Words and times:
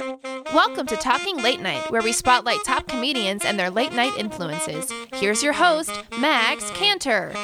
Welcome 0.00 0.86
to 0.86 0.96
Talking 0.96 1.36
Late 1.42 1.60
Night, 1.60 1.90
where 1.90 2.00
we 2.00 2.12
spotlight 2.12 2.64
top 2.64 2.88
comedians 2.88 3.44
and 3.44 3.58
their 3.58 3.68
late 3.68 3.92
night 3.92 4.14
influences. 4.16 4.90
Here's 5.12 5.42
your 5.42 5.52
host, 5.52 5.92
Max 6.18 6.70
Cantor. 6.70 7.34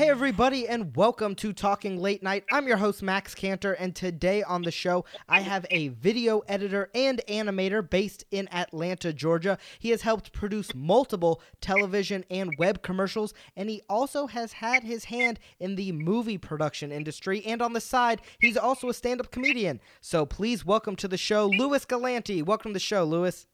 Hey, 0.00 0.08
everybody, 0.08 0.66
and 0.66 0.96
welcome 0.96 1.34
to 1.34 1.52
Talking 1.52 2.00
Late 2.00 2.22
Night. 2.22 2.44
I'm 2.50 2.66
your 2.66 2.78
host, 2.78 3.02
Max 3.02 3.34
Cantor, 3.34 3.74
and 3.74 3.94
today 3.94 4.42
on 4.42 4.62
the 4.62 4.70
show, 4.70 5.04
I 5.28 5.40
have 5.40 5.66
a 5.70 5.88
video 5.88 6.38
editor 6.48 6.88
and 6.94 7.20
animator 7.28 7.86
based 7.86 8.24
in 8.30 8.48
Atlanta, 8.50 9.12
Georgia. 9.12 9.58
He 9.78 9.90
has 9.90 10.00
helped 10.00 10.32
produce 10.32 10.74
multiple 10.74 11.42
television 11.60 12.24
and 12.30 12.50
web 12.58 12.80
commercials, 12.80 13.34
and 13.54 13.68
he 13.68 13.82
also 13.90 14.26
has 14.26 14.54
had 14.54 14.84
his 14.84 15.04
hand 15.04 15.38
in 15.58 15.74
the 15.74 15.92
movie 15.92 16.38
production 16.38 16.92
industry. 16.92 17.44
And 17.44 17.60
on 17.60 17.74
the 17.74 17.80
side, 17.82 18.22
he's 18.40 18.56
also 18.56 18.88
a 18.88 18.94
stand 18.94 19.20
up 19.20 19.30
comedian. 19.30 19.82
So 20.00 20.24
please 20.24 20.64
welcome 20.64 20.96
to 20.96 21.08
the 21.08 21.18
show, 21.18 21.46
Louis 21.46 21.84
Galanti. 21.84 22.42
Welcome 22.42 22.70
to 22.70 22.76
the 22.76 22.80
show, 22.80 23.04
Louis. 23.04 23.46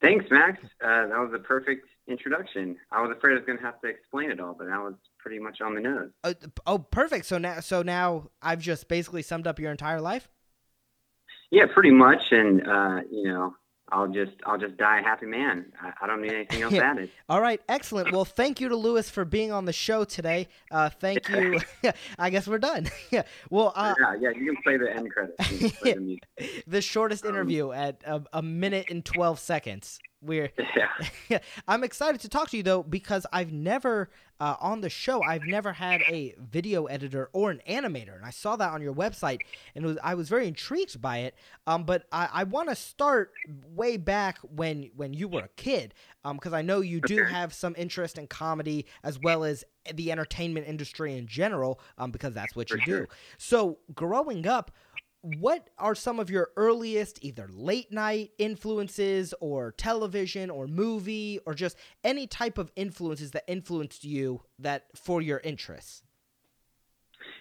Thanks, 0.00 0.24
Max. 0.30 0.62
Uh, 0.80 1.08
that 1.08 1.18
was 1.18 1.32
a 1.34 1.38
perfect 1.40 1.88
introduction. 2.06 2.76
I 2.90 3.02
was 3.02 3.16
afraid 3.16 3.32
I 3.32 3.36
was 3.36 3.46
going 3.46 3.58
to 3.58 3.64
have 3.64 3.80
to 3.80 3.88
explain 3.88 4.30
it 4.30 4.40
all, 4.40 4.54
but 4.56 4.66
that 4.66 4.80
was 4.80 4.94
pretty 5.22 5.38
much 5.38 5.60
on 5.60 5.74
the 5.74 5.80
nose. 5.80 6.10
Uh, 6.24 6.34
oh, 6.66 6.78
perfect. 6.78 7.26
So 7.26 7.38
now, 7.38 7.60
so 7.60 7.82
now 7.82 8.30
I've 8.42 8.60
just 8.60 8.88
basically 8.88 9.22
summed 9.22 9.46
up 9.46 9.58
your 9.58 9.70
entire 9.70 10.00
life. 10.00 10.28
Yeah, 11.50 11.66
pretty 11.72 11.92
much. 11.92 12.20
And 12.30 12.66
uh, 12.66 13.00
you 13.10 13.24
know, 13.28 13.54
I'll 13.90 14.08
just 14.08 14.32
I'll 14.44 14.58
just 14.58 14.76
die 14.78 15.00
a 15.00 15.02
happy 15.02 15.26
man. 15.26 15.66
I, 15.80 15.92
I 16.00 16.06
don't 16.06 16.22
need 16.22 16.32
anything 16.32 16.62
else 16.62 16.74
added. 16.90 17.10
All 17.28 17.40
right, 17.40 17.60
excellent. 17.68 18.10
Well, 18.10 18.24
thank 18.24 18.60
you 18.60 18.70
to 18.70 18.76
Lewis 18.76 19.10
for 19.10 19.24
being 19.24 19.52
on 19.52 19.66
the 19.66 19.72
show 19.72 20.04
today. 20.04 20.48
Uh, 20.70 20.88
thank 20.88 21.28
you. 21.28 21.60
I 22.18 22.30
guess 22.30 22.48
we're 22.48 22.58
done. 22.58 22.88
yeah. 23.10 23.22
Well, 23.50 23.72
uh, 23.76 23.94
yeah, 24.00 24.14
yeah. 24.20 24.30
You 24.30 24.54
can 24.54 24.62
play 24.62 24.76
the 24.78 24.90
end 24.90 25.10
credits. 25.10 25.80
the, 25.82 26.18
the, 26.66 26.80
shortest 26.80 27.24
um, 27.24 27.30
interview 27.30 27.70
at 27.70 28.02
a, 28.04 28.22
a 28.32 28.42
minute 28.42 28.86
and 28.90 29.04
twelve 29.04 29.38
seconds. 29.38 30.00
We're 30.22 30.52
yeah. 31.28 31.38
I'm 31.68 31.84
excited 31.84 32.20
to 32.22 32.28
talk 32.28 32.50
to 32.50 32.56
you 32.56 32.62
though 32.62 32.82
because 32.82 33.26
I've 33.32 33.52
never 33.52 34.10
uh, 34.40 34.56
on 34.60 34.80
the 34.80 34.90
show 34.90 35.22
I've 35.22 35.44
never 35.44 35.72
had 35.72 36.00
a 36.08 36.34
video 36.38 36.86
editor 36.86 37.30
or 37.32 37.50
an 37.50 37.60
animator, 37.68 38.16
and 38.16 38.24
I 38.24 38.30
saw 38.30 38.56
that 38.56 38.72
on 38.72 38.82
your 38.82 38.92
website, 38.92 39.40
and 39.76 39.86
was, 39.86 39.98
I 40.02 40.14
was 40.14 40.28
very 40.28 40.48
intrigued 40.48 41.00
by 41.00 41.18
it. 41.18 41.36
Um, 41.66 41.84
but 41.84 42.06
I, 42.10 42.28
I 42.32 42.44
want 42.44 42.68
to 42.68 42.74
start 42.74 43.30
way 43.72 43.96
back 43.96 44.38
when 44.42 44.90
when 44.96 45.14
you 45.14 45.28
were 45.28 45.42
a 45.42 45.48
kid, 45.56 45.94
because 46.24 46.52
um, 46.52 46.58
I 46.58 46.62
know 46.62 46.80
you 46.80 47.00
do 47.00 47.22
have 47.24 47.54
some 47.54 47.74
interest 47.78 48.18
in 48.18 48.26
comedy 48.26 48.86
as 49.04 49.18
well 49.20 49.44
as 49.44 49.64
the 49.94 50.10
entertainment 50.10 50.66
industry 50.66 51.16
in 51.16 51.26
general, 51.26 51.80
um, 51.98 52.10
because 52.10 52.34
that's 52.34 52.56
what 52.56 52.68
For 52.68 52.78
you 52.78 52.82
sure. 52.82 53.00
do. 53.00 53.06
So 53.38 53.78
growing 53.94 54.46
up 54.46 54.72
what 55.22 55.70
are 55.78 55.94
some 55.94 56.18
of 56.18 56.30
your 56.30 56.50
earliest 56.56 57.24
either 57.24 57.48
late 57.52 57.92
night 57.92 58.32
influences 58.38 59.32
or 59.40 59.70
television 59.72 60.50
or 60.50 60.66
movie 60.66 61.38
or 61.46 61.54
just 61.54 61.76
any 62.02 62.26
type 62.26 62.58
of 62.58 62.72
influences 62.74 63.30
that 63.30 63.44
influenced 63.46 64.04
you 64.04 64.42
that 64.58 64.86
for 64.96 65.22
your 65.22 65.38
interests? 65.44 66.02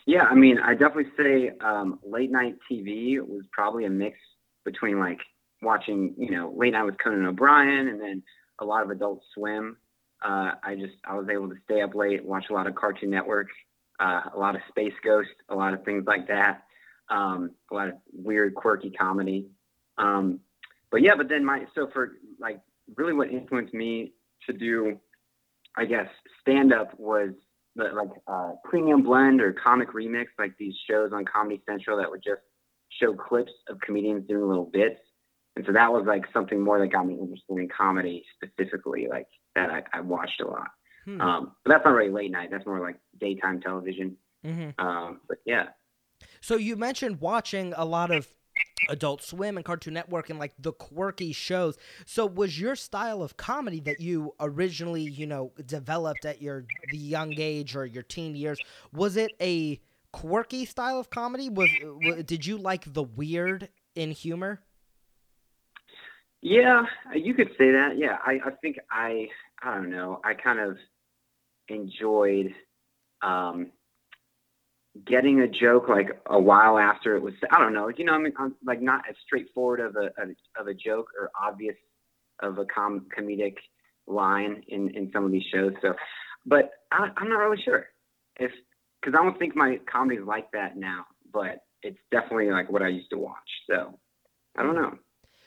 Yeah 0.05 0.23
i 0.23 0.35
mean 0.35 0.59
i 0.59 0.73
definitely 0.73 1.11
say 1.17 1.51
um, 1.59 1.99
late 2.05 2.31
night 2.31 2.55
tv 2.71 3.19
was 3.19 3.43
probably 3.51 3.85
a 3.85 3.89
mix 3.89 4.17
between 4.63 4.99
like 4.99 5.19
watching 5.61 6.13
you 6.17 6.31
know 6.31 6.53
late 6.55 6.73
night 6.73 6.83
with 6.83 6.95
conan 7.03 7.25
o'brien 7.25 7.87
and 7.87 7.99
then 7.99 8.23
a 8.59 8.65
lot 8.65 8.83
of 8.83 8.91
adult 8.91 9.21
swim. 9.33 9.77
Uh, 10.23 10.51
i 10.63 10.75
just 10.75 10.93
i 11.05 11.15
was 11.15 11.27
able 11.29 11.49
to 11.49 11.55
stay 11.65 11.81
up 11.81 11.95
late 11.95 12.23
watch 12.23 12.45
a 12.51 12.53
lot 12.53 12.67
of 12.67 12.75
cartoon 12.75 13.09
network 13.09 13.47
uh, 13.99 14.21
a 14.35 14.37
lot 14.37 14.55
of 14.55 14.61
space 14.69 14.93
ghost 15.03 15.29
a 15.49 15.55
lot 15.55 15.73
of 15.73 15.83
things 15.83 16.03
like 16.05 16.27
that 16.27 16.61
um, 17.11 17.51
a 17.71 17.75
lot 17.75 17.89
of 17.89 17.95
weird, 18.11 18.55
quirky 18.55 18.89
comedy. 18.89 19.47
Um, 19.97 20.39
but 20.89 21.01
yeah, 21.01 21.15
but 21.15 21.29
then 21.29 21.45
my 21.45 21.65
so 21.75 21.87
for 21.93 22.13
like 22.39 22.59
really 22.95 23.13
what 23.13 23.29
influenced 23.29 23.73
me 23.73 24.13
to 24.47 24.53
do, 24.53 24.99
I 25.77 25.85
guess, 25.85 26.07
stand 26.41 26.73
up 26.73 26.97
was 26.99 27.29
the, 27.75 27.83
like 27.83 28.09
uh, 28.27 28.53
Premium 28.65 29.03
Blend 29.03 29.41
or 29.41 29.53
Comic 29.53 29.89
Remix, 29.93 30.25
like 30.39 30.53
these 30.57 30.73
shows 30.89 31.11
on 31.13 31.25
Comedy 31.25 31.61
Central 31.69 31.97
that 31.97 32.09
would 32.09 32.23
just 32.23 32.41
show 32.99 33.13
clips 33.13 33.51
of 33.69 33.79
comedians 33.81 34.27
doing 34.27 34.47
little 34.47 34.65
bits. 34.65 34.99
And 35.55 35.65
so 35.65 35.73
that 35.73 35.91
was 35.91 36.05
like 36.07 36.23
something 36.33 36.61
more 36.61 36.79
that 36.79 36.87
got 36.87 37.05
me 37.05 37.13
interested 37.13 37.57
in 37.57 37.67
comedy 37.69 38.23
specifically, 38.35 39.07
like 39.09 39.27
that 39.55 39.69
I, 39.69 39.83
I 39.93 40.01
watched 40.01 40.41
a 40.41 40.47
lot. 40.47 40.69
Hmm. 41.05 41.21
Um, 41.21 41.51
but 41.63 41.71
that's 41.73 41.85
not 41.85 41.93
really 41.93 42.11
late 42.11 42.31
night. 42.31 42.49
That's 42.51 42.65
more 42.65 42.79
like 42.79 42.97
daytime 43.19 43.59
television. 43.59 44.17
Mm-hmm. 44.45 44.85
Um, 44.85 45.21
but 45.27 45.37
yeah. 45.45 45.67
So 46.41 46.55
you 46.55 46.75
mentioned 46.75 47.21
watching 47.21 47.73
a 47.77 47.85
lot 47.85 48.11
of 48.11 48.33
Adult 48.89 49.21
Swim 49.21 49.57
and 49.57 49.65
Cartoon 49.65 49.93
Network 49.93 50.29
and 50.29 50.39
like 50.39 50.53
the 50.59 50.73
quirky 50.73 51.31
shows. 51.31 51.77
So 52.05 52.25
was 52.25 52.59
your 52.59 52.75
style 52.75 53.21
of 53.21 53.37
comedy 53.37 53.79
that 53.81 53.99
you 53.99 54.33
originally, 54.39 55.03
you 55.03 55.27
know, 55.27 55.53
developed 55.65 56.25
at 56.25 56.41
your 56.41 56.65
the 56.89 56.97
young 56.97 57.33
age 57.37 57.75
or 57.75 57.85
your 57.85 58.03
teen 58.03 58.35
years, 58.35 58.59
was 58.91 59.17
it 59.17 59.31
a 59.39 59.79
quirky 60.11 60.65
style 60.65 60.99
of 60.99 61.09
comedy? 61.09 61.49
Was, 61.49 61.69
was 61.83 62.23
did 62.23 62.45
you 62.45 62.57
like 62.57 62.91
the 62.91 63.03
weird 63.03 63.69
in 63.95 64.11
humor? 64.11 64.61
Yeah, 66.41 66.85
you 67.13 67.35
could 67.35 67.49
say 67.57 67.71
that. 67.71 67.97
Yeah, 67.97 68.17
I, 68.25 68.39
I 68.45 68.51
think 68.61 68.79
I 68.89 69.29
I 69.61 69.75
don't 69.75 69.91
know. 69.91 70.19
I 70.23 70.33
kind 70.33 70.59
of 70.59 70.77
enjoyed 71.67 72.53
um 73.21 73.71
getting 75.05 75.39
a 75.41 75.47
joke 75.47 75.87
like 75.87 76.09
a 76.25 76.39
while 76.39 76.77
after 76.77 77.15
it 77.15 77.21
was 77.21 77.33
I 77.49 77.59
don't 77.59 77.73
know 77.73 77.89
you 77.95 78.03
know 78.03 78.13
I 78.13 78.17
mean 78.17 78.33
I'm 78.37 78.55
like 78.65 78.81
not 78.81 79.03
as 79.09 79.15
straightforward 79.25 79.79
of 79.79 79.95
a, 79.95 80.09
of 80.59 80.67
a 80.67 80.73
joke 80.73 81.07
or 81.19 81.31
obvious 81.41 81.75
of 82.41 82.57
a 82.57 82.65
com- 82.65 83.05
comedic 83.17 83.55
line 84.07 84.63
in 84.67 84.89
in 84.95 85.09
some 85.13 85.25
of 85.25 85.31
these 85.31 85.45
shows 85.53 85.73
so 85.81 85.93
but 86.45 86.71
I, 86.91 87.07
I'm 87.15 87.29
not 87.29 87.37
really 87.37 87.61
sure 87.63 87.85
if 88.39 88.51
because 88.99 89.17
I 89.17 89.23
don't 89.23 89.39
think 89.39 89.55
my 89.55 89.79
comedy's 89.91 90.25
like 90.25 90.51
that 90.51 90.75
now 90.75 91.05
but 91.31 91.63
it's 91.83 91.99
definitely 92.11 92.51
like 92.51 92.69
what 92.69 92.81
I 92.81 92.89
used 92.89 93.09
to 93.11 93.17
watch 93.17 93.37
so 93.69 93.97
I 94.57 94.63
don't 94.63 94.75
know. 94.75 94.97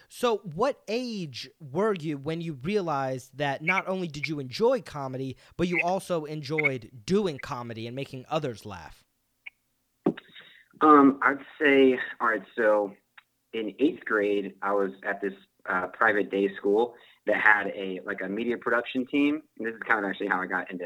So, 0.09 0.39
what 0.55 0.81
age 0.87 1.51
were 1.61 1.95
you 1.95 2.19
when 2.19 2.41
you 2.41 2.55
realized 2.63 3.37
that 3.39 3.63
not 3.63 3.89
only 3.89 4.07
did 4.07 4.29
you 4.29 4.39
enjoy 4.39 4.81
comedy, 4.81 5.37
but 5.57 5.67
you 5.67 5.81
also 5.83 6.25
enjoyed 6.25 6.91
doing 7.05 7.39
comedy 7.39 7.87
and 7.87 7.97
making 7.97 8.25
others 8.29 8.65
laugh? 8.65 9.04
Um, 10.85 11.19
I'd 11.23 11.39
say, 11.59 11.99
all 12.21 12.29
right, 12.29 12.43
so 12.57 12.93
in 13.55 13.75
eighth 13.79 14.05
grade, 14.05 14.53
I 14.61 14.73
was 14.73 14.91
at 15.03 15.23
this 15.23 15.33
uh, 15.69 15.87
private 15.95 16.31
day 16.31 16.51
school 16.59 16.95
that 17.27 17.37
had 17.43 17.69
a 17.69 18.01
like 18.05 18.19
a 18.23 18.29
media 18.29 18.59
production 18.59 19.07
team. 19.07 19.41
And 19.59 19.67
this 19.67 19.75
is 19.75 19.81
kind 19.89 20.05
of 20.05 20.11
actually 20.11 20.29
how 20.29 20.43
I 20.43 20.47
got 20.47 20.71
into 20.71 20.85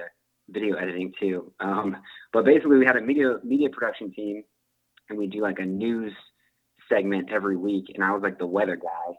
video 0.51 0.77
editing 0.77 1.13
too. 1.19 1.53
Um, 1.59 1.97
but 2.33 2.45
basically, 2.45 2.79
we 2.79 2.87
had 2.87 2.97
a 2.97 3.01
media 3.01 3.39
media 3.43 3.71
production 3.71 4.13
team, 4.13 4.45
and 5.11 5.19
we 5.19 5.27
do 5.27 5.41
like 5.41 5.59
a 5.59 5.67
news 5.67 6.13
segment 6.89 7.33
every 7.33 7.57
week. 7.57 7.87
And 7.93 8.05
I 8.05 8.13
was 8.13 8.23
like 8.23 8.39
the 8.39 8.47
weather 8.47 8.77
guy, 8.77 9.15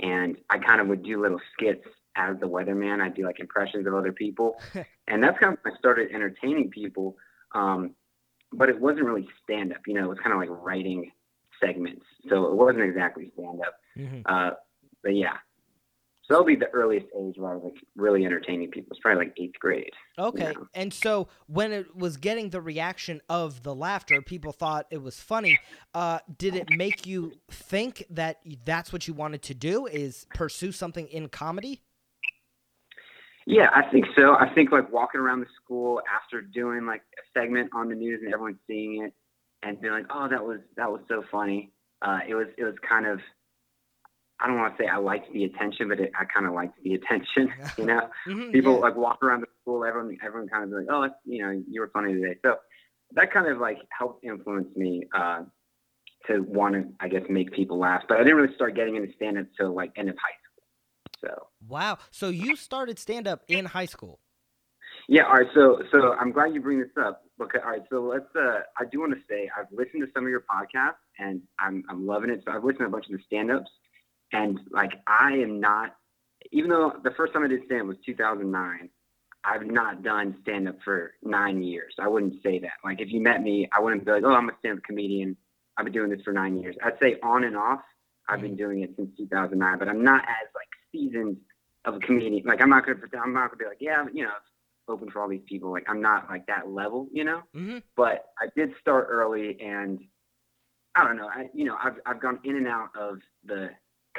and 0.00 0.36
I 0.50 0.58
kind 0.58 0.80
of 0.80 0.88
would 0.88 1.04
do 1.04 1.22
little 1.22 1.40
skits 1.52 1.86
as 2.16 2.34
the 2.40 2.48
weatherman. 2.48 3.00
I'd 3.00 3.14
do 3.14 3.24
like 3.24 3.38
impressions 3.38 3.86
of 3.86 3.94
other 3.94 4.12
people, 4.12 4.56
and 5.06 5.22
that's 5.22 5.38
kind 5.38 5.52
of 5.52 5.60
when 5.62 5.74
I 5.74 5.78
started 5.78 6.10
entertaining 6.12 6.70
people. 6.70 7.16
Um, 7.54 7.94
but 8.52 8.68
it 8.68 8.80
wasn't 8.80 9.04
really 9.04 9.28
stand 9.42 9.72
up. 9.72 9.80
You 9.86 9.94
know, 9.94 10.04
it 10.04 10.08
was 10.08 10.18
kind 10.18 10.32
of 10.32 10.38
like 10.38 10.64
writing 10.64 11.10
segments, 11.62 12.04
so 12.28 12.46
it 12.46 12.54
wasn't 12.54 12.82
exactly 12.82 13.30
stand 13.34 13.60
up. 13.60 13.74
Mm-hmm. 13.96 14.20
Uh, 14.26 14.50
but 15.02 15.14
yeah, 15.14 15.36
so 16.26 16.32
that'll 16.32 16.46
be 16.46 16.56
the 16.56 16.70
earliest 16.70 17.06
age 17.20 17.34
where 17.36 17.52
I 17.52 17.54
was 17.54 17.64
like 17.64 17.82
really 17.96 18.24
entertaining 18.24 18.70
people. 18.70 18.92
It's 18.92 19.00
probably 19.00 19.26
like 19.26 19.34
eighth 19.38 19.58
grade. 19.60 19.90
Okay, 20.18 20.48
you 20.48 20.54
know? 20.54 20.68
and 20.72 20.92
so 20.92 21.28
when 21.48 21.70
it 21.70 21.94
was 21.94 22.16
getting 22.16 22.48
the 22.48 22.62
reaction 22.62 23.20
of 23.28 23.62
the 23.62 23.74
laughter, 23.74 24.22
people 24.22 24.52
thought 24.52 24.86
it 24.90 25.02
was 25.02 25.20
funny. 25.20 25.58
Uh, 25.92 26.20
did 26.38 26.54
it 26.54 26.68
make 26.70 27.06
you 27.06 27.32
think 27.50 28.06
that 28.08 28.38
that's 28.64 28.90
what 28.90 29.06
you 29.06 29.12
wanted 29.12 29.42
to 29.42 29.54
do? 29.54 29.86
Is 29.86 30.26
pursue 30.34 30.72
something 30.72 31.08
in 31.08 31.28
comedy? 31.28 31.82
Yeah, 33.46 33.68
I 33.74 33.82
think 33.90 34.06
so. 34.16 34.34
I 34.34 34.52
think 34.54 34.72
like 34.72 34.90
walking 34.92 35.20
around 35.20 35.40
the 35.40 35.46
school 35.62 36.00
after 36.12 36.40
doing 36.40 36.86
like 36.86 37.02
a 37.18 37.38
segment 37.38 37.70
on 37.74 37.88
the 37.88 37.94
news 37.94 38.20
and 38.24 38.32
everyone 38.32 38.58
seeing 38.66 39.04
it 39.04 39.12
and 39.62 39.80
being 39.80 39.92
like, 39.92 40.06
"Oh, 40.10 40.28
that 40.28 40.42
was 40.44 40.60
that 40.76 40.90
was 40.90 41.00
so 41.08 41.22
funny." 41.30 41.72
Uh, 42.00 42.20
it 42.26 42.34
was 42.34 42.46
it 42.56 42.64
was 42.64 42.74
kind 42.88 43.06
of 43.06 43.20
I 44.40 44.46
don't 44.46 44.58
want 44.58 44.76
to 44.76 44.82
say 44.82 44.88
I 44.88 44.96
liked 44.96 45.32
the 45.32 45.44
attention, 45.44 45.88
but 45.88 46.00
it, 46.00 46.10
I 46.18 46.24
kind 46.24 46.46
of 46.46 46.52
liked 46.52 46.82
the 46.82 46.94
attention. 46.94 47.52
You 47.76 47.86
know, 47.86 48.08
Mhm, 48.28 48.52
people 48.52 48.74
yeah. 48.74 48.78
like 48.78 48.96
walk 48.96 49.22
around 49.22 49.40
the 49.40 49.46
school, 49.60 49.84
everyone 49.84 50.16
everyone 50.24 50.48
kind 50.48 50.64
of 50.64 50.70
like, 50.70 50.86
"Oh, 50.88 51.02
that's, 51.02 51.14
you 51.24 51.44
know, 51.44 51.62
you 51.68 51.80
were 51.80 51.90
funny 51.92 52.12
today." 52.14 52.36
So 52.44 52.56
that 53.12 53.32
kind 53.32 53.48
of 53.48 53.58
like 53.58 53.78
helped 53.96 54.24
influence 54.24 54.68
me 54.76 55.04
uh, 55.12 55.42
to 56.28 56.40
want 56.40 56.74
to, 56.74 56.84
I 57.00 57.08
guess, 57.08 57.22
make 57.28 57.52
people 57.52 57.78
laugh. 57.78 58.04
But 58.08 58.18
I 58.18 58.22
didn't 58.22 58.36
really 58.36 58.54
start 58.54 58.76
getting 58.76 58.94
into 58.96 59.12
stand 59.16 59.38
up 59.38 59.46
till 59.58 59.74
like 59.74 59.90
end 59.96 60.08
of 60.08 60.16
high 60.16 60.36
school. 60.38 60.43
So 61.24 61.46
Wow. 61.68 61.98
So 62.10 62.28
you 62.28 62.56
started 62.56 62.98
stand 62.98 63.26
up 63.26 63.42
in 63.48 63.64
high 63.64 63.86
school. 63.86 64.20
Yeah, 65.08 65.24
all 65.24 65.34
right. 65.34 65.46
So, 65.54 65.82
so 65.92 66.14
I'm 66.14 66.32
glad 66.32 66.54
you 66.54 66.60
bring 66.60 66.80
this 66.80 66.88
up. 66.98 67.22
Okay, 67.40 67.58
all 67.62 67.72
right, 67.72 67.82
so 67.90 68.00
let's. 68.02 68.24
Uh, 68.34 68.60
I 68.78 68.84
do 68.90 69.00
want 69.00 69.12
to 69.12 69.20
say 69.28 69.50
I've 69.58 69.66
listened 69.72 70.02
to 70.02 70.08
some 70.14 70.24
of 70.24 70.30
your 70.30 70.42
podcasts 70.42 71.02
and 71.18 71.42
I'm 71.58 71.84
I'm 71.88 72.06
loving 72.06 72.30
it. 72.30 72.42
So 72.44 72.52
I've 72.52 72.64
listened 72.64 72.80
to 72.80 72.86
a 72.86 72.90
bunch 72.90 73.06
of 73.06 73.12
the 73.12 73.22
stand-ups, 73.26 73.70
and 74.32 74.60
like 74.70 74.92
I 75.06 75.32
am 75.32 75.60
not. 75.60 75.96
Even 76.52 76.70
though 76.70 76.92
the 77.02 77.10
first 77.16 77.32
time 77.32 77.42
I 77.42 77.48
did 77.48 77.62
stand 77.66 77.88
was 77.88 77.96
2009, 78.04 78.88
I've 79.44 79.66
not 79.66 80.02
done 80.02 80.36
stand-up 80.42 80.76
for 80.84 81.14
nine 81.22 81.62
years. 81.62 81.94
I 81.98 82.08
wouldn't 82.08 82.42
say 82.42 82.58
that. 82.60 82.74
Like 82.84 83.00
if 83.00 83.10
you 83.10 83.20
met 83.20 83.42
me, 83.42 83.68
I 83.76 83.80
wouldn't 83.80 84.04
be 84.04 84.12
like, 84.12 84.24
oh, 84.24 84.32
I'm 84.32 84.48
a 84.48 84.52
stand-up 84.60 84.84
comedian. 84.84 85.36
I've 85.76 85.84
been 85.84 85.92
doing 85.92 86.10
this 86.10 86.22
for 86.22 86.32
nine 86.32 86.58
years. 86.58 86.76
I'd 86.84 86.98
say 87.02 87.16
on 87.22 87.44
and 87.44 87.56
off, 87.56 87.80
I've 88.28 88.40
been 88.40 88.56
doing 88.56 88.82
it 88.82 88.90
since 88.96 89.10
2009, 89.16 89.78
but 89.78 89.88
I'm 89.88 90.04
not 90.04 90.22
as 90.22 90.48
like 90.54 90.68
seasoned 90.94 91.36
of 91.84 91.94
a 91.96 91.98
comedian. 91.98 92.44
Like 92.46 92.60
I'm 92.62 92.70
not 92.70 92.86
gonna 92.86 92.98
pretend. 92.98 93.22
I'm 93.24 93.32
not 93.34 93.48
gonna 93.50 93.58
be 93.58 93.64
like, 93.66 93.78
yeah, 93.80 94.04
you 94.12 94.22
know, 94.24 94.30
open 94.88 95.10
for 95.10 95.20
all 95.20 95.28
these 95.28 95.42
people. 95.46 95.70
Like 95.72 95.84
I'm 95.88 96.00
not 96.00 96.28
like 96.30 96.46
that 96.46 96.68
level, 96.68 97.08
you 97.12 97.24
know. 97.24 97.42
Mm-hmm. 97.54 97.78
But 97.96 98.26
I 98.40 98.46
did 98.56 98.70
start 98.80 99.08
early, 99.10 99.58
and 99.60 99.98
I 100.94 101.04
don't 101.04 101.16
know. 101.16 101.28
I 101.28 101.48
you 101.54 101.64
know 101.64 101.76
I've 101.82 101.96
I've 102.06 102.20
gone 102.20 102.38
in 102.44 102.56
and 102.56 102.68
out 102.68 102.90
of 102.98 103.18
the 103.44 103.70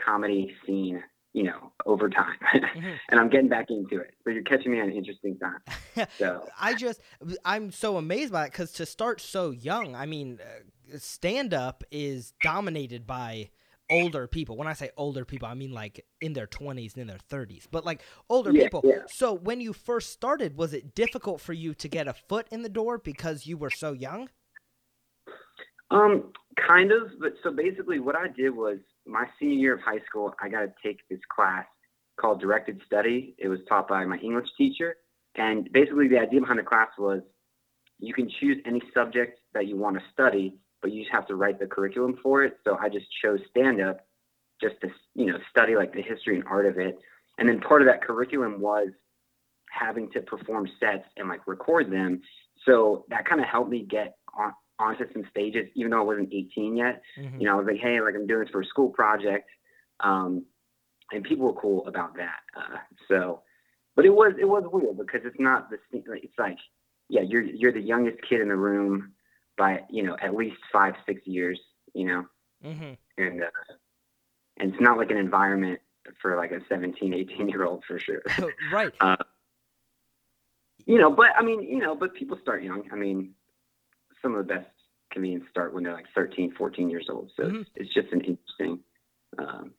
comedy 0.04 0.54
scene, 0.66 1.02
you 1.34 1.44
know, 1.44 1.72
over 1.86 2.10
time, 2.10 2.38
Mm-hmm. 2.54 2.92
and 3.10 3.20
I'm 3.20 3.30
getting 3.30 3.48
back 3.50 3.68
into 3.70 4.00
it. 4.00 4.14
So 4.24 4.30
you're 4.30 4.44
catching 4.44 4.72
me 4.74 4.80
at 4.80 4.88
an 4.88 4.94
interesting 4.94 5.38
time. 5.40 5.60
So 6.20 6.46
I 6.60 6.74
just 6.76 7.00
I'm 7.46 7.72
so 7.72 7.96
amazed 7.98 8.34
by 8.34 8.46
it 8.46 8.52
because 8.52 8.74
to 8.74 8.86
start 8.86 9.22
so 9.22 9.52
young, 9.52 9.96
I 9.96 10.06
mean, 10.06 10.40
uh, 10.42 10.98
stand 10.98 11.54
up 11.54 11.86
is 11.90 12.34
dominated 12.44 13.08
by 13.08 13.50
older 13.90 14.28
people. 14.28 14.58
When 14.58 14.68
I 14.68 14.74
say 14.74 14.90
older 14.98 15.26
people, 15.26 15.48
I 15.48 15.54
mean 15.54 15.72
like 15.72 16.06
in 16.22 16.34
their 16.34 16.48
20s 16.48 16.94
and 16.94 17.02
in 17.02 17.08
their 17.08 17.18
30s, 17.30 17.68
but 17.72 17.86
like 17.86 18.02
older 18.30 18.52
Yeah, 18.52 18.64
people. 18.64 18.82
yeah. 18.84 19.04
So 19.08 19.34
when 19.34 19.62
you 19.62 19.74
first 19.74 20.12
started, 20.12 20.58
was 20.58 20.74
it 20.74 20.96
difficult 20.96 21.42
for 21.42 21.54
you 21.54 21.74
to 21.76 21.88
get 21.88 22.08
a 22.08 22.14
foot 22.14 22.48
in 22.52 22.62
the 22.64 22.70
door 22.70 22.98
because 22.98 23.46
you 23.46 23.58
were 23.58 23.70
so 23.70 23.92
young? 23.94 24.30
Um, 25.92 26.32
kind 26.68 26.92
of, 26.92 27.12
but 27.20 27.34
so 27.44 27.52
basically 27.52 28.00
what 28.00 28.16
I 28.16 28.28
did 28.28 28.50
was 28.50 28.80
my 29.06 29.26
senior 29.40 29.56
year 29.56 29.74
of 29.76 29.82
high 29.82 30.00
school, 30.10 30.34
I 30.42 30.50
got 30.50 30.62
to 30.62 30.74
take 30.84 31.00
this 31.10 31.20
class 31.34 31.66
called 32.20 32.42
directed 32.42 32.82
study. 32.86 33.36
It 33.38 33.48
was 33.48 33.60
taught 33.70 33.88
by 33.88 34.04
my 34.06 34.18
English 34.18 34.48
teacher. 34.58 34.96
And 35.36 35.70
basically 35.72 36.08
the 36.08 36.18
idea 36.18 36.40
behind 36.40 36.60
the 36.60 36.64
class 36.64 36.90
was 36.98 37.22
you 38.00 38.14
can 38.14 38.30
choose 38.40 38.58
any 38.66 38.82
subject 38.94 39.40
that 39.54 39.68
you 39.68 39.78
want 39.78 39.98
to 39.98 40.04
study, 40.12 40.56
but 40.86 40.94
you 40.94 41.02
just 41.02 41.12
have 41.12 41.26
to 41.26 41.34
write 41.36 41.60
the 41.60 41.66
curriculum 41.66 42.16
for 42.22 42.44
it. 42.44 42.60
So 42.64 42.78
I 42.80 42.90
just 42.90 43.08
chose 43.20 43.40
stand 43.50 43.82
up 43.82 44.06
just 44.62 44.76
to, 44.82 44.90
you 45.16 45.26
know, 45.26 45.40
study 45.50 45.76
like 45.76 45.92
the 45.92 46.02
history 46.04 46.36
and 46.36 46.44
art 46.48 46.68
of 46.68 46.78
it. 46.78 47.00
And 47.40 47.50
then 47.50 47.60
part 47.60 47.82
of 47.82 47.88
that 47.88 48.04
curriculum 48.04 48.62
was 48.62 48.90
having 49.72 50.12
to 50.12 50.22
perform 50.22 50.70
sets 50.80 51.06
and 51.18 51.28
like 51.28 51.48
record 51.48 51.92
them. 51.92 52.22
So 52.68 53.06
that 53.10 53.28
kind 53.28 53.42
of 53.42 53.48
helped 53.48 53.72
me 53.72 53.82
get 53.82 54.16
on 54.38 54.54
onto 54.78 55.12
some 55.12 55.24
stages, 55.32 55.68
even 55.74 55.90
though 55.90 56.02
I 56.02 56.04
wasn't 56.04 56.32
18 56.32 56.78
yet. 56.78 57.02
Mhm. 57.18 57.40
You 57.40 57.48
know, 57.48 57.54
I 57.54 57.56
was 57.56 57.66
like, 57.66 57.82
hey, 57.82 58.00
like 58.00 58.14
I'm 58.14 58.28
doing 58.28 58.42
this 58.42 58.52
for 58.52 58.62
a 58.62 58.66
school 58.66 58.90
project, 58.90 59.50
um, 60.02 60.46
and 61.12 61.24
people 61.24 61.48
were 61.48 61.60
cool 61.60 61.88
about 61.88 62.16
that. 62.18 62.42
Uh, 62.56 62.78
so, 63.08 63.42
but 63.96 64.06
it 64.06 64.14
was 64.14 64.34
it 64.40 64.46
was 64.46 64.64
weird 64.72 65.00
because 65.00 65.22
it's 65.26 65.40
not 65.40 65.72
the 65.72 65.80
it's 65.92 66.38
like, 66.38 66.60
yeah, 67.10 67.22
you're 67.22 67.42
you're 67.42 67.72
the 67.72 67.82
youngest 67.82 68.20
kid 68.30 68.40
in 68.40 68.50
the 68.50 68.56
room 68.56 69.15
by 69.58 69.82
you 69.90 70.04
know 70.04 70.18
at 70.22 70.36
least 70.36 70.58
five 70.72 70.96
six 71.06 71.22
years, 71.26 71.60
you 71.94 72.06
know, 72.06 72.26
Mhm. 72.64 72.98
and 73.18 73.44
uh, 73.44 73.74
and 74.58 74.74
it's 74.74 74.82
not 74.82 74.98
like 74.98 75.12
an 75.12 75.18
environment 75.18 75.80
for 76.22 76.36
like 76.38 76.52
a 76.52 76.60
17 76.70 77.14
18 77.14 77.50
year 77.50 77.66
old 77.66 77.84
for 77.88 78.00
sure. 78.00 78.22
right. 78.72 78.94
Uh, 79.00 79.16
you 80.86 81.00
know, 81.00 81.10
but 81.10 81.28
I 81.38 81.44
mean, 81.44 81.64
you 81.64 81.80
know, 81.80 81.96
but 81.96 82.14
people 82.14 82.38
start 82.42 82.64
young. 82.64 82.84
I 82.92 82.96
mean, 82.96 83.34
some 84.22 84.36
of 84.36 84.48
the 84.48 84.54
best 84.54 84.68
comedians 85.12 85.46
start 85.50 85.74
when 85.74 85.84
they're 85.84 85.94
like 85.94 86.06
13, 86.14 86.54
14 86.58 86.90
years 86.90 87.08
old. 87.10 87.32
So 87.36 87.44
Mhm. 87.44 87.62
it's, 87.62 87.70
it's 87.76 87.94
just 87.94 88.12
an 88.12 88.22
interesting 88.22 88.80
um, 89.40 89.74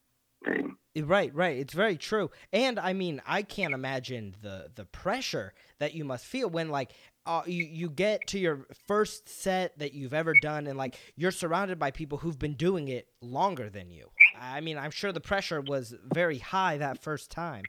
thing. 0.44 0.76
Right, 0.96 1.34
right. 1.34 1.58
It's 1.58 1.74
very 1.74 1.96
true. 1.96 2.30
And 2.52 2.78
I 2.78 2.94
mean, 2.94 3.20
I 3.26 3.42
can't 3.42 3.74
imagine 3.74 4.34
the 4.40 4.70
the 4.74 4.86
pressure 4.86 5.52
that 5.78 5.94
you 5.94 6.04
must 6.04 6.24
feel 6.24 6.48
when 6.48 6.70
like 6.70 6.92
uh, 7.26 7.42
you 7.46 7.64
you 7.64 7.90
get 7.90 8.26
to 8.28 8.38
your 8.38 8.66
first 8.86 9.28
set 9.28 9.78
that 9.78 9.92
you've 9.92 10.14
ever 10.14 10.32
done 10.40 10.66
and 10.66 10.78
like 10.78 10.96
you're 11.16 11.30
surrounded 11.30 11.78
by 11.78 11.90
people 11.90 12.18
who've 12.18 12.38
been 12.38 12.54
doing 12.54 12.88
it 12.88 13.08
longer 13.20 13.68
than 13.68 13.90
you. 13.90 14.08
I 14.40 14.60
mean, 14.60 14.78
I'm 14.78 14.90
sure 14.90 15.12
the 15.12 15.20
pressure 15.20 15.60
was 15.60 15.94
very 16.12 16.38
high 16.38 16.78
that 16.78 17.02
first 17.02 17.30
time. 17.30 17.64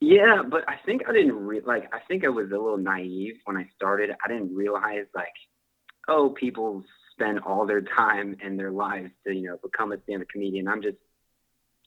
Yeah, 0.00 0.42
but 0.48 0.68
I 0.68 0.76
think 0.84 1.02
I 1.08 1.12
didn't 1.12 1.36
re- 1.36 1.60
like. 1.64 1.84
I 1.94 2.00
think 2.08 2.24
I 2.24 2.28
was 2.28 2.46
a 2.46 2.58
little 2.58 2.76
naive 2.76 3.34
when 3.44 3.56
I 3.56 3.68
started. 3.76 4.10
I 4.10 4.28
didn't 4.28 4.52
realize 4.52 5.06
like, 5.14 5.28
oh, 6.08 6.30
people 6.30 6.82
spend 7.12 7.38
all 7.40 7.66
their 7.66 7.82
time 7.82 8.36
and 8.42 8.58
their 8.58 8.72
lives 8.72 9.10
to 9.24 9.32
you 9.32 9.48
know 9.48 9.58
become 9.62 9.92
a 9.92 10.02
stand-up 10.02 10.28
comedian. 10.28 10.66
I'm 10.66 10.82
just 10.82 10.96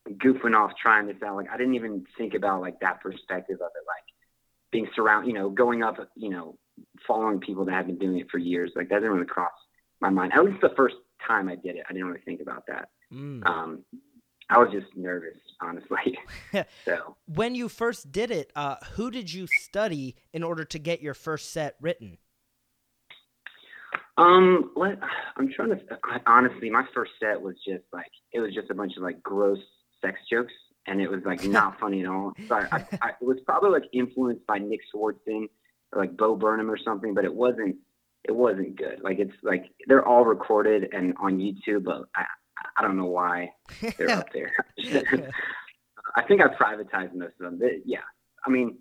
goofing 0.10 0.56
off 0.56 0.72
trying 0.82 1.08
this 1.08 1.18
out. 1.26 1.36
Like 1.36 1.50
I 1.52 1.58
didn't 1.58 1.76
even 1.76 2.06
think 2.18 2.36
about 2.36 2.62
like 2.62 2.80
that 2.80 3.02
perspective 3.02 3.58
of 3.60 3.72
it, 3.76 3.86
like 3.86 4.15
being 4.76 4.90
surrounded, 4.94 5.30
you 5.30 5.34
know, 5.34 5.50
going 5.50 5.84
up, 5.84 5.96
you 6.16 6.30
know, 6.30 6.58
following 7.08 7.40
people 7.40 7.64
that 7.64 7.72
have 7.72 7.88
been 7.88 7.98
doing 7.98 8.20
it 8.20 8.28
for 8.30 8.38
years. 8.38 8.74
Like 8.76 8.90
that 8.90 8.96
didn't 8.96 9.12
really 9.12 9.26
cross 9.26 9.54
my 10.02 10.10
mind. 10.10 10.34
At 10.34 10.44
least 10.44 10.60
the 10.62 10.74
first 10.76 10.96
time 11.26 11.48
I 11.48 11.56
did 11.56 11.78
it, 11.78 11.86
I 11.90 11.94
didn't 11.94 12.08
really 12.08 12.20
think 12.26 12.42
about 12.42 12.66
that. 12.68 12.90
Mm. 13.14 13.46
Um, 13.46 13.86
I 14.50 14.60
was 14.60 14.68
just 14.74 14.88
nervous, 14.98 15.38
honestly. 15.62 16.20
so. 16.86 17.16
When 17.26 17.56
you 17.56 17.70
first 17.70 18.12
did 18.12 18.32
it, 18.32 18.52
uh, 18.54 18.76
who 18.96 19.10
did 19.12 19.32
you 19.32 19.48
study 19.48 20.18
in 20.34 20.44
order 20.44 20.66
to 20.66 20.78
get 20.78 21.02
your 21.02 21.14
first 21.14 21.54
set 21.54 21.76
written? 21.80 22.18
Um, 24.18 24.72
let, 24.76 25.00
I'm 25.38 25.50
trying 25.56 25.70
to. 25.70 25.80
I, 26.04 26.20
honestly, 26.28 26.70
my 26.70 26.84
first 26.94 27.12
set 27.22 27.42
was 27.42 27.56
just 27.66 27.86
like 27.94 28.12
it 28.34 28.42
was 28.42 28.54
just 28.54 28.70
a 28.70 28.74
bunch 28.74 28.98
of 28.98 29.04
like 29.04 29.24
gross 29.24 29.60
sex 30.02 30.20
jokes, 30.30 30.54
and 30.88 31.02
it 31.02 31.10
was 31.10 31.22
like 31.26 31.44
not 31.48 31.80
funny 31.80 32.02
at 32.02 32.08
all. 32.08 32.34
So 32.48 32.56
I, 32.56 32.68
I, 32.72 32.86
I, 33.02 33.10
it 33.22 33.26
was 33.26 33.38
probably 33.46 33.72
like 33.72 33.90
influenced 33.94 34.46
by 34.48 34.58
Nick 34.58 34.82
Swardson 34.94 35.48
or 35.92 36.02
like 36.02 36.16
Bo 36.18 36.36
Burnham 36.36 36.70
or 36.70 36.78
something, 36.78 37.14
but 37.14 37.26
it 37.26 37.34
wasn't. 37.34 37.78
It 38.28 38.36
wasn't 38.36 38.76
good. 38.76 39.02
Like 39.04 39.20
it's 39.20 39.36
like 39.44 39.66
they're 39.86 40.04
all 40.04 40.26
recorded 40.26 40.90
and 40.92 41.14
on 41.22 41.38
YouTube, 41.38 41.84
but 41.84 42.06
I 42.16 42.26
I 42.76 42.82
don't 42.82 42.98
know 42.98 43.06
why 43.06 43.52
they're 43.98 44.10
up 44.10 44.34
there. 44.34 44.52
I 46.16 46.24
think 46.24 46.42
I 46.42 46.48
privatized 46.48 47.14
most 47.14 47.34
of 47.40 47.46
them. 47.46 47.60
But 47.60 47.86
yeah, 47.86 48.00
I 48.46 48.50
mean, 48.50 48.78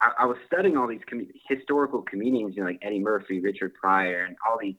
I, 0.00 0.10
I 0.20 0.26
was 0.26 0.36
studying 0.46 0.76
all 0.76 0.86
these 0.86 1.00
com- 1.08 1.28
historical 1.48 2.02
comedians, 2.02 2.54
you 2.54 2.62
know, 2.62 2.68
like 2.68 2.80
Eddie 2.82 2.98
Murphy, 2.98 3.40
Richard 3.40 3.74
Pryor, 3.74 4.24
and 4.24 4.36
all 4.46 4.58
these. 4.60 4.76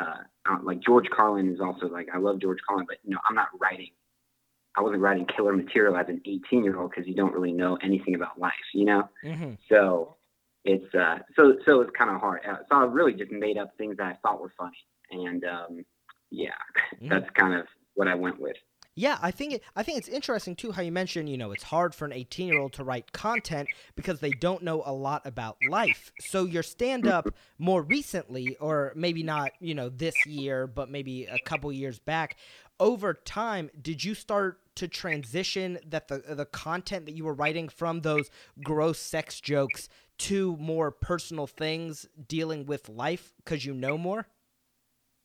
Uh, 0.00 0.22
uh, 0.48 0.56
like 0.62 0.80
George 0.80 1.04
Carlin 1.14 1.52
is 1.52 1.60
also 1.60 1.86
like 1.86 2.08
I 2.14 2.18
love 2.18 2.40
George 2.40 2.58
Carlin, 2.66 2.86
but 2.88 2.96
you 3.04 3.10
know 3.10 3.18
I'm 3.28 3.34
not 3.34 3.48
writing. 3.60 3.90
I 4.76 4.80
wasn't 4.80 5.00
writing 5.02 5.26
killer 5.26 5.52
material 5.52 5.96
as 5.96 6.08
an 6.08 6.20
18 6.24 6.64
year 6.64 6.78
old 6.78 6.90
because 6.90 7.06
you 7.06 7.14
don't 7.14 7.32
really 7.32 7.52
know 7.52 7.76
anything 7.82 8.14
about 8.14 8.38
life, 8.38 8.52
you 8.74 8.84
know. 8.84 9.08
hmm 9.22 9.52
So 9.70 10.16
it's 10.64 10.94
uh, 10.94 11.18
so 11.36 11.56
so 11.66 11.80
it's 11.80 11.90
kind 11.96 12.10
of 12.10 12.20
hard. 12.20 12.40
Uh, 12.48 12.56
So 12.70 12.76
I 12.76 12.84
really 12.84 13.14
just 13.14 13.32
made 13.32 13.58
up 13.58 13.76
things 13.76 13.96
that 13.98 14.06
I 14.06 14.16
thought 14.22 14.40
were 14.40 14.52
funny, 14.56 14.78
and 15.10 15.44
um, 15.44 15.84
yeah, 16.30 16.50
Mhm. 17.00 17.08
that's 17.10 17.30
kind 17.34 17.54
of 17.54 17.66
what 17.94 18.08
I 18.08 18.14
went 18.14 18.40
with. 18.40 18.56
Yeah, 18.94 19.18
I 19.22 19.30
think 19.30 19.54
it, 19.54 19.62
I 19.74 19.82
think 19.82 19.96
it's 19.96 20.08
interesting 20.08 20.54
too 20.54 20.72
how 20.72 20.82
you 20.82 20.92
mentioned 20.92 21.30
you 21.30 21.38
know 21.38 21.50
it's 21.50 21.62
hard 21.64 21.94
for 21.94 22.04
an 22.04 22.12
18 22.12 22.46
year 22.46 22.58
old 22.58 22.74
to 22.74 22.84
write 22.84 23.12
content 23.12 23.70
because 23.96 24.20
they 24.20 24.34
don't 24.34 24.62
know 24.62 24.82
a 24.84 24.92
lot 24.92 25.22
about 25.26 25.62
life. 25.64 26.12
So 26.18 26.44
your 26.44 26.62
stand 26.62 27.06
up 27.06 27.34
more 27.58 27.82
recently, 27.82 28.56
or 28.58 28.92
maybe 28.94 29.22
not 29.22 29.54
you 29.60 29.74
know 29.74 29.88
this 29.88 30.26
year, 30.26 30.66
but 30.66 30.90
maybe 30.90 31.24
a 31.24 31.38
couple 31.38 31.72
years 31.72 31.98
back, 31.98 32.36
over 32.82 33.14
time, 33.14 33.70
did 33.80 34.02
you 34.02 34.12
start 34.12 34.58
to 34.74 34.88
transition 34.88 35.78
that 35.86 36.08
the 36.08 36.18
the 36.34 36.44
content 36.44 37.06
that 37.06 37.12
you 37.12 37.24
were 37.24 37.32
writing 37.32 37.68
from 37.68 38.00
those 38.00 38.28
gross 38.64 38.98
sex 38.98 39.40
jokes 39.40 39.88
to 40.18 40.56
more 40.56 40.90
personal 40.90 41.46
things 41.46 42.06
dealing 42.26 42.66
with 42.66 42.88
life 42.88 43.34
because 43.36 43.64
you 43.64 43.72
know 43.72 43.96
more? 43.96 44.26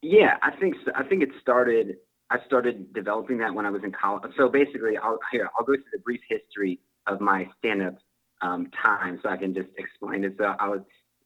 Yeah, 0.04 0.38
I 0.44 0.56
think 0.56 0.76
so. 0.86 0.92
I 0.96 1.04
think 1.04 1.24
it 1.24 1.30
started. 1.42 1.98
I 2.30 2.38
started 2.46 2.94
developing 2.94 3.40
that 3.40 3.54
when 3.56 3.66
I 3.66 3.72
was 3.72 3.84
in 3.84 3.92
college. 3.92 4.32
So 4.38 4.50
basically, 4.50 4.96
I'll 4.96 5.18
here 5.32 5.50
I'll 5.58 5.66
go 5.66 5.74
through 5.74 5.92
the 5.92 6.00
brief 6.00 6.22
history 6.30 6.80
of 7.08 7.20
my 7.22 7.50
stand-up 7.58 7.98
um, 8.44 8.70
time, 8.86 9.20
so 9.24 9.30
I 9.30 9.38
can 9.38 9.56
just 9.56 9.70
explain 9.80 10.24
it. 10.26 10.36
So 10.38 10.54
I 10.60 10.68
was 10.68 10.82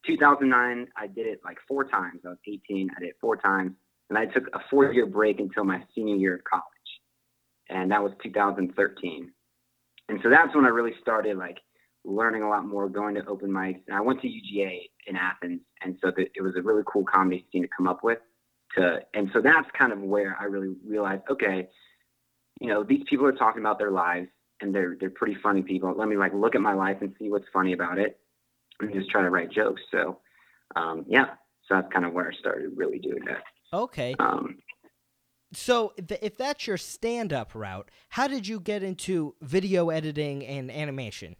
2009. 0.07 0.87
I 0.95 1.07
did 1.07 1.27
it 1.27 1.41
like 1.43 1.57
four 1.67 1.83
times. 1.83 2.21
I 2.25 2.29
was 2.29 2.37
18. 2.47 2.89
I 2.95 2.99
did 3.01 3.09
it 3.09 3.17
four 3.19 3.35
times, 3.35 3.73
and 4.11 4.17
I 4.17 4.25
took 4.25 4.47
a 4.53 4.59
four-year 4.69 5.05
break 5.05 5.39
until 5.39 5.63
my 5.63 5.81
senior 5.95 6.15
year 6.15 6.35
of 6.35 6.43
college, 6.43 6.65
and 7.69 7.89
that 7.91 8.03
was 8.03 8.11
2013. 8.21 9.31
And 10.09 10.19
so 10.21 10.29
that's 10.29 10.53
when 10.53 10.65
I 10.65 10.67
really 10.67 10.93
started 11.01 11.37
like 11.37 11.59
learning 12.03 12.43
a 12.43 12.49
lot 12.49 12.65
more, 12.65 12.89
going 12.89 13.15
to 13.15 13.25
open 13.25 13.49
mics. 13.49 13.79
And 13.87 13.95
I 13.95 14.01
went 14.01 14.21
to 14.21 14.27
UGA 14.27 14.89
in 15.07 15.15
Athens, 15.15 15.61
and 15.81 15.97
so 16.03 16.11
the, 16.11 16.27
it 16.35 16.41
was 16.41 16.57
a 16.57 16.61
really 16.61 16.83
cool 16.85 17.05
comedy 17.05 17.45
scene 17.51 17.61
to 17.61 17.69
come 17.75 17.87
up 17.87 18.03
with 18.03 18.17
to 18.75 18.99
and 19.13 19.29
so 19.33 19.41
that's 19.41 19.69
kind 19.77 19.93
of 19.93 19.99
where 19.99 20.37
I 20.39 20.43
really 20.45 20.75
realized, 20.85 21.23
okay, 21.29 21.69
you 22.59 22.67
know, 22.67 22.83
these 22.83 23.03
people 23.09 23.25
are 23.25 23.31
talking 23.31 23.61
about 23.61 23.79
their 23.79 23.91
lives 23.91 24.27
and 24.59 24.75
they're 24.75 24.97
they're 24.99 25.09
pretty 25.09 25.37
funny 25.41 25.61
people. 25.61 25.93
Let 25.97 26.09
me 26.09 26.17
like 26.17 26.33
look 26.33 26.55
at 26.55 26.61
my 26.61 26.73
life 26.73 26.97
and 26.99 27.15
see 27.17 27.29
what's 27.29 27.47
funny 27.53 27.71
about 27.71 27.97
it 27.97 28.19
and 28.81 28.93
just 28.93 29.09
try 29.09 29.21
to 29.21 29.29
write 29.29 29.51
jokes. 29.51 29.81
So 29.89 30.19
um, 30.75 31.05
yeah, 31.07 31.27
so 31.67 31.75
that's 31.75 31.91
kind 31.93 32.05
of 32.05 32.11
where 32.13 32.29
I 32.29 32.35
started 32.37 32.71
really 32.75 32.99
doing 32.99 33.23
that. 33.25 33.43
Okay. 33.73 34.15
Um, 34.19 34.57
So 35.53 35.93
th- 35.97 36.19
if 36.21 36.37
that's 36.37 36.65
your 36.65 36.77
stand-up 36.77 37.53
route, 37.53 37.89
how 38.09 38.27
did 38.27 38.47
you 38.47 38.59
get 38.59 38.83
into 38.83 39.35
video 39.41 39.89
editing 39.89 40.45
and 40.45 40.71
animation? 40.71 41.35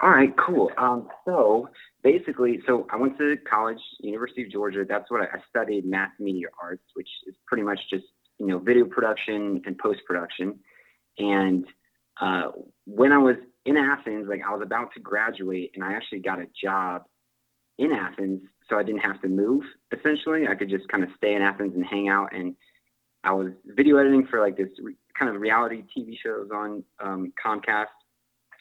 All 0.00 0.10
right, 0.10 0.34
cool. 0.36 0.70
Um, 0.76 1.08
so 1.24 1.70
basically, 2.02 2.60
so 2.66 2.86
I 2.90 2.96
went 2.96 3.16
to 3.16 3.36
college, 3.48 3.78
University 4.00 4.42
of 4.42 4.50
Georgia. 4.50 4.84
That's 4.86 5.10
what 5.10 5.22
I, 5.22 5.24
I 5.24 5.40
studied, 5.48 5.86
mass 5.86 6.10
media 6.20 6.48
arts, 6.62 6.84
which 6.94 7.08
is 7.26 7.34
pretty 7.46 7.62
much 7.62 7.80
just 7.88 8.04
you 8.38 8.46
know 8.46 8.58
video 8.58 8.84
production 8.84 9.62
and 9.64 9.78
post 9.78 10.00
production. 10.06 10.58
And 11.18 11.64
uh, 12.20 12.50
when 12.84 13.12
I 13.12 13.18
was 13.18 13.36
in 13.64 13.78
Athens, 13.78 14.26
like 14.28 14.42
I 14.46 14.52
was 14.52 14.60
about 14.62 14.92
to 14.94 15.00
graduate, 15.00 15.70
and 15.74 15.82
I 15.82 15.94
actually 15.94 16.18
got 16.20 16.40
a 16.40 16.46
job 16.62 17.04
in 17.78 17.90
Athens, 17.92 18.42
so 18.68 18.78
I 18.78 18.82
didn't 18.82 19.02
have 19.02 19.20
to 19.22 19.28
move. 19.28 19.62
Essentially, 19.96 20.46
I 20.48 20.54
could 20.54 20.70
just 20.70 20.88
kind 20.88 21.04
of 21.04 21.10
stay 21.16 21.34
in 21.34 21.42
Athens 21.42 21.74
and 21.74 21.84
hang 21.84 22.08
out. 22.08 22.34
And 22.34 22.54
I 23.24 23.32
was 23.32 23.52
video 23.64 23.96
editing 23.96 24.26
for 24.26 24.40
like 24.40 24.56
this 24.56 24.68
re- 24.82 24.96
kind 25.18 25.34
of 25.34 25.40
reality 25.40 25.84
TV 25.96 26.16
shows 26.22 26.48
on 26.52 26.84
um, 27.00 27.32
Comcast 27.44 27.86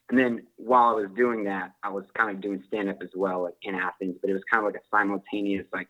and 0.09 0.19
then 0.19 0.43
while 0.57 0.89
I 0.89 0.93
was 0.93 1.09
doing 1.15 1.43
that, 1.45 1.73
I 1.83 1.89
was 1.89 2.05
kind 2.15 2.29
of 2.29 2.41
doing 2.41 2.63
stand 2.67 2.89
up 2.89 2.97
as 3.01 3.09
well, 3.15 3.43
like 3.43 3.55
in 3.63 3.75
Athens, 3.75 4.17
but 4.21 4.29
it 4.29 4.33
was 4.33 4.43
kind 4.51 4.65
of 4.65 4.71
like 4.71 4.79
a 4.79 4.95
simultaneous, 4.95 5.65
like, 5.73 5.87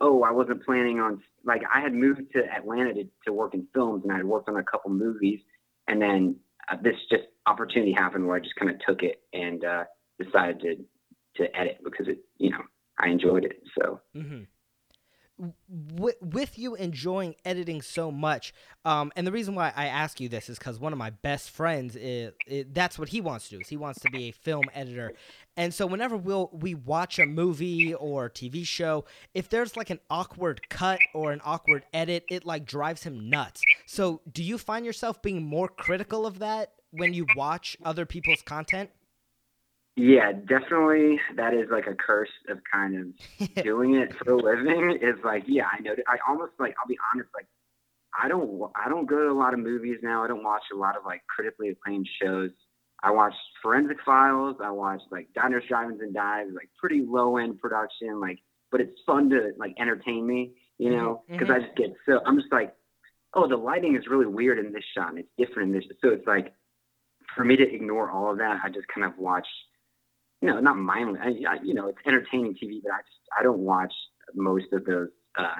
oh, 0.00 0.22
I 0.22 0.30
wasn't 0.30 0.64
planning 0.64 1.00
on, 1.00 1.22
like, 1.44 1.62
I 1.72 1.80
had 1.80 1.94
moved 1.94 2.20
to 2.34 2.44
Atlanta 2.52 2.92
to, 2.92 3.04
to 3.26 3.32
work 3.32 3.54
in 3.54 3.66
films 3.72 4.02
and 4.04 4.12
I 4.12 4.16
had 4.16 4.26
worked 4.26 4.50
on 4.50 4.56
a 4.56 4.62
couple 4.62 4.90
movies. 4.90 5.40
And 5.88 6.00
then 6.00 6.36
uh, 6.70 6.76
this 6.82 6.96
just 7.10 7.24
opportunity 7.46 7.92
happened 7.92 8.26
where 8.26 8.36
I 8.36 8.40
just 8.40 8.56
kind 8.56 8.70
of 8.70 8.76
took 8.86 9.02
it 9.02 9.22
and 9.32 9.64
uh, 9.64 9.84
decided 10.22 10.60
to, 10.60 11.42
to 11.42 11.56
edit 11.56 11.78
because 11.82 12.08
it, 12.08 12.18
you 12.36 12.50
know, 12.50 12.60
I 12.98 13.08
enjoyed 13.08 13.44
it. 13.44 13.62
So, 13.78 14.00
Mm-hmm. 14.16 14.42
With, 15.68 16.14
with 16.22 16.56
you 16.60 16.76
enjoying 16.76 17.34
editing 17.44 17.82
so 17.82 18.12
much, 18.12 18.54
um, 18.84 19.10
and 19.16 19.26
the 19.26 19.32
reason 19.32 19.56
why 19.56 19.72
I 19.74 19.86
ask 19.86 20.20
you 20.20 20.28
this 20.28 20.48
is 20.48 20.60
because 20.60 20.78
one 20.78 20.92
of 20.92 20.98
my 20.98 21.10
best 21.10 21.50
friends 21.50 21.96
is, 21.96 22.32
is 22.46 22.66
that's 22.72 23.00
what 23.00 23.08
he 23.08 23.20
wants 23.20 23.48
to 23.48 23.56
do. 23.56 23.60
Is 23.60 23.66
he 23.66 23.76
wants 23.76 23.98
to 24.02 24.10
be 24.10 24.28
a 24.28 24.30
film 24.30 24.62
editor, 24.72 25.12
and 25.56 25.74
so 25.74 25.86
whenever 25.86 26.16
we'll 26.16 26.50
we 26.52 26.76
watch 26.76 27.18
a 27.18 27.26
movie 27.26 27.92
or 27.94 28.30
TV 28.30 28.64
show, 28.64 29.06
if 29.34 29.48
there's 29.48 29.76
like 29.76 29.90
an 29.90 29.98
awkward 30.08 30.68
cut 30.68 31.00
or 31.14 31.32
an 31.32 31.40
awkward 31.44 31.84
edit, 31.92 32.24
it 32.30 32.46
like 32.46 32.64
drives 32.64 33.02
him 33.02 33.28
nuts. 33.28 33.60
So, 33.86 34.20
do 34.32 34.40
you 34.44 34.56
find 34.56 34.86
yourself 34.86 35.20
being 35.20 35.42
more 35.42 35.66
critical 35.66 36.26
of 36.26 36.38
that 36.38 36.74
when 36.92 37.12
you 37.12 37.26
watch 37.34 37.76
other 37.84 38.06
people's 38.06 38.42
content? 38.42 38.90
Yeah, 39.96 40.32
definitely 40.32 41.20
that 41.36 41.54
is 41.54 41.68
like 41.70 41.86
a 41.86 41.94
curse 41.94 42.30
of 42.48 42.58
kind 42.70 42.96
of 42.96 43.54
doing 43.64 43.94
it 43.94 44.12
for 44.16 44.32
a 44.32 44.36
living 44.36 44.98
is 45.00 45.16
like, 45.24 45.44
yeah, 45.46 45.66
I 45.70 45.80
know. 45.80 45.94
I 46.08 46.16
almost 46.28 46.52
like, 46.58 46.74
I'll 46.80 46.88
be 46.88 46.98
honest, 47.12 47.30
like, 47.34 47.46
I 48.20 48.28
don't, 48.28 48.70
I 48.74 48.88
don't 48.88 49.06
go 49.06 49.18
to 49.24 49.30
a 49.30 49.38
lot 49.38 49.54
of 49.54 49.60
movies 49.60 49.98
now. 50.02 50.24
I 50.24 50.28
don't 50.28 50.42
watch 50.42 50.62
a 50.72 50.76
lot 50.76 50.96
of 50.96 51.04
like 51.04 51.22
critically 51.26 51.68
acclaimed 51.68 52.08
shows. 52.20 52.50
I 53.02 53.10
watch 53.10 53.34
Forensic 53.62 53.98
Files. 54.04 54.56
I 54.62 54.70
watch 54.70 55.00
like 55.12 55.28
Diners, 55.34 55.64
Drive-ins, 55.68 56.00
and 56.00 56.14
Dives, 56.14 56.52
like 56.54 56.70
pretty 56.78 57.04
low 57.06 57.36
end 57.36 57.60
production, 57.60 58.20
like, 58.20 58.38
but 58.72 58.80
it's 58.80 58.98
fun 59.06 59.30
to 59.30 59.52
like 59.58 59.74
entertain 59.78 60.26
me, 60.26 60.52
you 60.78 60.90
mm-hmm, 60.90 60.96
know, 60.96 61.22
because 61.28 61.50
I 61.50 61.58
mm-hmm. 61.58 61.64
just 61.66 61.76
get 61.76 61.94
so 62.06 62.20
I'm 62.26 62.38
just 62.38 62.52
like, 62.52 62.74
oh, 63.34 63.48
the 63.48 63.56
lighting 63.56 63.94
is 63.96 64.06
really 64.08 64.26
weird 64.26 64.58
in 64.58 64.72
this 64.72 64.84
shot, 64.96 65.10
and 65.10 65.18
it's 65.18 65.28
different 65.38 65.74
in 65.74 65.80
this. 65.80 65.84
So 66.02 66.10
it's 66.10 66.26
like, 66.26 66.52
for 67.36 67.44
me 67.44 67.56
to 67.56 67.62
ignore 67.62 68.10
all 68.10 68.30
of 68.30 68.38
that, 68.38 68.60
I 68.64 68.70
just 68.70 68.86
kind 68.88 69.04
of 69.04 69.18
watch 69.18 69.46
you 70.44 70.50
know, 70.50 70.60
not 70.60 70.76
mindless. 70.76 71.22
I, 71.24 71.28
I, 71.48 71.56
you 71.62 71.72
know, 71.72 71.88
it's 71.88 71.98
entertaining 72.06 72.54
TV, 72.54 72.82
but 72.82 72.92
I 72.92 72.98
just 72.98 73.20
I 73.38 73.42
don't 73.42 73.60
watch 73.60 73.92
most 74.34 74.66
of 74.74 74.84
those. 74.84 75.08
Uh, 75.38 75.54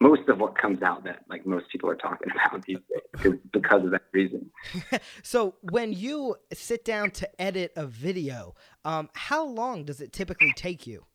most 0.00 0.28
of 0.28 0.40
what 0.40 0.58
comes 0.58 0.82
out 0.82 1.04
that 1.04 1.20
like 1.30 1.46
most 1.46 1.66
people 1.70 1.88
are 1.88 1.94
talking 1.94 2.28
about 2.48 2.64
these 2.66 2.78
days 2.78 3.02
because, 3.12 3.38
because 3.52 3.84
of 3.84 3.92
that 3.92 4.02
reason. 4.12 4.50
so 5.22 5.54
when 5.70 5.92
you 5.92 6.34
sit 6.52 6.84
down 6.84 7.12
to 7.12 7.40
edit 7.40 7.72
a 7.76 7.86
video, 7.86 8.56
um, 8.84 9.08
how 9.14 9.46
long 9.46 9.84
does 9.84 10.00
it 10.00 10.12
typically 10.12 10.52
take 10.56 10.88
you? 10.88 11.06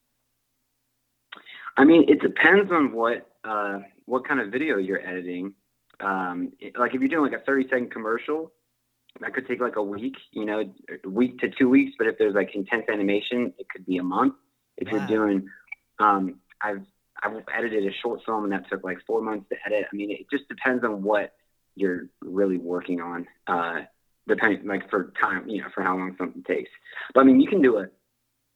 I 1.76 1.84
mean, 1.84 2.06
it 2.08 2.22
depends 2.22 2.72
on 2.72 2.94
what 2.94 3.30
uh, 3.44 3.80
what 4.06 4.26
kind 4.26 4.40
of 4.40 4.54
video 4.54 4.78
you're 4.78 5.06
editing. 5.06 5.54
Um, 6.00 6.54
it, 6.62 6.80
like 6.80 6.96
if 6.96 7.02
you're 7.02 7.10
doing 7.10 7.30
like 7.30 7.40
a 7.42 7.44
30 7.44 7.66
second 7.66 7.92
commercial, 7.92 8.54
that 9.20 9.34
could 9.34 9.48
take 9.48 9.60
like 9.60 9.76
a 9.76 9.84
week, 9.84 10.16
you 10.32 10.46
know, 10.46 10.64
a 11.04 11.10
week 11.10 11.40
to 11.40 11.50
two 11.50 11.70
weeks. 11.70 11.94
But 11.98 12.08
if 12.08 12.18
there's 12.18 12.34
like 12.34 12.56
intense 12.56 12.86
animation, 12.92 13.54
it 13.60 13.68
could 13.70 13.86
be 13.86 13.98
a 13.98 14.04
month. 14.04 14.36
If 14.78 14.88
Wow. 14.92 15.00
you're 15.00 15.08
doing, 15.08 15.50
um, 16.00 16.40
I've 16.62 16.86
I've 17.24 17.44
edited 17.56 17.86
a 17.86 17.92
short 18.02 18.22
film 18.26 18.46
and 18.46 18.54
that 18.54 18.68
took 18.70 18.84
like 18.84 18.98
four 19.06 19.22
months 19.22 19.48
to 19.50 19.56
edit. 19.66 19.86
I 19.92 19.96
mean, 19.96 20.12
it 20.12 20.26
just 20.32 20.48
depends 20.48 20.84
on 20.84 21.04
what 21.04 21.34
you're 21.76 22.08
really 22.22 22.58
working 22.58 23.00
on. 23.02 23.28
Uh, 23.48 23.82
depending 24.28 24.66
like 24.68 24.90
for 24.90 25.12
time, 25.22 25.48
you 25.48 25.62
know, 25.62 25.68
for 25.74 25.84
how 25.84 25.98
long 25.98 26.16
something 26.18 26.44
takes. 26.44 26.70
But 27.14 27.22
I 27.22 27.24
mean, 27.26 27.40
you 27.40 27.50
can 27.50 27.62
do 27.62 27.78
a 27.78 27.88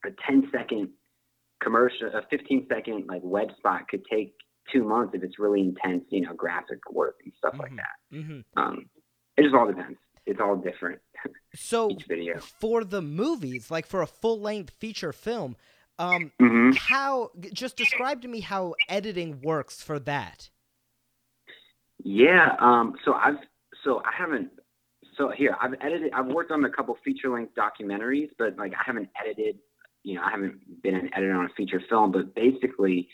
a 0.05 0.11
10 0.27 0.49
second 0.51 0.89
commercial, 1.61 2.07
a 2.07 2.21
15 2.29 2.67
second 2.69 3.07
like 3.07 3.21
web 3.23 3.49
spot 3.57 3.87
could 3.89 4.05
take 4.05 4.33
two 4.71 4.83
months 4.83 5.13
if 5.15 5.23
it's 5.23 5.39
really 5.39 5.61
intense, 5.61 6.03
you 6.09 6.21
know, 6.21 6.33
graphic 6.33 6.79
work 6.91 7.15
and 7.23 7.33
stuff 7.37 7.55
like 7.59 7.71
Mhm. 7.71 7.77
that. 7.77 7.95
hmm 8.11 8.39
Um, 8.55 8.89
it 9.37 9.43
just 9.43 9.55
all 9.55 9.67
depends. 9.67 9.97
It's 10.25 10.39
all 10.39 10.55
different 10.55 10.99
So 11.55 11.91
each 11.91 12.05
video. 12.07 12.39
for 12.39 12.83
the 12.83 13.01
movies, 13.01 13.71
like 13.71 13.85
for 13.85 14.01
a 14.01 14.07
full 14.07 14.39
length 14.39 14.73
feature 14.79 15.13
film, 15.13 15.55
um, 15.97 16.31
hmm 16.39 16.71
how 16.77 17.31
just 17.53 17.77
describe 17.77 18.21
to 18.23 18.27
me 18.27 18.41
how 18.41 18.75
editing 18.89 19.41
works 19.41 19.81
for 19.81 19.99
that. 19.99 20.49
Yeah. 22.03 22.55
Um, 22.59 22.95
so 23.05 23.13
I've 23.13 23.37
so 23.83 24.01
I 24.03 24.11
haven't 24.17 24.49
so 25.17 25.29
here 25.29 25.55
I've 25.61 25.73
edited 25.81 26.11
I've 26.13 26.27
worked 26.27 26.51
on 26.51 26.63
a 26.65 26.69
couple 26.69 26.97
feature 27.03 27.29
length 27.29 27.53
documentaries, 27.55 28.29
but 28.37 28.57
like 28.57 28.73
I 28.73 28.83
haven't 28.85 29.09
edited 29.19 29.59
you 30.03 30.15
know, 30.15 30.21
I 30.23 30.29
haven't 30.29 30.83
been 30.83 30.95
an 30.95 31.09
editor 31.15 31.33
on 31.33 31.45
a 31.45 31.49
feature 31.57 31.81
film, 31.89 32.11
but 32.11 32.35
basically 32.35 33.09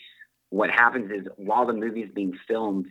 what 0.50 0.70
happens 0.70 1.10
is 1.10 1.26
while 1.36 1.66
the 1.66 1.72
movie 1.72 2.02
is 2.02 2.10
being 2.14 2.38
filmed 2.46 2.86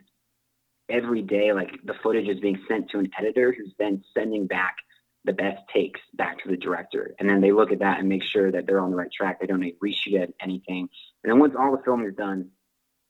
every 0.91 1.21
day, 1.21 1.53
like 1.53 1.71
the 1.83 1.93
footage 2.03 2.27
is 2.27 2.39
being 2.39 2.60
sent 2.67 2.89
to 2.91 3.00
an 3.00 3.10
editor 3.17 3.53
who's 3.57 3.74
then 3.79 4.03
sending 4.13 4.48
back 4.48 4.75
the 5.24 5.33
best 5.33 5.62
takes 5.74 6.00
back 6.13 6.41
to 6.43 6.50
the 6.50 6.57
director. 6.57 7.13
And 7.19 7.29
then 7.29 7.41
they 7.41 7.51
look 7.51 7.71
at 7.71 7.79
that 7.79 8.00
and 8.00 8.10
make 8.10 8.24
sure 8.24 8.51
that 8.51 8.65
they're 8.65 8.79
on 8.79 8.89
the 8.89 8.98
right 8.98 9.12
track. 9.12 9.39
They 9.39 9.48
don't 9.48 9.62
reshoot 9.83 10.33
anything. 10.41 10.89
And 11.24 11.31
then 11.31 11.39
once 11.39 11.53
all 11.57 11.75
the 11.75 11.83
film 11.83 12.05
is 12.05 12.15
done, 12.15 12.50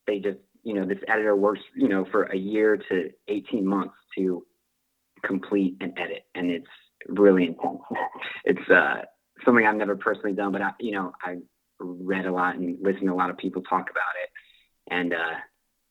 they 0.07 0.19
just, 0.19 0.39
you 0.63 0.73
know, 0.73 0.85
this 0.85 0.99
editor 1.07 1.35
works, 1.35 1.61
you 1.75 1.87
know, 1.87 2.05
for 2.11 2.23
a 2.23 2.37
year 2.37 2.77
to 2.89 3.11
18 3.27 3.65
months 3.65 3.95
to 4.17 4.45
complete 5.23 5.77
an 5.79 5.93
edit. 5.97 6.23
And 6.35 6.51
it's 6.51 6.67
really 7.07 7.47
intense. 7.47 7.79
it's 8.43 8.69
uh, 8.69 9.03
something 9.45 9.65
I've 9.65 9.75
never 9.75 9.95
personally 9.95 10.33
done, 10.33 10.51
but 10.51 10.61
I, 10.61 10.71
you 10.79 10.91
know, 10.91 11.13
I 11.23 11.37
read 11.79 12.25
a 12.25 12.31
lot 12.31 12.55
and 12.55 12.77
listened 12.81 13.07
to 13.07 13.13
a 13.13 13.15
lot 13.15 13.29
of 13.29 13.37
people 13.37 13.61
talk 13.61 13.89
about 13.89 14.15
it. 14.23 14.29
And 14.93 15.13
uh, 15.13 15.37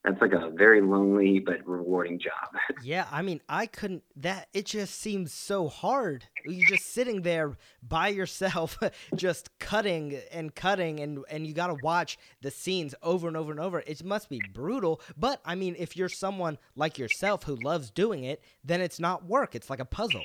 that's 0.05 0.21
like 0.21 0.33
a 0.33 0.51
very 0.51 0.81
lonely 0.81 1.41
but 1.41 1.67
rewarding 1.67 2.19
job. 2.19 2.33
Yeah, 2.83 3.07
I 3.13 3.21
mean, 3.21 3.43
I 3.47 3.67
couldn't. 3.67 4.05
That 4.17 4.49
it 4.55 4.65
just 4.65 4.99
seems 4.99 5.35
so 5.35 5.69
hard. 5.69 6.25
You're 6.47 6.69
just 6.69 6.95
sitting 6.95 7.23
there 7.23 7.59
by 7.83 8.09
yourself, 8.09 8.79
just 9.15 9.59
cutting 9.59 10.19
and 10.33 10.55
cutting, 10.55 11.01
and 11.01 11.23
and 11.29 11.47
you 11.47 11.53
got 11.53 11.67
to 11.67 11.77
watch 11.83 12.17
the 12.41 12.51
scenes 12.51 12.95
over 13.03 13.29
and 13.29 13.37
over 13.37 13.51
and 13.51 13.61
over. 13.61 13.81
It 13.87 14.03
must 14.03 14.31
be 14.31 14.41
brutal. 14.55 15.03
But 15.15 15.43
I 15.45 15.57
mean, 15.57 15.77
if 15.79 15.95
you're 15.95 16.09
someone 16.09 16.57
like 16.75 16.97
yourself 16.97 17.43
who 17.45 17.57
loves 17.57 17.91
doing 17.91 18.25
it, 18.25 18.43
then 18.65 18.81
it's 18.81 18.99
not 18.99 19.27
work. 19.27 19.55
It's 19.55 19.69
like 19.69 19.81
a 19.81 19.85
puzzle. 19.85 20.25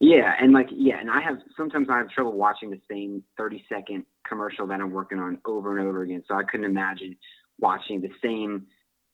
Yeah, 0.00 0.32
and 0.40 0.52
like 0.52 0.68
yeah, 0.70 1.00
and 1.00 1.10
I 1.10 1.20
have 1.20 1.38
sometimes 1.56 1.88
I 1.90 1.98
have 1.98 2.08
trouble 2.08 2.32
watching 2.32 2.70
the 2.70 2.80
same 2.90 3.22
30 3.36 3.64
second 3.68 4.06
commercial 4.26 4.66
that 4.68 4.80
I'm 4.80 4.90
working 4.90 5.18
on 5.18 5.38
over 5.44 5.76
and 5.76 5.86
over 5.86 6.02
again. 6.02 6.22
So 6.26 6.34
I 6.34 6.44
couldn't 6.44 6.66
imagine 6.66 7.16
watching 7.58 8.00
the 8.00 8.10
same, 8.22 8.66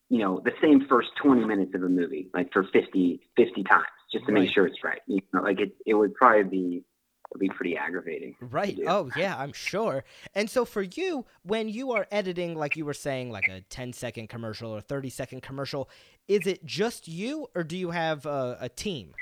you 0.09 0.19
know, 0.19 0.41
the 0.45 0.53
same 0.63 0.87
first 0.89 1.09
20 1.23 1.45
minutes 1.45 1.75
of 1.75 1.83
a 1.83 1.89
movie 1.89 2.29
like 2.35 2.53
for 2.53 2.65
50 2.73 3.21
50 3.37 3.63
times 3.65 3.85
just 4.13 4.27
to 4.27 4.33
Right. 4.33 4.43
make 4.43 4.53
sure 4.53 4.67
it's 4.67 4.83
right. 4.85 5.01
You 5.07 5.21
know, 5.33 5.43
like 5.43 5.61
it 5.61 5.75
it 5.87 5.95
would 5.95 6.15
probably 6.15 6.43
be 6.45 6.85
it'd 7.31 7.41
be 7.41 7.49
pretty 7.49 7.77
aggravating. 7.79 8.35
Right. 8.41 8.79
Oh, 8.87 9.09
yeah, 9.17 9.35
I'm 9.39 9.55
sure. 9.55 10.05
And 10.35 10.51
so 10.51 10.67
for 10.67 10.83
you, 10.83 11.25
when 11.45 11.69
you 11.71 11.93
are 11.93 12.07
editing, 12.11 12.55
like 12.55 12.77
you 12.77 12.85
were 12.85 12.93
saying, 12.93 13.31
like 13.31 13.49
a 13.49 13.63
10 13.63 13.95
second 13.95 14.29
commercial 14.29 14.71
or 14.71 14.83
30 14.83 15.09
second 15.09 15.43
commercial, 15.43 15.89
is 16.29 16.47
it 16.47 16.63
just 16.67 17.09
you 17.09 17.47
or 17.55 17.65
do 17.65 17.77
you 17.79 17.91
have 17.91 18.27
a, 18.27 18.59
a 18.61 18.69
team? 18.69 19.15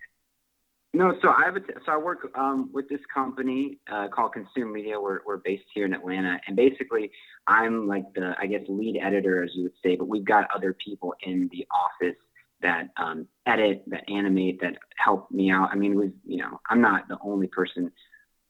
No, 0.93 1.15
so 1.23 1.29
I 1.29 1.45
have 1.45 1.55
a 1.55 1.61
t- 1.61 1.73
so 1.87 1.93
I 1.93 1.97
work 1.99 2.33
um, 2.37 2.69
with 2.73 2.89
this 2.89 2.99
company 3.15 3.79
uh, 3.93 4.09
called 4.09 4.33
Consume 4.33 4.73
Media. 4.73 5.01
We're 5.01 5.21
we're 5.25 5.37
based 5.37 5.67
here 5.73 5.85
in 5.85 5.95
Atlanta, 5.95 6.41
and 6.49 6.57
basically 6.57 7.13
I'm 7.47 7.89
like 7.89 8.05
the 8.15 8.35
I 8.39 8.47
guess 8.47 8.63
lead 8.69 8.99
editor, 9.03 9.43
as 9.43 9.51
you 9.55 9.65
would 9.65 9.73
say. 9.83 9.97
But 9.97 10.09
we've 10.09 10.25
got 10.25 10.49
other 10.55 10.75
people 10.75 11.15
in 11.23 11.49
the 11.53 11.67
office 11.71 12.17
that 12.63 12.89
um, 12.97 13.27
edit, 13.47 13.85
that 13.89 14.09
animate, 14.11 14.61
that 14.61 14.77
help 14.97 15.31
me 15.31 15.51
out. 15.51 15.71
I 15.73 15.77
mean, 15.77 15.95
we 15.95 16.11
you 16.27 16.39
know 16.39 16.61
I'm 16.69 16.81
not 16.81 17.09
the 17.09 17.19
only 17.23 17.47
person 17.49 17.91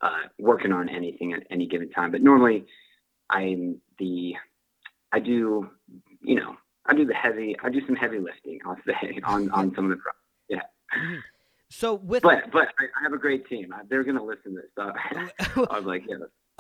uh, 0.00 0.28
working 0.38 0.72
on 0.72 0.88
anything 0.88 1.32
at 1.32 1.44
any 1.50 1.66
given 1.66 1.90
time, 1.90 2.10
but 2.10 2.22
normally 2.22 2.66
I'm 3.28 3.80
the 3.98 4.34
I 5.12 5.20
do 5.20 5.70
you 6.22 6.34
know 6.34 6.56
I 6.86 6.94
do 6.94 7.04
the 7.04 7.14
heavy 7.14 7.56
I 7.62 7.70
do 7.70 7.84
some 7.86 7.96
heavy 7.96 8.18
lifting 8.18 8.58
I'll 8.66 8.76
say 8.86 9.20
on 9.24 9.50
on 9.50 9.74
some 9.74 9.90
of 9.90 9.98
the 9.98 10.02
yeah. 10.48 10.62
Mhm. 10.96 11.20
So 11.70 11.94
with 11.94 12.22
But 12.22 12.50
but 12.50 12.68
I, 12.78 13.02
have 13.02 13.12
a 13.12 13.18
great 13.18 13.48
team. 13.48 13.72
They're 13.88 14.02
gonna 14.02 14.24
listen 14.24 14.54
to 14.54 14.62
this. 14.62 14.70
So 14.76 14.92
I 15.70 15.76
was 15.76 15.84
like, 15.84 16.02
yeah, 16.08 16.16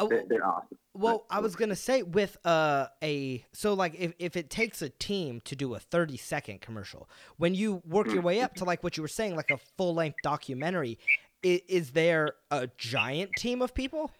they're, 0.08 0.24
they're 0.28 0.46
awesome. 0.46 0.78
Well, 0.94 1.26
I 1.30 1.40
was 1.40 1.56
gonna 1.56 1.76
say 1.76 2.02
with 2.02 2.36
uh 2.44 2.86
a 3.02 3.44
so 3.52 3.74
like 3.74 3.94
if, 3.98 4.12
if 4.18 4.36
it 4.36 4.50
takes 4.50 4.82
a 4.82 4.88
team 4.88 5.40
to 5.44 5.56
do 5.56 5.74
a 5.74 5.78
thirty 5.78 6.16
second 6.16 6.60
commercial, 6.60 7.08
when 7.36 7.54
you 7.54 7.82
work 7.86 8.08
your 8.12 8.22
way 8.22 8.40
up 8.40 8.54
to 8.56 8.64
like 8.64 8.82
what 8.82 8.96
you 8.96 9.02
were 9.02 9.08
saying, 9.08 9.36
like 9.36 9.50
a 9.50 9.58
full 9.76 9.94
length 9.94 10.18
documentary, 10.22 10.98
is, 11.42 11.60
is 11.68 11.90
there 11.90 12.32
a 12.50 12.68
giant 12.76 13.30
team 13.36 13.62
of 13.62 13.74
people? 13.74 14.10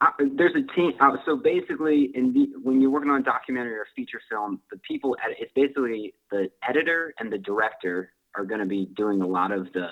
Uh, 0.00 0.10
there's 0.36 0.54
a 0.54 0.74
team. 0.76 0.92
Uh, 1.00 1.16
so 1.26 1.36
basically, 1.36 2.12
in 2.14 2.32
the 2.32 2.46
when 2.62 2.80
you're 2.80 2.90
working 2.90 3.10
on 3.10 3.20
a 3.20 3.24
documentary 3.24 3.74
or 3.74 3.86
feature 3.96 4.20
film, 4.30 4.60
the 4.70 4.78
people 4.78 5.16
at 5.24 5.32
it's 5.40 5.50
basically 5.54 6.14
the 6.30 6.48
editor 6.68 7.12
and 7.18 7.32
the 7.32 7.38
director 7.38 8.12
are 8.36 8.44
going 8.44 8.60
to 8.60 8.66
be 8.66 8.86
doing 8.96 9.22
a 9.22 9.26
lot 9.26 9.50
of 9.50 9.72
the, 9.72 9.88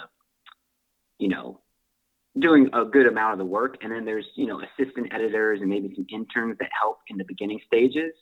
you 1.18 1.28
know, 1.28 1.60
doing 2.38 2.68
a 2.72 2.84
good 2.84 3.06
amount 3.06 3.32
of 3.32 3.38
the 3.38 3.44
work, 3.44 3.78
and 3.82 3.92
then 3.92 4.04
there's 4.04 4.26
you 4.34 4.46
know 4.46 4.60
assistant 4.60 5.12
editors 5.12 5.60
and 5.60 5.70
maybe 5.70 5.92
some 5.94 6.06
interns 6.10 6.56
that 6.58 6.70
help 6.78 6.98
in 7.08 7.16
the 7.16 7.24
beginning 7.24 7.60
stages. 7.66 8.12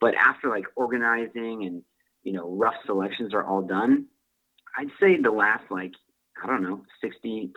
But 0.00 0.14
after 0.14 0.48
like 0.48 0.64
organizing 0.76 1.64
and 1.64 1.82
you 2.22 2.32
know 2.32 2.50
rough 2.56 2.76
selections 2.86 3.34
are 3.34 3.44
all 3.44 3.62
done, 3.62 4.06
I'd 4.76 4.90
say 5.00 5.20
the 5.20 5.30
last 5.30 5.64
like 5.70 5.92
I 6.42 6.46
don't 6.46 6.62
know, 6.62 6.82
60% 7.02 7.50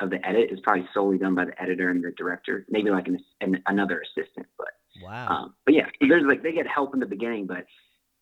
of 0.00 0.10
the 0.10 0.26
edit 0.26 0.50
is 0.50 0.60
probably 0.60 0.88
solely 0.94 1.18
done 1.18 1.34
by 1.34 1.44
the 1.44 1.62
editor 1.62 1.90
and 1.90 2.02
the 2.02 2.12
director, 2.12 2.64
maybe 2.68 2.90
like 2.90 3.06
an, 3.06 3.18
an 3.40 3.62
another 3.66 4.02
assistant. 4.02 4.46
But, 4.56 4.68
Wow. 5.02 5.28
um, 5.28 5.54
but 5.64 5.74
yeah, 5.74 5.86
so 6.00 6.08
there's 6.08 6.24
like, 6.26 6.42
they 6.42 6.52
get 6.52 6.66
help 6.66 6.94
in 6.94 7.00
the 7.00 7.06
beginning, 7.06 7.46
but 7.46 7.66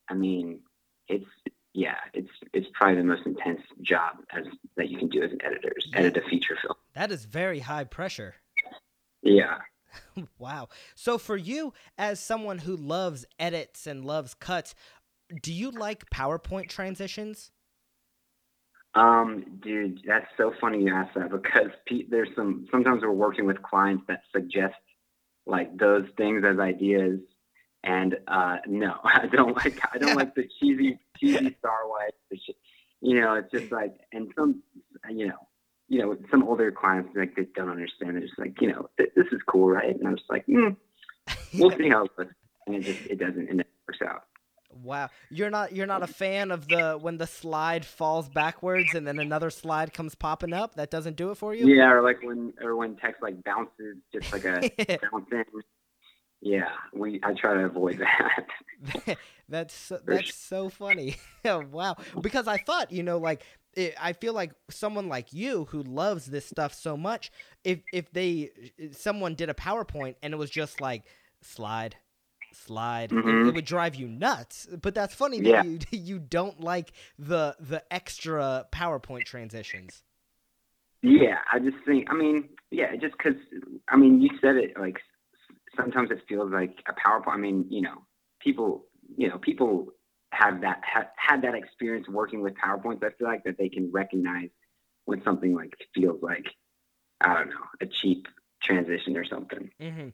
I 0.08 0.14
mean, 0.14 0.60
it's, 1.08 1.26
yeah, 1.72 1.96
it's, 2.14 2.30
it's 2.52 2.66
probably 2.74 2.96
the 2.96 3.04
most 3.04 3.26
intense 3.26 3.60
job 3.80 4.16
as 4.32 4.44
that 4.76 4.88
you 4.88 4.98
can 4.98 5.08
do 5.08 5.22
as 5.22 5.30
an 5.30 5.38
editor 5.44 5.72
is 5.76 5.86
edit 5.94 6.16
a 6.16 6.28
feature 6.28 6.56
film. 6.60 6.74
that 6.94 7.10
is 7.10 7.24
very 7.24 7.60
high 7.60 7.84
pressure. 7.84 8.34
Yeah. 9.22 9.58
wow. 10.38 10.68
So 10.94 11.18
for 11.18 11.36
you, 11.36 11.72
as 11.98 12.20
someone 12.20 12.58
who 12.58 12.76
loves 12.76 13.24
edits 13.38 13.86
and 13.86 14.04
loves 14.04 14.34
cuts, 14.34 14.74
do 15.42 15.52
you 15.52 15.70
like 15.70 16.08
PowerPoint 16.10 16.68
transitions? 16.68 17.50
Um, 18.94 19.60
dude, 19.62 20.00
that's 20.04 20.26
so 20.36 20.52
funny 20.60 20.82
you 20.82 20.94
ask 20.94 21.14
that 21.14 21.30
because 21.30 21.70
pe- 21.86 22.06
there's 22.08 22.28
some, 22.34 22.66
sometimes 22.72 23.02
we're 23.02 23.12
working 23.12 23.46
with 23.46 23.62
clients 23.62 24.02
that 24.08 24.22
suggest 24.34 24.74
like 25.46 25.76
those 25.78 26.06
things 26.16 26.44
as 26.44 26.58
ideas. 26.58 27.20
And, 27.82 28.18
uh, 28.28 28.58
no, 28.66 28.96
I 29.04 29.26
don't 29.26 29.56
like, 29.56 29.80
I 29.92 29.98
don't 29.98 30.16
like 30.16 30.34
the 30.34 30.48
cheesy, 30.58 30.98
cheesy 31.18 31.56
Star 31.58 31.86
Wars, 31.86 32.12
you 33.00 33.20
know, 33.20 33.34
it's 33.34 33.50
just 33.50 33.72
like, 33.72 33.94
and 34.12 34.32
some, 34.36 34.62
you 35.08 35.28
know, 35.28 35.46
you 35.88 35.98
know, 35.98 36.16
some 36.30 36.44
older 36.44 36.70
clients, 36.70 37.10
like, 37.16 37.34
they 37.34 37.46
don't 37.56 37.70
understand. 37.70 38.14
They're 38.14 38.20
just 38.20 38.38
like, 38.38 38.60
you 38.60 38.68
know, 38.68 38.88
th- 38.96 39.10
this 39.16 39.26
is 39.32 39.40
cool, 39.46 39.70
right? 39.70 39.98
And 39.98 40.06
I'm 40.06 40.16
just 40.16 40.30
like, 40.30 40.46
mm, 40.46 40.76
we'll 41.58 41.76
see 41.76 41.88
how 41.88 42.04
it 42.04 42.16
goes. 42.16 42.28
And 42.66 42.76
it 42.76 42.82
just, 42.82 43.00
it 43.06 43.18
doesn't, 43.18 43.48
and 43.48 43.60
it 43.60 43.66
works 43.88 44.00
out. 44.06 44.24
Wow, 44.72 45.10
you're 45.30 45.50
not 45.50 45.72
you're 45.72 45.86
not 45.86 46.04
a 46.04 46.06
fan 46.06 46.52
of 46.52 46.68
the 46.68 46.96
when 47.00 47.18
the 47.18 47.26
slide 47.26 47.84
falls 47.84 48.28
backwards 48.28 48.94
and 48.94 49.04
then 49.04 49.18
another 49.18 49.50
slide 49.50 49.92
comes 49.92 50.14
popping 50.14 50.52
up. 50.52 50.76
That 50.76 50.90
doesn't 50.90 51.16
do 51.16 51.32
it 51.32 51.34
for 51.38 51.54
you. 51.54 51.66
Yeah, 51.66 51.90
or 51.90 52.02
like 52.02 52.22
when 52.22 52.54
or 52.62 52.76
when 52.76 52.94
text 52.96 53.20
like 53.20 53.42
bounces, 53.42 53.96
just 54.12 54.32
like 54.32 54.44
a 54.44 54.60
bounce 55.10 55.26
in. 55.32 55.44
Yeah, 56.40 56.70
we 56.92 57.20
I 57.22 57.34
try 57.34 57.54
to 57.54 57.64
avoid 57.66 57.98
that. 57.98 59.18
that's 59.48 59.74
so, 59.74 60.00
that's 60.04 60.34
so 60.34 60.68
funny. 60.70 61.16
wow, 61.44 61.96
because 62.20 62.48
I 62.48 62.56
thought 62.56 62.90
you 62.92 63.02
know 63.02 63.18
like 63.18 63.42
it, 63.74 63.94
I 64.00 64.14
feel 64.14 64.32
like 64.32 64.52
someone 64.70 65.08
like 65.08 65.32
you 65.32 65.66
who 65.66 65.82
loves 65.82 66.26
this 66.26 66.46
stuff 66.46 66.72
so 66.72 66.96
much, 66.96 67.30
if 67.62 67.80
if 67.92 68.10
they 68.12 68.50
someone 68.92 69.34
did 69.34 69.50
a 69.50 69.54
PowerPoint 69.54 70.14
and 70.22 70.32
it 70.32 70.36
was 70.38 70.50
just 70.50 70.80
like 70.80 71.04
slide 71.42 71.96
slide 72.52 73.12
it- 73.12 73.16
it, 73.24 73.24
Mhm. 73.24 73.54
would 73.54 73.64
drive 73.64 73.94
you 73.94 74.08
nuts 74.08 74.66
but 74.82 74.92
that's 74.92 75.14
funny 75.14 75.38
that 75.40 75.48
Yeah. 75.48 75.62
you 75.62 75.78
you 75.92 76.18
don't 76.18 76.60
like 76.60 76.90
the 77.16 77.54
the 77.60 77.80
extra 77.92 78.66
powerpoint 78.72 79.24
transitions 79.24 80.02
yeah, 81.02 81.38
I 81.50 81.58
just 81.60 81.76
think 81.86 82.08
I 82.10 82.14
mean, 82.14 82.48
yeah, 82.70 82.94
just 82.96 83.16
because 83.16 83.36
I 83.88 83.96
mean, 83.96 84.20
you 84.20 84.28
said 84.40 84.56
it 84.56 84.78
like 84.78 84.98
sometimes 85.76 86.10
it 86.10 86.22
feels 86.28 86.52
like 86.52 86.76
a 86.88 86.92
PowerPoint. 86.92 87.34
I 87.34 87.36
mean, 87.36 87.66
you 87.68 87.82
know, 87.82 88.06
people, 88.40 88.86
you 89.16 89.28
know, 89.28 89.38
people 89.38 89.88
have 90.32 90.60
that 90.62 90.80
have 90.82 91.08
had 91.16 91.42
that 91.42 91.54
experience 91.54 92.08
working 92.08 92.40
with 92.42 92.54
PowerPoints. 92.54 93.02
I 93.04 93.10
feel 93.18 93.28
like 93.28 93.44
that 93.44 93.58
they 93.58 93.68
can 93.68 93.90
recognize 93.92 94.50
when 95.04 95.22
something 95.24 95.54
like 95.54 95.74
feels 95.94 96.22
like 96.22 96.46
I 97.20 97.34
don't 97.34 97.50
know 97.50 97.66
a 97.80 97.86
cheap 97.86 98.26
transition 98.62 99.16
or 99.16 99.24
something. 99.24 99.70
hmm 99.80 100.08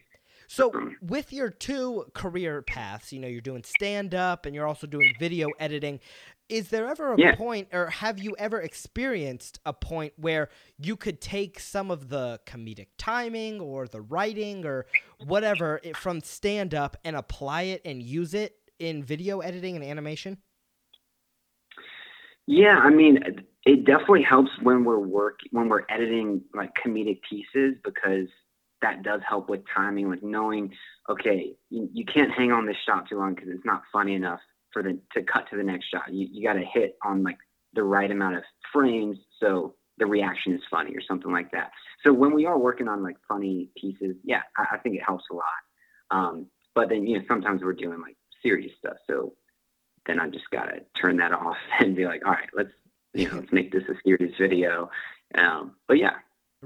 So, 0.49 0.73
Mhm. 0.73 0.97
with 1.01 1.33
your 1.33 1.51
two 1.51 2.07
career 2.15 2.63
paths, 2.63 3.13
you 3.13 3.21
know, 3.21 3.29
you're 3.29 3.41
doing 3.41 3.65
stand 3.65 4.15
up 4.15 4.47
and 4.47 4.55
you're 4.55 4.67
also 4.67 4.87
doing 4.87 5.13
video 5.13 5.53
editing. 5.59 6.01
Is 6.49 6.69
there 6.71 6.87
ever 6.89 7.13
a 7.13 7.19
Yeah. 7.19 7.35
point, 7.37 7.69
or 7.73 7.89
have 7.91 8.19
you 8.19 8.37
ever 8.39 8.61
experienced 8.61 9.59
a 9.67 9.73
point 9.73 10.13
where 10.17 10.49
you 10.79 10.97
could 10.97 11.21
take 11.21 11.59
some 11.59 11.91
of 11.91 12.09
the 12.09 12.41
comedic 12.47 12.89
timing 12.99 13.61
or 13.61 13.89
the 13.89 14.01
writing 14.01 14.65
or 14.65 14.87
whatever 15.19 15.81
it, 15.83 15.97
from 15.97 16.21
stand 16.21 16.73
up 16.75 16.97
and 17.05 17.17
apply 17.17 17.63
it 17.63 17.83
and 17.85 18.03
use 18.03 18.33
it 18.35 18.57
in 18.79 19.03
video 19.03 19.41
editing 19.41 19.75
and 19.75 19.85
animation? 19.85 20.39
Yeah, 22.47 22.79
I 22.79 22.91
mean, 22.91 23.23
it- 23.25 23.49
it 23.65 23.85
definitely 23.85 24.23
helps 24.23 24.51
when 24.63 24.85
we're 24.85 25.01
work 25.01 25.41
when 25.51 25.69
we're 25.69 25.85
editing 25.89 26.45
like 26.55 26.71
comedic 26.75 27.21
pieces 27.23 27.77
because 27.83 28.29
that 28.83 29.03
does 29.03 29.21
help 29.29 29.49
with 29.49 29.61
timing, 29.75 30.11
like 30.11 30.23
knowing, 30.23 30.73
okay, 31.09 31.55
you, 31.71 31.89
you 31.93 32.05
can't 32.05 32.31
hang 32.31 32.53
on 32.53 32.67
this 32.67 32.77
shot 32.87 33.09
too 33.09 33.19
long 33.19 33.35
because 33.35 33.51
it's 33.51 33.65
not 33.65 33.83
funny 33.93 34.15
enough 34.15 34.41
for 34.73 34.83
the 34.83 34.99
to 35.15 35.23
cut 35.23 35.49
to 35.51 35.57
the 35.57 35.63
next 35.63 35.87
shot. 35.87 36.13
You 36.13 36.29
you 36.31 36.43
got 36.43 36.55
to 36.55 36.65
hit 36.65 36.97
on 37.05 37.23
like 37.23 37.39
the 37.75 37.83
right 37.83 38.11
amount 38.11 38.37
of 38.37 38.43
frames 38.73 39.19
so 39.41 39.75
the 39.99 40.07
reaction 40.07 40.53
is 40.53 40.61
funny 40.71 40.95
or 40.95 41.01
something 41.01 41.33
like 41.33 41.51
that. 41.53 41.71
So 42.05 42.13
when 42.13 42.35
we 42.35 42.47
are 42.47 42.59
working 42.59 42.89
on 42.89 43.03
like 43.03 43.17
funny 43.27 43.71
pieces, 43.81 44.17
yeah, 44.25 44.43
I, 44.59 44.77
I 44.77 44.79
think 44.79 44.97
it 44.97 45.03
helps 45.07 45.25
a 45.31 45.35
lot. 45.35 45.45
Um, 46.11 46.47
but 46.75 46.89
then 46.89 47.07
you 47.07 47.19
know 47.19 47.25
sometimes 47.27 47.63
we're 47.63 47.73
doing 47.73 48.01
like 48.01 48.17
serious 48.43 48.73
stuff, 48.79 48.97
so 49.09 49.33
then 50.07 50.21
I 50.21 50.29
just 50.29 50.49
gotta 50.51 50.81
turn 51.01 51.17
that 51.19 51.33
off 51.33 51.57
and 51.81 51.97
be 51.97 52.05
like, 52.05 52.25
all 52.25 52.33
right, 52.33 52.51
let's 52.55 52.71
you 53.15 53.29
know 53.29 53.37
let's 53.37 53.53
make 53.53 53.73
this 53.73 53.85
a 53.89 53.95
serious 54.05 54.35
video. 54.39 54.91
Um, 55.37 55.73
but 55.89 55.99
yeah, 55.99 56.17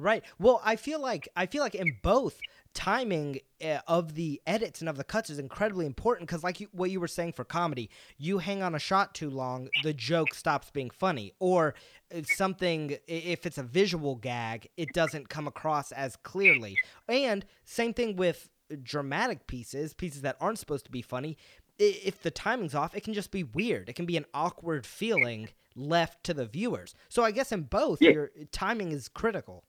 Right. 0.01 0.25
Well, 0.39 0.61
I 0.65 0.77
feel 0.77 1.01
like 1.01 1.29
I 1.37 1.47
feel 1.47 1.63
like 1.63 1.75
in 1.75 1.99
both 2.03 2.39
timing 2.73 3.41
uh, 3.65 3.79
of 3.89 4.15
the 4.15 4.41
edits 4.47 4.81
and 4.81 4.89
of 4.89 4.97
the 4.97 5.05
cuts 5.05 5.29
is 5.29 5.39
incredibly 5.39 5.87
important 5.87 6.29
because, 6.29 6.45
like 6.45 6.61
you, 6.61 6.69
what 6.73 6.91
you 6.91 7.01
were 7.01 7.09
saying 7.09 7.33
for 7.33 7.45
comedy, 7.45 7.91
you 8.17 8.39
hang 8.39 8.63
on 8.63 8.75
a 8.75 8.79
shot 8.79 9.15
too 9.15 9.29
long, 9.29 9.69
the 9.83 9.93
joke 9.93 10.35
stops 10.35 10.71
being 10.71 10.91
funny, 10.91 11.33
or 11.41 11.75
it's 12.11 12.37
something 12.37 12.97
if 13.07 13.45
it's 13.45 13.59
a 13.59 13.63
visual 13.63 14.17
gag, 14.17 14.69
it 14.77 14.93
doesn't 14.93 15.29
come 15.29 15.47
across 15.47 15.93
as 15.93 16.17
clearly. 16.17 16.77
And 17.09 17.45
same 17.65 17.93
thing 17.93 18.17
with 18.17 18.49
dramatic 18.83 19.47
pieces, 19.47 19.95
pieces 19.95 20.23
that 20.23 20.37
aren't 20.41 20.59
supposed 20.59 20.85
to 20.85 20.91
be 20.93 21.03
funny. 21.03 21.37
If 21.79 22.23
the 22.23 22.31
timing's 22.31 22.75
off, 22.75 22.95
it 22.95 23.03
can 23.03 23.15
just 23.15 23.31
be 23.31 23.43
weird. 23.43 23.89
It 23.89 23.95
can 23.97 24.07
be 24.07 24.17
an 24.17 24.27
awkward 24.35 24.87
feeling 24.87 25.49
left 25.75 26.23
to 26.25 26.35
the 26.35 26.47
viewers. 26.47 26.95
So 27.09 27.25
I 27.25 27.31
guess 27.31 27.53
in 27.53 27.63
both, 27.63 28.03
Yeah. 28.03 28.11
your 28.11 28.31
timing 28.53 28.93
is 28.93 29.09
critical. 29.09 29.65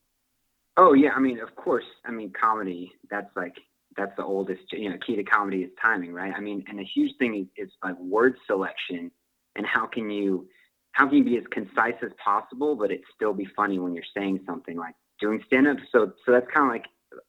Oh 0.76 0.94
yeah, 0.94 1.10
I 1.14 1.20
mean, 1.20 1.40
of 1.40 1.54
course. 1.56 1.84
I 2.04 2.10
mean, 2.10 2.32
comedy. 2.38 2.92
That's 3.10 3.34
like 3.36 3.56
that's 3.96 4.12
the 4.16 4.24
oldest. 4.24 4.72
You 4.72 4.90
know, 4.90 4.96
key 5.06 5.16
to 5.16 5.24
comedy 5.24 5.58
is 5.58 5.70
timing, 5.80 6.12
right? 6.12 6.32
I 6.34 6.40
mean, 6.40 6.64
and 6.68 6.80
a 6.80 6.84
huge 6.84 7.16
thing 7.18 7.48
is, 7.56 7.66
is 7.66 7.72
like 7.82 7.98
word 7.98 8.36
selection 8.46 9.10
and 9.56 9.66
how 9.66 9.86
can 9.86 10.10
you 10.10 10.48
how 10.92 11.06
can 11.08 11.18
you 11.18 11.24
be 11.24 11.38
as 11.38 11.44
concise 11.50 11.94
as 12.02 12.10
possible, 12.22 12.76
but 12.76 12.90
it 12.90 13.00
still 13.14 13.32
be 13.32 13.48
funny 13.56 13.78
when 13.78 13.94
you're 13.94 14.04
saying 14.16 14.40
something 14.46 14.76
like 14.76 14.94
doing 15.20 15.42
stand 15.46 15.68
up. 15.68 15.76
So 15.90 16.12
so 16.24 16.32
that's 16.32 16.46
kind 16.52 16.66
of 16.66 16.72
like 16.72 16.84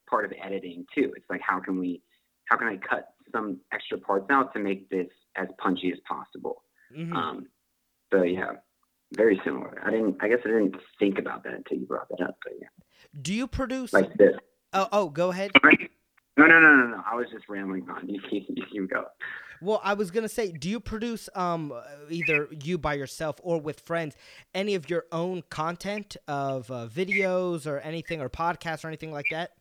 part 0.09 0.25
of 0.25 0.33
editing 0.41 0.85
too. 0.95 1.13
It's 1.15 1.29
like 1.29 1.41
how 1.41 1.59
can 1.59 1.79
we 1.79 2.01
how 2.45 2.57
can 2.57 2.67
I 2.67 2.77
cut 2.77 3.09
some 3.31 3.59
extra 3.73 3.97
parts 3.97 4.27
out 4.29 4.53
to 4.53 4.59
make 4.59 4.89
this 4.89 5.07
as 5.35 5.47
punchy 5.57 5.91
as 5.91 5.99
possible? 6.07 6.63
Mhm. 6.95 7.13
Um, 7.13 7.47
so 8.11 8.23
yeah, 8.23 8.53
very 9.15 9.39
similar. 9.43 9.81
I 9.85 9.91
didn't. 9.91 10.17
I 10.21 10.27
guess 10.27 10.39
I 10.45 10.49
didn't 10.49 10.75
think 10.99 11.19
about 11.19 11.43
that 11.43 11.53
until 11.53 11.77
you 11.77 11.85
brought 11.85 12.09
that 12.09 12.21
up. 12.21 12.37
But 12.43 12.53
yeah, 12.59 12.67
Do 13.19 13.33
you 13.33 13.47
produce? 13.47 13.93
like 13.93 14.13
this. 14.15 14.35
oh, 14.73 14.87
oh, 14.91 15.09
go 15.09 15.31
ahead. 15.31 15.51
No, 16.35 16.47
no, 16.47 16.59
no, 16.59 16.75
no, 16.75 16.87
no. 16.87 17.03
I 17.05 17.15
was 17.15 17.27
just 17.31 17.47
rambling 17.47 17.87
on. 17.89 18.09
You 18.09 18.19
keep, 18.29 18.47
you 18.49 18.63
keep 18.71 18.89
going. 18.89 19.05
Well, 19.61 19.79
I 19.83 19.93
was 19.93 20.11
gonna 20.11 20.29
say, 20.29 20.51
do 20.51 20.69
you 20.69 20.79
produce 20.79 21.29
um 21.35 21.73
either 22.09 22.49
you 22.63 22.77
by 22.77 22.95
yourself 22.95 23.39
or 23.43 23.61
with 23.61 23.79
friends 23.79 24.15
any 24.53 24.75
of 24.75 24.89
your 24.89 25.05
own 25.11 25.43
content 25.49 26.17
of 26.27 26.69
uh, 26.69 26.87
videos 26.87 27.65
or 27.65 27.79
anything 27.79 28.19
or 28.19 28.29
podcasts 28.29 28.83
or 28.83 28.87
anything 28.87 29.11
like 29.11 29.27
that? 29.31 29.51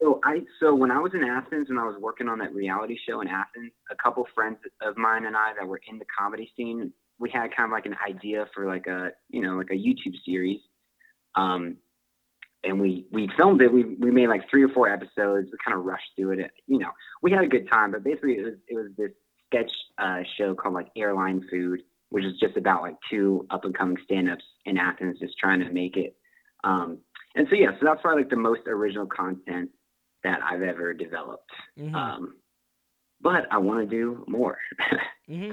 So 0.00 0.20
I 0.24 0.40
so 0.60 0.74
when 0.74 0.90
I 0.90 0.98
was 0.98 1.12
in 1.14 1.24
Athens, 1.24 1.68
when 1.68 1.78
I 1.78 1.84
was 1.84 1.96
working 2.00 2.28
on 2.28 2.38
that 2.40 2.54
reality 2.54 2.98
show 3.08 3.20
in 3.20 3.28
Athens, 3.28 3.72
a 3.90 3.94
couple 3.94 4.26
friends 4.34 4.58
of 4.82 4.96
mine 4.96 5.24
and 5.24 5.36
I 5.36 5.52
that 5.58 5.66
were 5.66 5.80
in 5.88 5.98
the 5.98 6.06
comedy 6.18 6.52
scene, 6.56 6.92
we 7.18 7.30
had 7.30 7.54
kind 7.56 7.66
of 7.66 7.70
like 7.70 7.86
an 7.86 7.96
idea 8.06 8.46
for 8.54 8.66
like 8.66 8.86
a 8.88 9.10
you 9.28 9.40
know 9.40 9.56
like 9.56 9.70
a 9.70 9.74
YouTube 9.74 10.16
series, 10.26 10.60
um, 11.34 11.76
and 12.64 12.80
we 12.80 13.06
we 13.10 13.28
filmed 13.36 13.62
it. 13.62 13.72
We 13.72 13.84
we 13.98 14.10
made 14.10 14.28
like 14.28 14.48
three 14.50 14.62
or 14.64 14.68
four 14.68 14.88
episodes. 14.88 15.48
We 15.50 15.58
kind 15.64 15.78
of 15.78 15.84
rushed 15.84 16.10
through 16.16 16.38
it. 16.40 16.50
You 16.66 16.78
know, 16.78 16.90
we 17.22 17.30
had 17.32 17.44
a 17.44 17.48
good 17.48 17.68
time, 17.70 17.92
but 17.92 18.04
basically 18.04 18.34
it 18.34 18.44
was 18.44 18.54
it 18.68 18.74
was 18.74 18.90
this 18.96 19.10
sketch 19.46 19.70
uh, 19.98 20.20
show 20.36 20.54
called 20.54 20.74
like 20.74 20.88
Airline 20.96 21.46
Food, 21.50 21.80
which 22.10 22.24
is 22.24 22.38
just 22.40 22.56
about 22.56 22.82
like 22.82 22.96
two 23.10 23.46
up 23.50 23.64
and 23.64 23.76
coming 23.76 23.96
stand 24.04 24.30
ups 24.30 24.44
in 24.66 24.78
Athens 24.78 25.18
just 25.20 25.38
trying 25.38 25.60
to 25.60 25.70
make 25.70 25.96
it. 25.96 26.16
Um, 26.64 26.98
and 27.34 27.46
so 27.48 27.56
yeah, 27.56 27.70
so 27.78 27.86
that's 27.86 28.02
probably 28.02 28.22
like 28.22 28.30
the 28.30 28.36
most 28.36 28.62
original 28.66 29.06
content 29.06 29.70
that 30.24 30.40
I've 30.42 30.62
ever 30.62 30.92
developed. 30.92 31.50
Mhm. 31.78 31.94
Um, 31.94 32.34
but 33.22 33.46
I 33.50 33.58
want 33.58 33.88
to 33.88 33.96
do 33.96 34.24
more. 34.28 34.58
hmm 35.26 35.50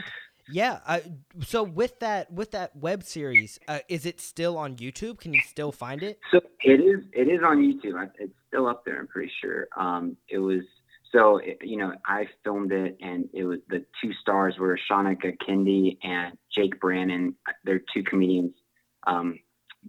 Yeah. 0.50 0.80
I, 0.88 1.04
so 1.44 1.64
with 1.64 2.00
that 2.00 2.32
with 2.32 2.52
that 2.52 2.76
web 2.76 3.04
series, 3.04 3.60
uh, 3.68 3.80
is 3.90 4.06
it 4.06 4.20
still 4.22 4.58
on 4.58 4.76
YouTube? 4.78 5.20
Can 5.20 5.34
you 5.34 5.42
still 5.42 5.72
find 5.72 6.04
it? 6.04 6.20
so 6.32 6.40
it 6.64 6.80
is 6.80 7.04
it 7.14 7.28
is 7.28 7.42
on 7.46 7.58
YouTube. 7.58 8.10
It's 8.20 8.34
still 8.48 8.68
up 8.68 8.84
there. 8.86 9.00
I'm 9.00 9.08
pretty 9.08 9.32
sure. 9.42 9.68
Um, 9.78 10.18
it 10.30 10.40
was 10.40 10.62
so 11.12 11.38
it, 11.38 11.58
you 11.62 11.78
know 11.78 11.94
I 12.06 12.28
filmed 12.44 12.72
it, 12.72 12.98
and 13.02 13.30
it 13.34 13.44
was 13.46 13.60
the 13.70 13.86
two 14.02 14.12
stars 14.22 14.56
were 14.60 14.78
Shanika 14.90 15.36
Kendi 15.48 15.98
and 16.04 16.38
Jake 16.56 16.80
Brannon. 16.80 17.36
They're 17.64 17.82
two 17.94 18.04
comedians 18.04 18.54
um, 19.06 19.40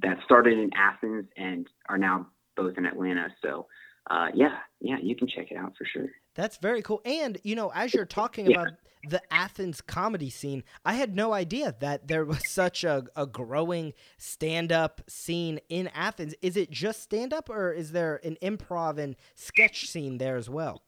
that 0.02 0.18
started 0.24 0.58
in 0.58 0.70
Athens 0.74 1.26
and 1.36 1.66
are 1.88 1.98
now 1.98 2.26
both 2.56 2.76
in 2.78 2.86
Atlanta. 2.86 3.28
So 3.42 3.66
uh, 4.10 4.28
yeah, 4.34 4.58
yeah, 4.80 4.96
you 5.02 5.14
can 5.16 5.28
check 5.28 5.50
it 5.50 5.56
out 5.56 5.74
for 5.76 5.84
sure. 5.84 6.06
That's 6.34 6.56
very 6.58 6.82
cool. 6.82 7.00
And 7.04 7.38
you 7.42 7.56
know, 7.56 7.70
as 7.74 7.92
you're 7.94 8.04
talking 8.06 8.46
Yeah. 8.50 8.62
about 8.62 8.72
the 9.10 9.22
Athens 9.32 9.80
comedy 9.80 10.30
scene, 10.30 10.64
I 10.84 10.94
had 10.94 11.14
no 11.14 11.32
idea 11.32 11.74
that 11.80 12.08
there 12.08 12.24
was 12.24 12.48
such 12.48 12.84
a, 12.84 13.04
a 13.16 13.26
growing 13.26 13.92
stand 14.16 14.72
up 14.72 15.02
scene 15.08 15.60
in 15.68 15.88
Athens. 15.88 16.34
Is 16.42 16.56
it 16.56 16.70
just 16.70 17.02
stand 17.02 17.32
up 17.32 17.48
or 17.48 17.72
is 17.72 17.92
there 17.92 18.20
an 18.24 18.36
improv 18.42 18.98
and 18.98 19.16
sketch 19.34 19.88
scene 19.88 20.18
there 20.18 20.36
as 20.36 20.48
well? 20.48 20.82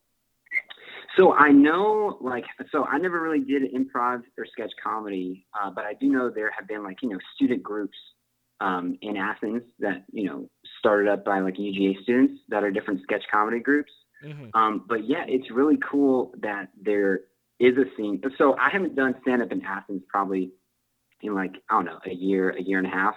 So 1.16 1.34
I 1.34 1.50
know, 1.50 2.18
like, 2.20 2.44
so 2.70 2.84
I 2.84 2.98
never 2.98 3.20
really 3.20 3.40
did 3.40 3.62
improv 3.74 4.22
or 4.38 4.46
sketch 4.46 4.70
comedy, 4.82 5.44
uh, 5.60 5.70
but 5.70 5.84
I 5.84 5.94
do 5.94 6.08
know 6.08 6.30
there 6.30 6.52
have 6.56 6.68
been 6.68 6.84
like, 6.84 6.98
you 7.02 7.08
know, 7.08 7.18
student 7.34 7.62
groups 7.62 7.96
um, 8.60 8.98
in 9.00 9.16
Athens 9.16 9.62
that 9.78 10.04
you 10.12 10.24
know 10.24 10.48
started 10.78 11.10
up 11.10 11.24
by 11.24 11.40
like 11.40 11.54
UGA 11.54 12.02
students 12.02 12.42
that 12.48 12.62
are 12.62 12.70
different 12.70 13.02
sketch 13.02 13.24
comedy 13.30 13.60
groups. 13.60 13.92
hmm 14.22 14.48
Um, 14.54 14.84
but 14.88 15.08
yeah, 15.08 15.24
it's 15.26 15.50
really 15.50 15.78
cool 15.90 16.34
that 16.42 16.68
there 16.80 17.20
is 17.60 17.76
a 17.76 17.84
scene. 17.96 18.20
So 18.38 18.56
I 18.58 18.70
haven't 18.70 18.96
done 18.96 19.14
stand 19.22 19.42
up 19.42 19.52
in 19.52 19.62
Athens 19.64 20.02
probably 20.08 20.50
in 21.20 21.34
like 21.34 21.52
I 21.68 21.74
don't 21.74 21.84
know 21.84 21.98
a 22.06 22.14
year, 22.14 22.50
a 22.50 22.62
year 22.62 22.78
and 22.78 22.86
a 22.86 22.90
half. 22.90 23.14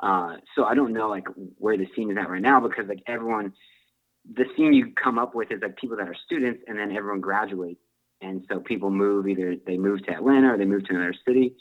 Uh, 0.00 0.36
so 0.56 0.64
I 0.64 0.74
don't 0.74 0.92
know 0.92 1.08
like 1.08 1.26
where 1.58 1.76
the 1.76 1.86
scene 1.94 2.10
is 2.10 2.16
at 2.18 2.28
right 2.28 2.42
now 2.42 2.60
because 2.60 2.86
like 2.88 3.02
everyone, 3.06 3.52
the 4.34 4.44
scene 4.56 4.72
you 4.72 4.92
come 5.02 5.18
up 5.18 5.34
with 5.34 5.52
is 5.52 5.60
like 5.62 5.76
people 5.76 5.96
that 5.98 6.08
are 6.08 6.16
students 6.24 6.62
and 6.66 6.78
then 6.78 6.96
everyone 6.96 7.20
graduates, 7.20 7.80
and 8.22 8.44
so 8.50 8.58
people 8.58 8.90
move 8.90 9.28
either 9.28 9.54
they 9.66 9.76
move 9.76 10.04
to 10.06 10.12
Atlanta 10.12 10.54
or 10.54 10.58
they 10.58 10.64
move 10.64 10.84
to 10.86 10.94
another 10.94 11.14
city. 11.26 11.54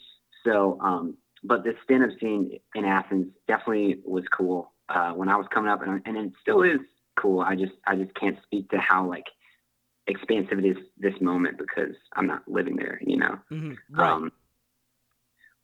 So, 0.45 0.79
um, 0.81 1.17
but 1.43 1.63
the 1.63 1.73
stand 1.83 2.03
up 2.03 2.09
scene 2.19 2.57
in 2.73 2.86
Athens 2.86 3.27
definitely 3.47 3.99
was 4.05 4.23
cool 4.36 4.71
uh, 4.88 5.12
when 5.12 5.27
I 5.27 5.36
was 5.36 5.45
coming 5.53 5.69
up, 5.69 5.81
and 5.81 6.01
and 6.05 6.17
it 6.17 6.31
still 6.41 6.63
is 6.63 6.79
cool. 7.19 7.41
I 7.41 7.55
just 7.55 7.73
I 7.86 7.97
just 7.97 8.15
can't 8.15 8.38
speak 8.43 8.69
to 8.69 8.77
how 8.77 9.07
like 9.07 9.25
expansive 10.08 10.60
it 10.60 10.66
is 10.66 10.78
this 10.98 11.13
moment 11.22 11.58
because 11.58 11.96
I'm 12.16 12.28
not 12.28 12.44
living 12.48 12.76
there, 12.76 13.00
you 13.06 13.18
know. 13.18 13.39
hmm 13.50 13.74
Right. 13.89 14.12
Um, 14.12 14.32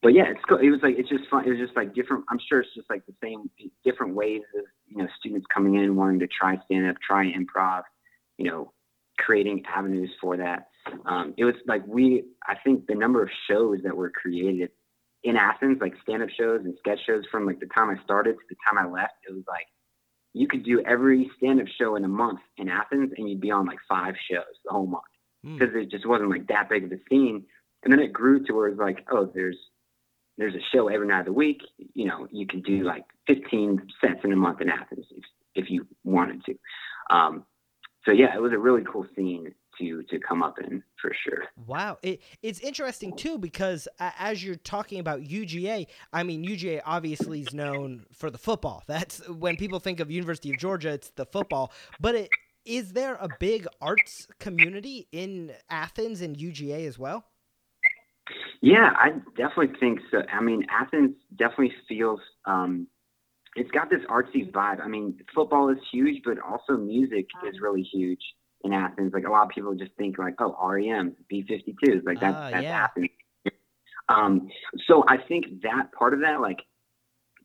but 0.02 0.13
yeah, 0.13 0.25
it's 0.30 0.39
cool. 0.47 0.60
It 0.60 0.69
was 0.69 0.80
like 0.82 0.95
it's 0.97 1.10
just 1.10 1.28
fun. 1.30 1.45
It 1.45 1.49
was 1.49 1.60
just 1.60 1.75
like 1.75 1.93
different. 1.93 2.23
I'm 2.30 2.39
sure 2.47 2.62
it's 2.62 2.73
just 2.73 2.89
like 2.89 3.06
the 3.06 3.15
same 3.21 3.49
different 3.84 4.15
ways 4.15 4.43
of 4.58 4.63
you 4.88 4.97
know 4.97 5.08
students 5.19 5.45
coming 5.54 5.75
in 5.75 5.95
wanting 5.95 6.19
to 6.19 6.28
try 6.28 6.58
stand 6.65 6.88
up, 6.88 6.95
try 7.06 7.25
improv, 7.25 7.84
you 8.38 8.49
know, 8.49 8.71
creating 9.17 9.63
avenues 9.73 10.12
for 10.21 10.38
that. 10.38 10.67
Um, 11.06 11.34
it 11.38 11.43
was 11.43 11.56
like 11.67 11.86
we. 11.86 12.23
I 12.47 12.56
think 12.63 12.88
the 12.88 12.95
number 12.95 13.21
of 13.21 13.30
shows 13.49 13.80
that 13.84 13.95
were 13.95 14.10
created 14.10 14.71
in 15.23 15.36
Athens, 15.36 15.80
like 15.82 15.95
stand 16.02 16.23
up 16.23 16.30
shows 16.30 16.62
and 16.63 16.75
sketch 16.80 16.99
shows, 17.06 17.25
from 17.30 17.45
like 17.45 17.60
the 17.60 17.67
time 17.67 17.89
I 17.89 18.02
started 18.04 18.36
to 18.36 18.39
the 18.49 18.56
time 18.65 18.78
I 18.78 18.89
left, 18.89 19.15
it 19.28 19.34
was 19.34 19.43
like 19.49 19.67
you 20.33 20.47
could 20.47 20.63
do 20.63 20.81
every 20.85 21.29
stand 21.37 21.59
up 21.59 21.67
show 21.79 21.95
in 21.95 22.03
a 22.03 22.07
month 22.09 22.39
in 22.57 22.69
Athens, 22.69 23.11
and 23.17 23.29
you'd 23.29 23.41
be 23.41 23.51
on 23.51 23.65
like 23.65 23.79
five 23.87 24.15
shows 24.29 24.43
the 24.65 24.71
whole 24.71 24.87
month 24.87 25.03
Mm. 25.45 25.57
because 25.57 25.73
it 25.73 25.89
just 25.89 26.05
wasn't 26.05 26.29
like 26.29 26.47
that 26.47 26.67
big 26.69 26.83
of 26.83 26.91
a 26.91 26.97
scene. 27.09 27.45
And 27.83 27.93
then 27.93 28.01
it 28.01 28.11
grew 28.11 28.43
to 28.45 28.53
where 28.53 28.67
it's 28.67 28.77
like, 28.79 29.05
oh, 29.09 29.31
there's 29.33 29.57
there's 30.37 30.55
a 30.55 30.61
show 30.73 30.87
every 30.89 31.07
night 31.07 31.21
of 31.21 31.25
the 31.27 31.33
week. 31.33 31.61
You 31.93 32.07
know, 32.07 32.27
you 32.31 32.45
can 32.45 32.61
do 32.61 32.83
like 32.83 33.03
15 33.27 33.87
sets 34.01 34.19
in 34.23 34.33
a 34.33 34.35
month 34.35 34.61
in 34.61 34.69
Athens 34.69 35.05
if 35.11 35.23
if 35.55 35.69
you 35.69 35.87
wanted 36.03 36.43
to. 36.45 36.55
Um, 37.09 37.45
so 38.05 38.11
yeah, 38.11 38.35
it 38.35 38.41
was 38.41 38.51
a 38.53 38.57
really 38.57 38.83
cool 38.83 39.05
scene 39.15 39.53
to 39.79 40.03
to 40.03 40.19
come 40.19 40.43
up 40.43 40.59
in 40.59 40.83
for 41.01 41.11
sure. 41.23 41.45
Wow, 41.65 41.97
it, 42.03 42.21
it's 42.41 42.59
interesting 42.59 43.15
too 43.15 43.37
because 43.37 43.87
as 43.99 44.43
you're 44.43 44.55
talking 44.55 44.99
about 44.99 45.21
UGA, 45.21 45.87
I 46.13 46.23
mean 46.23 46.45
UGA 46.45 46.81
obviously 46.85 47.41
is 47.41 47.53
known 47.53 48.05
for 48.13 48.29
the 48.29 48.37
football. 48.37 48.83
That's 48.87 49.27
when 49.27 49.57
people 49.57 49.79
think 49.79 49.99
of 49.99 50.11
University 50.11 50.51
of 50.51 50.57
Georgia, 50.57 50.89
it's 50.89 51.09
the 51.11 51.25
football. 51.25 51.71
But 51.99 52.15
it, 52.15 52.29
is 52.65 52.93
there 52.93 53.15
a 53.15 53.29
big 53.39 53.67
arts 53.81 54.27
community 54.39 55.07
in 55.11 55.53
Athens 55.69 56.21
and 56.21 56.37
UGA 56.37 56.85
as 56.87 56.99
well? 56.99 57.25
Yeah, 58.61 58.91
I 58.95 59.11
definitely 59.37 59.79
think 59.79 60.01
so. 60.11 60.19
I 60.31 60.41
mean, 60.41 60.65
Athens 60.69 61.15
definitely 61.37 61.73
feels 61.87 62.19
um, 62.45 62.87
it's 63.55 63.71
got 63.71 63.89
this 63.89 64.01
artsy 64.09 64.51
vibe. 64.51 64.81
I 64.83 64.87
mean, 64.87 65.17
football 65.33 65.69
is 65.69 65.77
huge, 65.91 66.21
but 66.23 66.37
also 66.39 66.77
music 66.77 67.27
is 67.47 67.59
really 67.61 67.81
huge 67.81 68.21
in 68.63 68.73
Athens. 68.73 69.13
Like 69.13 69.25
a 69.25 69.31
lot 69.31 69.43
of 69.43 69.49
people 69.49 69.73
just 69.75 69.91
think 69.97 70.17
like, 70.17 70.35
oh, 70.39 70.55
REM, 70.61 71.15
B52s, 71.31 72.05
like 72.05 72.19
that's 72.19 72.35
Ah, 72.35 72.49
that's 72.51 72.63
yeah. 72.63 72.83
Athens. 72.83 73.09
Um, 74.09 74.49
so 74.87 75.03
I 75.07 75.17
think 75.17 75.61
that 75.61 75.91
part 75.91 76.13
of 76.13 76.21
that, 76.21 76.41
like 76.41 76.59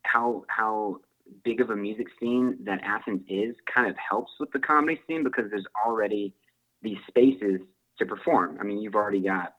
how 0.02 0.44
how 0.48 1.00
big 1.44 1.60
of 1.60 1.70
a 1.70 1.76
music 1.76 2.06
scene 2.18 2.56
that 2.64 2.80
Athens 2.82 3.20
is, 3.28 3.54
kind 3.72 3.88
of 3.88 3.96
helps 3.96 4.32
with 4.40 4.50
the 4.52 4.58
comedy 4.58 5.00
scene 5.06 5.22
because 5.22 5.44
there's 5.50 5.66
already 5.86 6.34
these 6.82 6.98
spaces 7.06 7.60
to 7.98 8.06
perform. 8.06 8.58
I 8.60 8.64
mean, 8.64 8.80
you've 8.80 8.94
already 8.94 9.20
got 9.20 9.54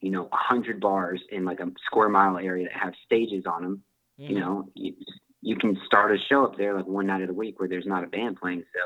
you 0.00 0.10
know 0.10 0.28
a 0.30 0.36
hundred 0.36 0.80
bars 0.80 1.22
in 1.30 1.44
like 1.44 1.60
a 1.60 1.70
square 1.86 2.08
mile 2.08 2.38
area 2.38 2.68
that 2.68 2.78
have 2.78 2.92
stages 3.04 3.44
on 3.46 3.62
them. 3.62 3.82
Mm-hmm. 4.20 4.32
You 4.32 4.40
know, 4.40 4.68
you, 4.74 4.94
you 5.40 5.56
can 5.56 5.78
start 5.86 6.12
a 6.12 6.18
show 6.28 6.44
up 6.44 6.56
there 6.56 6.74
like 6.74 6.86
one 6.86 7.06
night 7.06 7.22
of 7.22 7.28
the 7.28 7.34
week 7.34 7.58
where 7.58 7.68
there's 7.68 7.86
not 7.86 8.04
a 8.04 8.08
band 8.08 8.36
playing. 8.36 8.62
So, 8.74 8.80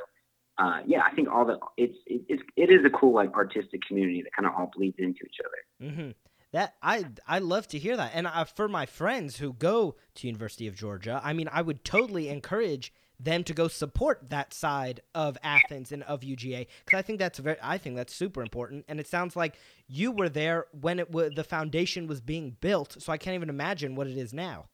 uh, 0.61 0.81
yeah, 0.87 1.01
I 1.11 1.15
think 1.15 1.29
all 1.29 1.47
the 1.47 1.59
it's 1.79 1.97
it, 2.07 2.23
it's 2.29 2.43
it 2.57 2.71
is 2.71 2.85
a 2.85 2.91
cool 2.91 3.15
like 3.15 3.33
artistic 3.33 3.81
community 3.89 4.23
that 4.23 4.33
kind 4.35 4.47
of 4.47 4.53
all 4.57 4.71
bleeds 4.77 4.97
into 4.99 5.21
each 5.25 5.39
other. 5.45 5.93
hmm 5.93 6.11
That 6.53 6.75
I 6.83 7.07
I 7.27 7.39
love 7.39 7.67
to 7.69 7.79
hear 7.79 7.97
that, 7.97 8.13
and 8.15 8.27
uh, 8.27 8.45
for 8.45 8.69
my 8.69 8.85
friends 8.85 9.39
who 9.39 9.55
go 9.55 9.97
to 10.17 10.27
University 10.27 10.67
of 10.67 10.75
Georgia, 10.75 11.21
I 11.25 11.33
mean, 11.33 11.49
I 11.51 11.63
would 11.63 11.83
totally 11.83 12.29
encourage 12.29 12.93
them 13.19 13.43
to 13.45 13.55
go 13.55 13.69
support 13.69 14.29
that 14.29 14.53
side 14.53 15.01
of 15.15 15.39
Athens 15.43 15.93
and 15.93 16.03
of 16.05 16.21
UGA 16.21 16.67
because 16.85 16.99
I 16.99 17.03
think 17.03 17.19
that's 17.19 17.39
very 17.39 17.57
I 17.63 17.79
think 17.79 17.97
that's 17.97 18.15
super 18.15 18.43
important, 18.43 18.85
and 18.87 19.01
it 19.01 19.09
sounds 19.09 19.37
like 19.37 19.55
you 19.89 20.13
were 20.13 20.29
there 20.29 20.67
when 20.79 20.99
it 20.99 21.11
was 21.11 21.33
the 21.37 21.45
foundation 21.45 22.07
was 22.07 22.21
being 22.21 22.59
built, 22.61 22.97
so 23.01 23.15
I 23.15 23.17
can't 23.17 23.35
even 23.35 23.49
imagine 23.49 23.95
what 23.95 24.09
it 24.09 24.19
is 24.19 24.35
now. 24.35 24.67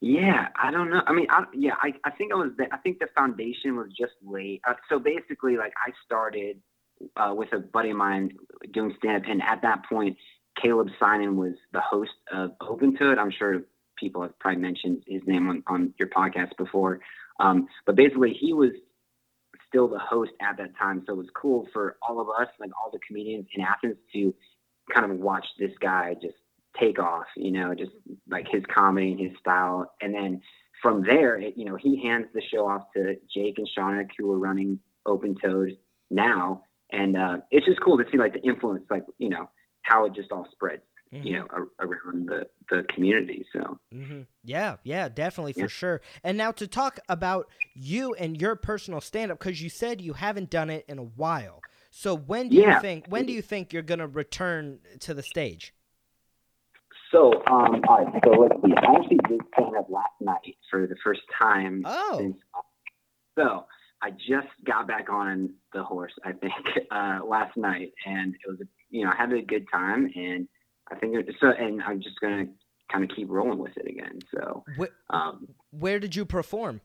Yeah, 0.00 0.48
I 0.56 0.70
don't 0.70 0.90
know. 0.90 1.02
I 1.06 1.12
mean, 1.12 1.26
I, 1.30 1.44
yeah, 1.54 1.74
I, 1.82 1.92
I 2.04 2.10
think 2.10 2.32
I 2.32 2.36
was. 2.36 2.52
I 2.72 2.78
think 2.78 3.00
the 3.00 3.08
foundation 3.14 3.76
was 3.76 3.88
just 3.98 4.12
late. 4.24 4.62
Uh, 4.66 4.74
so 4.88 4.98
basically, 4.98 5.56
like 5.58 5.74
I 5.86 5.92
started 6.06 6.58
uh, 7.16 7.34
with 7.34 7.52
a 7.52 7.58
buddy 7.58 7.90
of 7.90 7.96
mine 7.96 8.30
doing 8.72 8.94
stand 8.98 9.24
up, 9.24 9.30
and 9.30 9.42
at 9.42 9.60
that 9.62 9.84
point, 9.86 10.16
Caleb 10.60 10.88
Simon 10.98 11.36
was 11.36 11.52
the 11.72 11.80
host 11.80 12.12
of 12.32 12.52
Open 12.62 12.96
Toad. 12.96 13.18
I'm 13.18 13.30
sure 13.30 13.62
people 13.98 14.22
have 14.22 14.38
probably 14.38 14.62
mentioned 14.62 15.02
his 15.06 15.20
name 15.26 15.48
on, 15.50 15.62
on 15.66 15.94
your 15.98 16.08
podcast 16.08 16.56
before. 16.56 17.00
Um, 17.38 17.68
but 17.84 17.94
basically, 17.94 18.32
he 18.38 18.54
was 18.54 18.70
still 19.68 19.86
the 19.86 19.98
host 19.98 20.32
at 20.40 20.56
that 20.56 20.76
time, 20.78 21.02
so 21.06 21.12
it 21.12 21.16
was 21.16 21.28
cool 21.34 21.68
for 21.74 21.96
all 22.06 22.20
of 22.20 22.28
us, 22.28 22.48
like 22.58 22.70
all 22.82 22.90
the 22.90 23.00
comedians 23.06 23.46
in 23.54 23.62
Athens, 23.62 23.96
to 24.14 24.34
kind 24.94 25.10
of 25.10 25.18
watch 25.18 25.46
this 25.58 25.72
guy 25.80 26.14
just 26.20 26.34
take 26.78 26.98
off, 26.98 27.26
you 27.36 27.50
know, 27.50 27.74
just 27.74 27.92
like 28.28 28.46
his 28.50 28.62
comedy 28.72 29.12
and 29.12 29.20
his 29.20 29.38
style. 29.38 29.92
And 30.00 30.14
then 30.14 30.40
from 30.82 31.02
there, 31.02 31.38
it, 31.38 31.54
you 31.56 31.64
know, 31.64 31.76
he 31.76 32.02
hands 32.02 32.26
the 32.34 32.42
show 32.52 32.66
off 32.66 32.82
to 32.96 33.16
Jake 33.34 33.58
and 33.58 33.68
Shauna, 33.76 34.06
who 34.18 34.32
are 34.32 34.38
running 34.38 34.78
Open 35.06 35.34
Toad 35.42 35.76
now. 36.10 36.64
And 36.92 37.16
uh, 37.16 37.38
it's 37.50 37.66
just 37.66 37.80
cool 37.80 37.98
to 37.98 38.04
see 38.10 38.18
like 38.18 38.34
the 38.34 38.42
influence, 38.42 38.84
like, 38.90 39.04
you 39.18 39.28
know, 39.28 39.48
how 39.82 40.04
it 40.06 40.14
just 40.14 40.32
all 40.32 40.46
spreads 40.52 40.82
mm-hmm. 41.12 41.26
you 41.26 41.38
know, 41.38 41.46
around 41.78 42.28
the 42.28 42.46
the 42.68 42.84
community. 42.94 43.44
So 43.52 43.78
mm-hmm. 43.94 44.22
yeah, 44.44 44.76
yeah, 44.84 45.08
definitely 45.08 45.54
yeah. 45.56 45.64
for 45.64 45.68
sure. 45.68 46.00
And 46.22 46.38
now 46.38 46.52
to 46.52 46.66
talk 46.66 47.00
about 47.08 47.48
you 47.74 48.14
and 48.14 48.40
your 48.40 48.56
personal 48.56 49.00
stand 49.00 49.32
up, 49.32 49.38
because 49.38 49.62
you 49.62 49.68
said 49.68 50.00
you 50.00 50.14
haven't 50.14 50.50
done 50.50 50.70
it 50.70 50.84
in 50.88 50.98
a 50.98 51.04
while. 51.04 51.60
So 51.90 52.16
when 52.16 52.48
do 52.48 52.56
yeah. 52.56 52.76
you 52.76 52.80
think 52.80 53.06
when 53.08 53.26
do 53.26 53.32
you 53.32 53.42
think 53.42 53.72
you're 53.72 53.82
gonna 53.82 54.06
return 54.06 54.78
to 55.00 55.14
the 55.14 55.22
stage? 55.22 55.74
So, 57.10 57.32
um, 57.46 57.82
all 57.88 58.04
right. 58.04 58.22
So 58.24 58.30
let's 58.30 58.54
see. 58.62 58.72
I 58.76 58.94
actually 58.94 59.18
did 59.28 59.40
stand 59.54 59.76
up 59.76 59.88
last 59.90 60.12
night 60.20 60.56
for 60.70 60.86
the 60.86 60.96
first 61.02 61.22
time. 61.36 61.82
Oh. 61.84 62.18
Since, 62.18 62.36
so 63.36 63.66
I 64.02 64.10
just 64.10 64.48
got 64.64 64.86
back 64.86 65.08
on 65.10 65.54
the 65.72 65.82
horse. 65.82 66.12
I 66.24 66.32
think 66.32 66.52
uh, 66.90 67.20
last 67.26 67.56
night, 67.56 67.92
and 68.06 68.34
it 68.34 68.48
was 68.48 68.58
you 68.90 69.04
know 69.04 69.12
I 69.12 69.16
had 69.16 69.32
a 69.32 69.42
good 69.42 69.66
time, 69.72 70.10
and 70.14 70.48
I 70.90 70.96
think 70.96 71.16
it, 71.16 71.34
so. 71.40 71.48
And 71.48 71.82
I'm 71.82 72.00
just 72.00 72.20
gonna 72.20 72.46
kind 72.92 73.04
of 73.04 73.10
keep 73.14 73.28
rolling 73.28 73.58
with 73.58 73.76
it 73.76 73.86
again. 73.88 74.20
So, 74.34 74.64
um, 75.10 75.48
where 75.70 75.98
did 75.98 76.14
you 76.14 76.24
perform? 76.24 76.80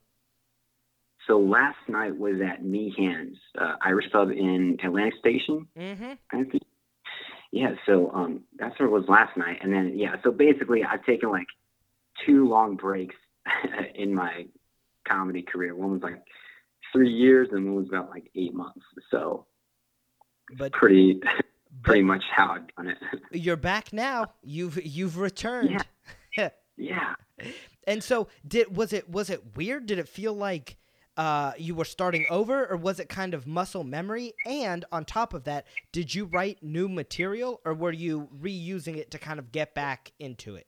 So 1.28 1.40
last 1.40 1.78
night 1.88 2.16
was 2.16 2.36
at 2.40 2.64
Meehan's 2.64 3.38
uh, 3.60 3.74
Irish 3.82 4.06
Pub 4.12 4.30
in 4.30 4.78
Atlantic 4.84 5.16
Station. 5.20 5.68
Mm-hmm. 5.78 6.14
I 6.32 6.44
think 6.44 6.64
yeah, 7.56 7.76
so 7.86 8.12
um, 8.14 8.42
that's 8.60 8.78
where 8.78 8.90
it 8.90 8.92
was 8.92 9.06
last 9.08 9.38
night, 9.38 9.60
and 9.62 9.74
then 9.74 9.94
yeah, 9.98 10.18
so 10.26 10.32
basically 10.32 10.84
I've 10.84 11.06
taken 11.06 11.32
like 11.32 11.48
two 12.26 12.50
long 12.50 12.76
breaks 12.76 13.16
in 13.96 14.14
my 14.14 14.48
comedy 15.08 15.42
career. 15.42 15.74
One 15.74 15.92
was 15.92 16.02
like 16.02 16.22
three 16.92 17.10
years, 17.10 17.48
and 17.54 17.66
one 17.66 17.76
was 17.76 17.88
about 17.88 18.10
like 18.10 18.30
eight 18.36 18.54
months. 18.54 18.82
So, 19.10 19.46
but 20.58 20.74
pretty, 20.74 21.22
pretty 21.84 22.02
much 22.02 22.26
how 22.30 22.56
I've 22.56 22.76
done 22.76 22.90
it. 22.90 22.98
You're 23.32 23.56
back 23.56 23.94
now. 23.94 24.34
You've 24.44 24.86
you've 24.86 25.18
returned. 25.18 25.82
Yeah. 26.36 26.50
yeah. 26.76 27.16
And 27.88 28.04
so, 28.04 28.28
did 28.46 28.76
was 28.76 28.92
it 28.92 29.10
was 29.10 29.30
it 29.30 29.56
weird? 29.56 29.86
Did 29.86 29.98
it 29.98 30.10
feel 30.10 30.34
like? 30.34 30.76
Uh, 31.18 31.54
you 31.58 31.76
were 31.76 31.86
starting 31.86 32.26
over, 32.30 32.66
or 32.68 32.78
was 32.78 33.00
it 33.00 33.10
kind 33.10 33.34
of 33.34 33.48
muscle 33.48 33.84
memory? 33.84 34.34
And 34.46 34.86
on 34.92 35.06
top 35.06 35.34
of 35.34 35.46
that, 35.46 35.66
did 35.92 36.14
you 36.14 36.26
write 36.26 36.62
new 36.62 36.88
material, 36.90 37.62
or 37.66 37.74
were 37.74 37.94
you 37.94 38.30
reusing 38.42 38.98
it 38.98 39.12
to 39.12 39.20
kind 39.20 39.40
of 39.40 39.52
get 39.52 39.74
back 39.74 40.12
into 40.20 40.56
it? 40.56 40.68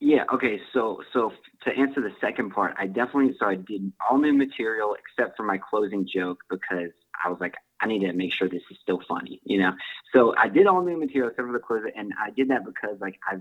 Yeah. 0.00 0.24
Okay. 0.32 0.60
So, 0.72 1.02
so 1.12 1.32
to 1.64 1.70
answer 1.76 2.00
the 2.00 2.12
second 2.20 2.50
part, 2.50 2.74
I 2.78 2.86
definitely 2.86 3.34
so 3.40 3.46
I 3.46 3.56
did 3.56 3.92
all 4.08 4.18
new 4.18 4.32
material 4.32 4.94
except 4.94 5.36
for 5.36 5.42
my 5.42 5.58
closing 5.58 6.06
joke 6.06 6.38
because 6.48 6.90
I 7.24 7.28
was 7.28 7.38
like, 7.40 7.54
I 7.80 7.86
need 7.86 8.00
to 8.00 8.12
make 8.12 8.32
sure 8.32 8.48
this 8.48 8.62
is 8.70 8.76
still 8.80 9.00
funny, 9.08 9.40
you 9.44 9.58
know. 9.58 9.72
So 10.14 10.34
I 10.36 10.48
did 10.48 10.66
all 10.68 10.84
new 10.84 10.98
material 10.98 11.30
except 11.30 11.46
for 11.46 11.52
the 11.52 11.58
closing, 11.58 11.90
and 11.96 12.12
I 12.20 12.30
did 12.30 12.48
that 12.50 12.64
because 12.64 13.00
like 13.00 13.18
I, 13.28 13.38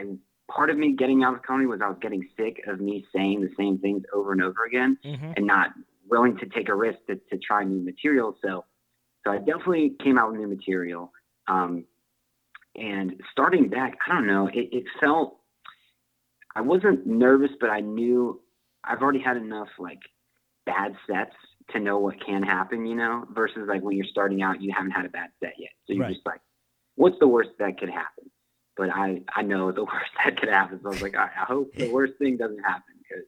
I 0.00 0.16
part 0.50 0.70
of 0.70 0.76
me 0.76 0.92
getting 0.92 1.22
out 1.22 1.34
of 1.34 1.42
comedy 1.42 1.66
was 1.66 1.80
I 1.82 1.88
was 1.88 1.98
getting 2.00 2.28
sick 2.36 2.60
of 2.66 2.80
me 2.80 3.04
saying 3.14 3.40
the 3.40 3.50
same 3.56 3.78
things 3.78 4.02
over 4.12 4.32
and 4.32 4.42
over 4.42 4.64
again 4.66 4.98
mm-hmm. 5.04 5.32
and 5.36 5.46
not 5.46 5.70
willing 6.08 6.36
to 6.38 6.46
take 6.46 6.68
a 6.68 6.74
risk 6.74 6.98
to, 7.08 7.16
to 7.30 7.38
try 7.38 7.64
new 7.64 7.82
material. 7.82 8.36
So, 8.42 8.64
so 9.24 9.32
I 9.32 9.38
definitely 9.38 9.96
came 10.02 10.18
out 10.18 10.30
with 10.30 10.40
new 10.40 10.48
material. 10.48 11.12
Um, 11.48 11.84
and 12.76 13.20
starting 13.30 13.68
back, 13.68 13.96
I 14.06 14.14
don't 14.14 14.26
know, 14.26 14.48
it, 14.48 14.68
it 14.72 14.84
felt, 15.00 15.38
I 16.54 16.60
wasn't 16.60 17.06
nervous, 17.06 17.50
but 17.60 17.70
I 17.70 17.80
knew 17.80 18.40
I've 18.84 19.00
already 19.00 19.20
had 19.20 19.36
enough 19.36 19.68
like 19.78 20.00
bad 20.66 20.94
sets 21.06 21.34
to 21.70 21.80
know 21.80 21.98
what 21.98 22.14
can 22.24 22.42
happen, 22.42 22.86
you 22.86 22.94
know, 22.94 23.24
versus 23.32 23.66
like 23.68 23.82
when 23.82 23.96
you're 23.96 24.06
starting 24.06 24.42
out, 24.42 24.60
you 24.60 24.72
haven't 24.76 24.90
had 24.90 25.06
a 25.06 25.08
bad 25.08 25.30
set 25.40 25.54
yet. 25.58 25.70
So 25.86 25.94
you're 25.94 26.02
right. 26.02 26.14
just 26.14 26.26
like, 26.26 26.40
what's 26.96 27.18
the 27.18 27.28
worst 27.28 27.50
that 27.58 27.78
could 27.78 27.88
happen? 27.88 28.30
But 28.76 28.90
I 28.90 29.22
I 29.34 29.42
know 29.42 29.72
the 29.72 29.84
worst 29.84 30.10
that 30.24 30.38
could 30.38 30.48
happen. 30.48 30.80
So 30.82 30.88
I 30.88 30.92
was 30.92 31.02
like, 31.02 31.16
I, 31.16 31.24
I 31.24 31.44
hope 31.44 31.74
the 31.74 31.90
worst 31.90 32.14
thing 32.18 32.36
doesn't 32.36 32.62
happen 32.62 32.94
because 32.98 33.24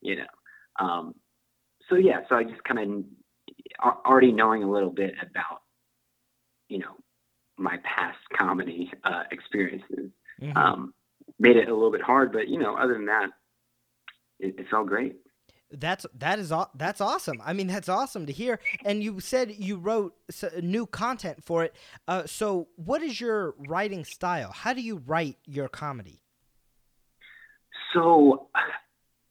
you 0.00 0.16
know. 0.16 0.26
Um, 0.80 1.14
so 1.88 1.96
yeah, 1.96 2.20
so 2.28 2.36
I 2.36 2.44
just 2.44 2.62
kind 2.64 2.78
of 2.78 3.04
already 4.06 4.32
knowing 4.32 4.62
a 4.62 4.70
little 4.70 4.90
bit 4.90 5.14
about 5.20 5.62
you 6.68 6.78
know 6.78 6.96
my 7.56 7.78
past 7.82 8.18
comedy 8.36 8.90
uh, 9.04 9.24
experiences 9.30 10.10
mm-hmm. 10.40 10.56
um, 10.56 10.94
made 11.38 11.56
it 11.56 11.68
a 11.68 11.74
little 11.74 11.90
bit 11.90 12.02
hard, 12.02 12.32
but 12.32 12.48
you 12.48 12.58
know, 12.58 12.76
other 12.76 12.94
than 12.94 13.06
that, 13.06 13.30
it, 14.38 14.54
it 14.58 14.66
felt 14.70 14.86
great. 14.86 15.16
That's 15.70 16.06
that 16.14 16.38
is 16.38 16.52
that's 16.74 17.00
awesome. 17.00 17.42
I 17.44 17.52
mean, 17.52 17.66
that's 17.66 17.88
awesome 17.88 18.26
to 18.26 18.32
hear. 18.32 18.58
And 18.84 19.02
you 19.02 19.20
said 19.20 19.54
you 19.58 19.76
wrote 19.76 20.14
new 20.62 20.86
content 20.86 21.44
for 21.44 21.64
it. 21.64 21.74
Uh, 22.06 22.24
so, 22.26 22.68
what 22.76 23.02
is 23.02 23.20
your 23.20 23.54
writing 23.68 24.04
style? 24.04 24.50
How 24.52 24.72
do 24.72 24.80
you 24.80 25.02
write 25.06 25.36
your 25.44 25.68
comedy? 25.68 26.22
So, 27.92 28.48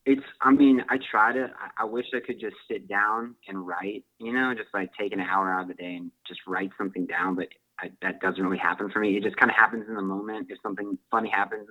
it's. 0.05 0.21
I 0.41 0.51
mean, 0.51 0.83
I 0.89 0.99
try 1.09 1.33
to. 1.33 1.49
I, 1.75 1.85
wish 1.85 2.05
I 2.13 2.19
could 2.19 2.39
just 2.39 2.55
sit 2.69 2.87
down 2.87 3.33
and 3.47 3.65
write. 3.65 4.05
You 4.19 4.31
know, 4.31 4.53
just 4.55 4.69
like 4.75 4.91
take 4.99 5.13
an 5.13 5.19
hour 5.19 5.51
out 5.51 5.63
of 5.63 5.67
the 5.69 5.73
day 5.73 5.95
and 5.95 6.11
just 6.27 6.41
write 6.45 6.69
something 6.77 7.07
down. 7.07 7.33
But 7.33 7.47
I, 7.79 7.89
that 8.03 8.19
doesn't 8.21 8.43
really 8.43 8.59
happen 8.59 8.91
for 8.91 8.99
me. 8.99 9.17
It 9.17 9.23
just 9.23 9.37
kind 9.37 9.49
of 9.49 9.55
happens 9.55 9.85
in 9.87 9.95
the 9.95 10.03
moment. 10.03 10.47
If 10.51 10.59
something 10.61 10.99
funny 11.09 11.31
happens 11.31 11.67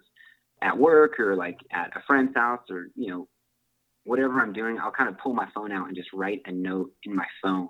at 0.62 0.76
work 0.76 1.20
or 1.20 1.36
like 1.36 1.58
at 1.72 1.96
a 1.96 2.02
friend's 2.06 2.34
house 2.34 2.62
or 2.70 2.88
you 2.96 3.10
know 3.10 3.28
whatever 4.06 4.40
I'm 4.40 4.52
doing, 4.52 4.78
I'll 4.78 4.92
kind 4.92 5.08
of 5.08 5.18
pull 5.18 5.34
my 5.34 5.48
phone 5.54 5.72
out 5.72 5.88
and 5.88 5.96
just 5.96 6.12
write 6.12 6.40
a 6.46 6.52
note 6.52 6.92
in 7.02 7.14
my 7.14 7.26
phone 7.42 7.68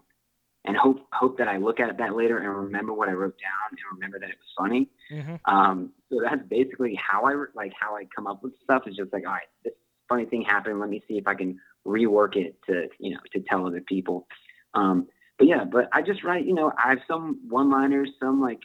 and 0.67 0.77
hope 0.77 0.99
hope 1.13 1.39
that 1.39 1.49
I 1.49 1.57
look 1.57 1.81
at 1.81 1.97
that 1.99 2.15
later 2.15 2.39
and 2.39 2.49
remember 2.49 2.93
what 2.93 3.09
I 3.09 3.13
wrote 3.13 3.37
down 3.39 3.71
and 3.71 3.79
remember 3.95 4.19
that 4.19 4.29
it 4.29 4.37
was 4.39 4.65
funny. 4.65 4.89
Mm-hmm. 5.11 5.37
Um, 5.53 5.93
so 6.11 6.21
that's 6.23 6.43
basically 6.49 6.99
how 7.01 7.25
I 7.25 7.35
like 7.55 7.73
how 7.79 7.97
I 7.97 8.05
come 8.15 8.27
up 8.27 8.43
with 8.43 8.53
stuff. 8.63 8.83
Is 8.87 8.97
just 8.97 9.13
like, 9.13 9.25
all 9.27 9.33
right, 9.33 9.49
this 9.65 9.75
funny 10.09 10.27
thing 10.27 10.43
happened. 10.43 10.79
Let 10.79 10.91
me 10.91 11.03
see 11.09 11.15
if 11.15 11.27
I 11.27 11.35
can 11.35 11.59
rework 11.87 12.37
it 12.37 12.57
to 12.67 12.89
you 12.99 13.15
know 13.15 13.21
to 13.33 13.41
tell 13.49 13.67
other 13.67 13.81
people. 13.81 14.27
Um, 14.75 15.07
but 15.39 15.47
yeah, 15.47 15.65
but 15.65 15.89
I 15.93 16.03
just 16.03 16.23
write. 16.23 16.45
You 16.45 16.55
know, 16.55 16.73
I 16.83 16.91
have 16.91 17.01
some 17.09 17.41
one-liners, 17.49 18.11
some 18.21 18.41
like 18.41 18.61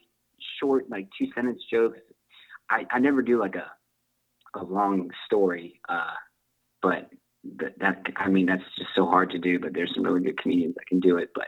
short 0.59 0.89
like 0.89 1.07
two 1.17 1.27
sentence 1.33 1.61
jokes. 1.71 1.99
I 2.69 2.85
I 2.91 2.99
never 2.99 3.21
do 3.21 3.39
like 3.39 3.55
a 3.55 3.71
a 4.59 4.63
long 4.63 5.11
story. 5.25 5.79
Uh, 5.87 6.13
but 6.81 7.09
that, 7.57 7.79
that 7.79 8.03
I 8.17 8.29
mean 8.29 8.45
that's 8.45 8.63
just 8.77 8.89
so 8.95 9.05
hard 9.05 9.31
to 9.31 9.39
do. 9.39 9.59
But 9.59 9.73
there's 9.73 9.91
some 9.95 10.03
really 10.03 10.21
good 10.21 10.41
comedians 10.41 10.75
that 10.75 10.87
can 10.87 10.99
do 10.99 11.17
it. 11.17 11.29
But 11.33 11.47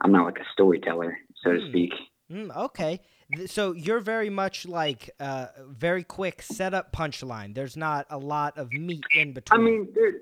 I'm 0.00 0.12
not 0.12 0.24
like 0.24 0.38
a 0.38 0.46
storyteller, 0.52 1.18
so 1.42 1.52
to 1.52 1.58
mm. 1.58 1.68
speak. 1.68 1.92
Mm, 2.30 2.56
okay, 2.56 3.00
so 3.46 3.72
you're 3.72 4.00
very 4.00 4.30
much 4.30 4.66
like 4.66 5.10
uh, 5.20 5.46
very 5.68 6.04
quick 6.04 6.42
setup 6.42 6.92
punchline. 6.92 7.54
There's 7.54 7.76
not 7.76 8.06
a 8.10 8.18
lot 8.18 8.56
of 8.56 8.72
meat 8.72 9.04
in 9.14 9.32
between. 9.32 9.60
I 9.60 9.62
mean, 9.62 9.88
there's 9.94 10.14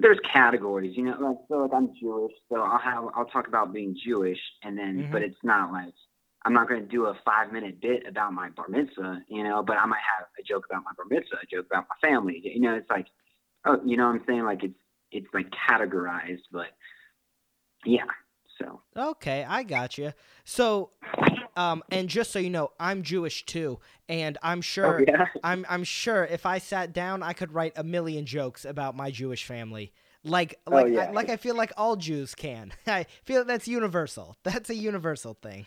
there's 0.00 0.18
categories, 0.30 0.96
you 0.96 1.04
know. 1.04 1.16
Like 1.18 1.36
so, 1.48 1.58
like 1.58 1.70
I'm 1.74 1.90
Jewish, 2.00 2.32
so 2.50 2.60
I'll 2.60 2.78
have 2.78 3.04
I'll 3.14 3.26
talk 3.26 3.48
about 3.48 3.72
being 3.72 3.96
Jewish, 4.04 4.38
and 4.62 4.76
then 4.76 4.98
mm-hmm. 4.98 5.12
but 5.12 5.22
it's 5.22 5.38
not 5.42 5.72
like 5.72 5.94
I'm 6.44 6.52
not 6.52 6.68
going 6.68 6.80
to 6.80 6.86
do 6.86 7.06
a 7.06 7.14
five 7.24 7.52
minute 7.52 7.80
bit 7.80 8.04
about 8.06 8.32
my 8.32 8.50
bar 8.50 8.66
mitzvah, 8.68 9.22
you 9.28 9.42
know. 9.42 9.62
But 9.62 9.76
I 9.78 9.86
might 9.86 10.00
have 10.18 10.28
a 10.38 10.42
joke 10.42 10.64
about 10.70 10.84
my 10.84 10.92
bar 10.96 11.06
mitzvah, 11.08 11.36
a 11.42 11.46
joke 11.46 11.66
about 11.66 11.86
my 11.88 12.08
family, 12.08 12.40
you 12.42 12.60
know. 12.60 12.74
It's 12.74 12.90
like 12.90 13.06
oh, 13.64 13.80
you 13.84 13.96
know 13.96 14.06
what 14.06 14.16
I'm 14.16 14.24
saying? 14.26 14.44
Like 14.44 14.64
it's 14.64 14.78
it's 15.10 15.26
like 15.32 15.46
categorized, 15.50 16.42
but 16.52 16.68
yeah. 17.84 18.04
So 18.60 18.80
okay, 18.96 19.44
I 19.48 19.62
got 19.62 19.98
you. 19.98 20.12
So, 20.44 20.90
um, 21.56 21.82
and 21.90 22.08
just 22.08 22.32
so 22.32 22.38
you 22.38 22.50
know, 22.50 22.70
I'm 22.80 23.02
Jewish 23.02 23.46
too, 23.46 23.78
and 24.08 24.36
I'm 24.42 24.60
sure 24.60 25.00
oh, 25.00 25.04
yeah? 25.06 25.26
I'm 25.44 25.64
I'm 25.68 25.84
sure 25.84 26.24
if 26.24 26.44
I 26.44 26.58
sat 26.58 26.92
down, 26.92 27.22
I 27.22 27.32
could 27.32 27.52
write 27.52 27.74
a 27.76 27.84
million 27.84 28.26
jokes 28.26 28.64
about 28.64 28.96
my 28.96 29.10
Jewish 29.10 29.44
family. 29.44 29.92
Like 30.24 30.58
like 30.66 30.86
oh, 30.86 30.88
yeah. 30.88 31.00
I, 31.04 31.10
like 31.12 31.30
I 31.30 31.36
feel 31.36 31.54
like 31.54 31.72
all 31.76 31.96
Jews 31.96 32.34
can. 32.34 32.72
I 32.86 33.06
feel 33.24 33.44
that's 33.44 33.68
universal. 33.68 34.36
That's 34.42 34.70
a 34.70 34.74
universal 34.74 35.34
thing. 35.34 35.66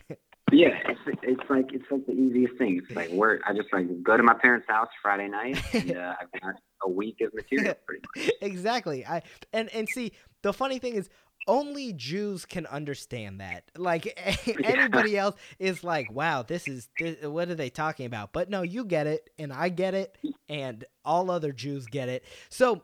yeah, 0.52 0.78
it's 0.86 1.18
it's 1.22 1.50
like 1.50 1.72
it's 1.72 1.90
like 1.90 2.04
the 2.06 2.12
easiest 2.12 2.56
thing. 2.58 2.82
It's 2.82 2.94
like 2.94 3.10
where 3.10 3.40
I 3.46 3.54
just 3.54 3.72
like 3.72 3.86
go 4.02 4.16
to 4.16 4.22
my 4.22 4.34
parents' 4.34 4.66
house 4.68 4.88
Friday 5.00 5.28
night, 5.28 5.58
and 5.72 5.96
uh, 5.96 6.14
I've 6.20 6.40
got 6.40 6.54
a 6.84 6.88
week 6.88 7.20
of 7.20 7.32
material 7.34 7.74
pretty 7.86 8.02
much. 8.16 8.30
exactly. 8.40 9.06
I 9.06 9.22
and 9.52 9.68
and 9.74 9.88
see 9.88 10.12
the 10.42 10.52
funny 10.52 10.78
thing 10.78 10.94
is 10.94 11.08
only 11.48 11.92
Jews 11.92 12.44
can 12.44 12.66
understand 12.66 13.40
that. 13.40 13.64
Like 13.76 14.18
anybody 14.64 15.16
else 15.16 15.36
is 15.58 15.82
like, 15.84 16.10
"Wow, 16.12 16.42
this 16.42 16.68
is 16.68 16.88
this, 16.98 17.22
what 17.24 17.48
are 17.48 17.54
they 17.54 17.70
talking 17.70 18.06
about?" 18.06 18.32
But 18.32 18.50
no, 18.50 18.62
you 18.62 18.84
get 18.84 19.06
it, 19.06 19.30
and 19.38 19.52
I 19.52 19.68
get 19.68 19.94
it, 19.94 20.16
and 20.48 20.84
all 21.04 21.30
other 21.30 21.52
Jews 21.52 21.86
get 21.86 22.08
it. 22.08 22.24
So, 22.48 22.82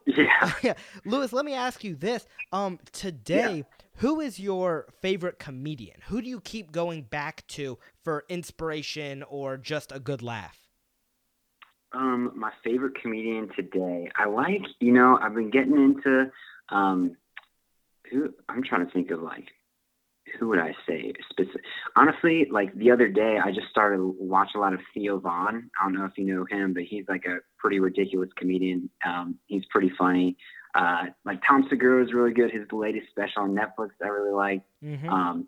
yeah, 0.63 0.75
Lewis, 1.05 1.33
let 1.33 1.45
me 1.45 1.55
ask 1.55 1.85
you 1.85 1.95
this: 1.95 2.27
Um, 2.53 2.79
today, 2.93 3.59
yeah. 3.59 3.87
who 3.97 4.21
is 4.21 4.41
your 4.41 4.87
favorite 5.01 5.39
comedian? 5.39 6.01
Who 6.07 6.21
do 6.21 6.29
you 6.29 6.41
keep 6.41 6.73
going 6.73 7.03
back 7.03 7.47
to 7.49 7.79
for 8.03 8.25
inspiration 8.29 9.23
or 9.29 9.57
just 9.57 9.93
a 9.93 10.01
good 10.01 10.23
laugh? 10.23 10.68
Um, 11.93 12.33
my 12.37 12.53
favorite 12.63 13.01
comedian 13.01 13.49
today. 13.57 14.11
I 14.17 14.27
like, 14.27 14.63
you 14.81 14.93
know, 14.93 15.19
I've 15.21 15.35
been 15.35 15.51
getting 15.51 15.75
into 15.77 16.31
um 16.71 17.17
who 18.11 18.35
I'm 18.49 18.63
trying 18.63 18.87
to 18.87 18.93
think 18.93 19.11
of 19.11 19.21
like 19.21 19.49
who 20.39 20.49
would 20.49 20.59
I 20.59 20.75
say? 20.87 21.13
Specific. 21.31 21.63
Honestly, 21.97 22.47
like 22.51 22.75
the 22.75 22.91
other 22.91 23.09
day, 23.09 23.39
I 23.43 23.51
just 23.51 23.69
started 23.71 24.01
watch 24.03 24.51
a 24.55 24.59
lot 24.59 24.75
of 24.75 24.81
Theo 24.95 25.19
Von. 25.19 25.71
I 25.81 25.85
don't 25.85 25.95
know 25.95 26.05
if 26.05 26.17
you 26.17 26.25
know 26.25 26.45
him, 26.45 26.75
but 26.75 26.85
he's 26.85 27.05
like 27.09 27.25
a 27.27 27.39
pretty 27.59 27.81
ridiculous 27.81 28.31
comedian. 28.37 28.91
Um, 29.07 29.37
he's 29.47 29.65
pretty 29.71 29.91
funny. 29.97 30.37
Uh, 30.75 31.07
like 31.25 31.41
Tom 31.47 31.67
Segura 31.71 32.05
is 32.05 32.13
really 32.13 32.33
good. 32.33 32.51
His 32.51 32.71
latest 32.73 33.09
special 33.11 33.43
on 33.43 33.55
Netflix, 33.55 33.91
I 34.03 34.09
really 34.09 34.35
like. 34.35 34.63
Mm-hmm. 34.85 35.09
Um, 35.09 35.47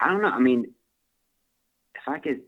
I 0.00 0.08
don't 0.08 0.22
know. 0.22 0.28
I 0.28 0.38
mean, 0.38 0.72
if 1.94 2.02
I 2.06 2.18
could, 2.18 2.42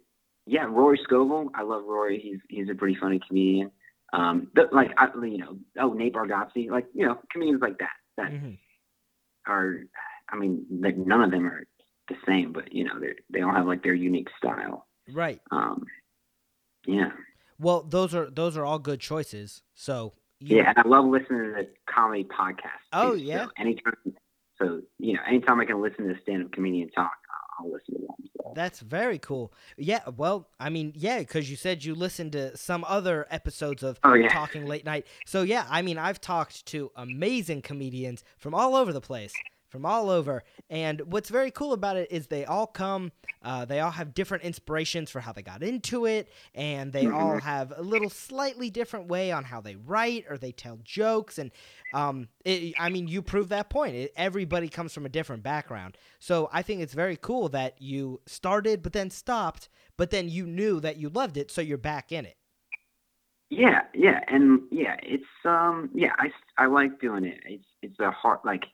yeah, 0.46 0.64
Rory 0.64 0.98
Scovel. 1.04 1.50
I 1.54 1.62
love 1.62 1.84
Rory. 1.84 2.18
He's 2.20 2.40
he's 2.48 2.68
a 2.70 2.74
pretty 2.74 2.96
funny 3.00 3.20
comedian. 3.26 3.70
Um, 4.12 4.48
but 4.54 4.72
like 4.72 4.90
I, 4.96 5.08
you 5.24 5.38
know, 5.38 5.58
oh 5.78 5.92
Nate 5.92 6.14
Bargatze, 6.14 6.70
like 6.70 6.86
you 6.94 7.06
know, 7.06 7.18
comedians 7.32 7.62
like 7.62 7.78
that 7.78 7.90
that 8.16 8.32
hmm 8.32 8.54
are. 9.46 9.80
I 10.32 10.36
mean, 10.36 10.64
like 10.70 10.96
none 10.96 11.22
of 11.22 11.30
them 11.32 11.44
are 11.46 11.66
the 12.08 12.14
same, 12.26 12.52
but 12.52 12.72
you 12.72 12.84
know, 12.84 12.98
they 13.00 13.14
they 13.30 13.42
all 13.42 13.52
have 13.52 13.66
like 13.66 13.82
their 13.82 13.94
unique 13.94 14.28
style. 14.38 14.86
Right. 15.12 15.40
Um, 15.50 15.84
yeah, 16.86 17.10
Well, 17.58 17.82
those 17.82 18.14
are 18.14 18.30
those 18.30 18.56
are 18.56 18.64
all 18.64 18.78
good 18.78 19.00
choices. 19.00 19.62
So 19.74 20.14
you- 20.40 20.58
yeah, 20.58 20.68
and 20.70 20.78
I 20.78 20.88
love 20.88 21.04
listening 21.06 21.52
to 21.54 21.66
comedy 21.92 22.24
podcasts. 22.24 22.86
Oh, 22.92 23.12
too. 23.16 23.22
yeah? 23.22 23.46
So 23.46 23.50
anytime, 23.58 23.94
so 24.58 24.80
you 24.98 25.14
know, 25.14 25.20
anytime 25.26 25.60
I 25.60 25.64
can 25.64 25.80
listen 25.82 26.06
to 26.06 26.14
a 26.14 26.20
stand-up 26.22 26.52
comedian 26.52 26.90
talk, 26.90 27.12
I'll, 27.60 27.66
I'll 27.66 27.72
listen 27.72 27.94
to 27.94 28.00
them. 28.00 28.30
So. 28.36 28.52
That's 28.54 28.80
very 28.80 29.18
cool. 29.18 29.52
Yeah, 29.76 30.00
well, 30.16 30.48
I 30.58 30.70
mean, 30.70 30.92
yeah, 30.96 31.18
because 31.18 31.50
you 31.50 31.56
said 31.56 31.84
you 31.84 31.94
listened 31.94 32.32
to 32.32 32.56
some 32.56 32.84
other 32.88 33.26
episodes 33.30 33.82
of 33.82 33.98
Oh, 34.04 34.14
yeah. 34.14 34.28
Talking 34.28 34.66
Late 34.66 34.84
Night. 34.84 35.06
So, 35.26 35.42
yeah, 35.42 35.66
I 35.70 35.82
mean, 35.82 35.98
I've 35.98 36.20
talked 36.20 36.66
to 36.66 36.90
amazing 36.96 37.62
comedians 37.62 38.24
from 38.38 38.54
all 38.54 38.74
over 38.74 38.92
the 38.92 39.00
place, 39.00 39.32
from 39.70 39.86
all 39.86 40.10
over. 40.10 40.42
And 40.68 41.00
what's 41.12 41.30
very 41.30 41.50
cool 41.50 41.72
about 41.72 41.96
it 41.96 42.10
is 42.10 42.26
they 42.26 42.44
all 42.44 42.66
come, 42.66 43.12
uh, 43.42 43.64
they 43.64 43.80
all 43.80 43.92
have 43.92 44.12
different 44.12 44.44
inspirations 44.44 45.10
for 45.10 45.20
how 45.20 45.32
they 45.32 45.42
got 45.42 45.62
into 45.62 46.04
it, 46.06 46.28
and 46.54 46.92
they 46.92 47.08
all 47.08 47.36
Mhm. 47.36 47.42
have 47.42 47.72
a 47.76 47.82
little 47.82 48.10
slightly 48.10 48.68
different 48.68 49.08
way 49.08 49.32
on 49.32 49.44
how 49.44 49.60
they 49.60 49.76
write 49.76 50.26
or 50.28 50.36
they 50.36 50.52
tell 50.52 50.78
jokes. 50.82 51.38
And 51.38 51.50
um, 51.94 52.28
it, 52.44 52.74
I 52.78 52.90
mean, 52.90 53.08
you 53.08 53.22
prove 53.22 53.48
that 53.48 53.70
point. 53.70 53.94
It, 53.94 54.12
everybody 54.16 54.68
comes 54.68 54.92
from 54.92 55.06
a 55.06 55.10
different 55.10 55.42
background. 55.42 55.96
So 56.18 56.50
I 56.52 56.62
think 56.62 56.82
it's 56.82 56.94
very 56.94 57.16
cool 57.16 57.48
that 57.50 57.80
you 57.80 58.20
started, 58.26 58.82
but 58.82 58.92
then 58.92 59.10
stopped, 59.10 59.68
but 59.96 60.10
then 60.10 60.28
you 60.28 60.46
knew 60.46 60.80
that 60.80 60.96
you 60.96 61.08
loved 61.08 61.36
it, 61.36 61.50
so 61.50 61.60
you're 61.60 61.78
back 61.78 62.12
in 62.12 62.24
it. 62.26 62.36
Yeah, 63.50 63.80
yeah, 63.94 64.20
and 64.28 64.60
yeah, 64.70 64.96
it's 65.02 65.24
um, 65.44 65.90
yeah, 65.92 66.12
I, 66.18 66.30
I 66.56 66.66
like 66.66 67.00
doing 67.00 67.24
it. 67.24 67.40
It's 67.44 67.66
it's 67.82 67.98
a 68.00 68.10
hard 68.12 68.38
like. 68.44 68.64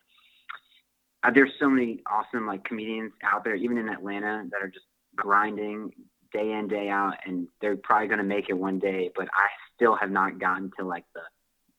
Uh, 1.22 1.30
there's 1.30 1.52
so 1.58 1.68
many 1.68 2.00
awesome 2.10 2.46
like 2.46 2.64
comedians 2.64 3.12
out 3.24 3.44
there, 3.44 3.54
even 3.54 3.78
in 3.78 3.88
Atlanta, 3.88 4.44
that 4.50 4.62
are 4.62 4.68
just 4.68 4.86
grinding 5.16 5.90
day 6.32 6.52
in 6.52 6.68
day 6.68 6.88
out, 6.88 7.14
and 7.24 7.48
they're 7.60 7.76
probably 7.76 8.08
gonna 8.08 8.22
make 8.22 8.48
it 8.48 8.54
one 8.54 8.78
day. 8.78 9.10
But 9.14 9.28
I 9.34 9.46
still 9.74 9.96
have 9.96 10.10
not 10.10 10.38
gotten 10.38 10.70
to 10.78 10.84
like 10.86 11.04
the 11.14 11.22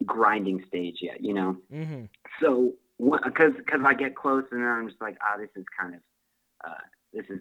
grinding 0.05 0.63
stage 0.67 0.97
yet, 1.01 1.21
you 1.23 1.33
know. 1.33 1.57
Mm-hmm. 1.71 2.05
So 2.41 2.73
because 2.99 3.53
because 3.57 3.81
I 3.85 3.93
get 3.93 4.15
close, 4.15 4.43
and 4.51 4.61
then 4.61 4.67
I'm 4.67 4.87
just 4.89 5.01
like, 5.01 5.17
ah, 5.21 5.37
this 5.37 5.49
is 5.55 5.65
kind 5.79 5.95
of 5.95 6.01
uh, 6.65 6.73
this 7.13 7.25
is 7.29 7.39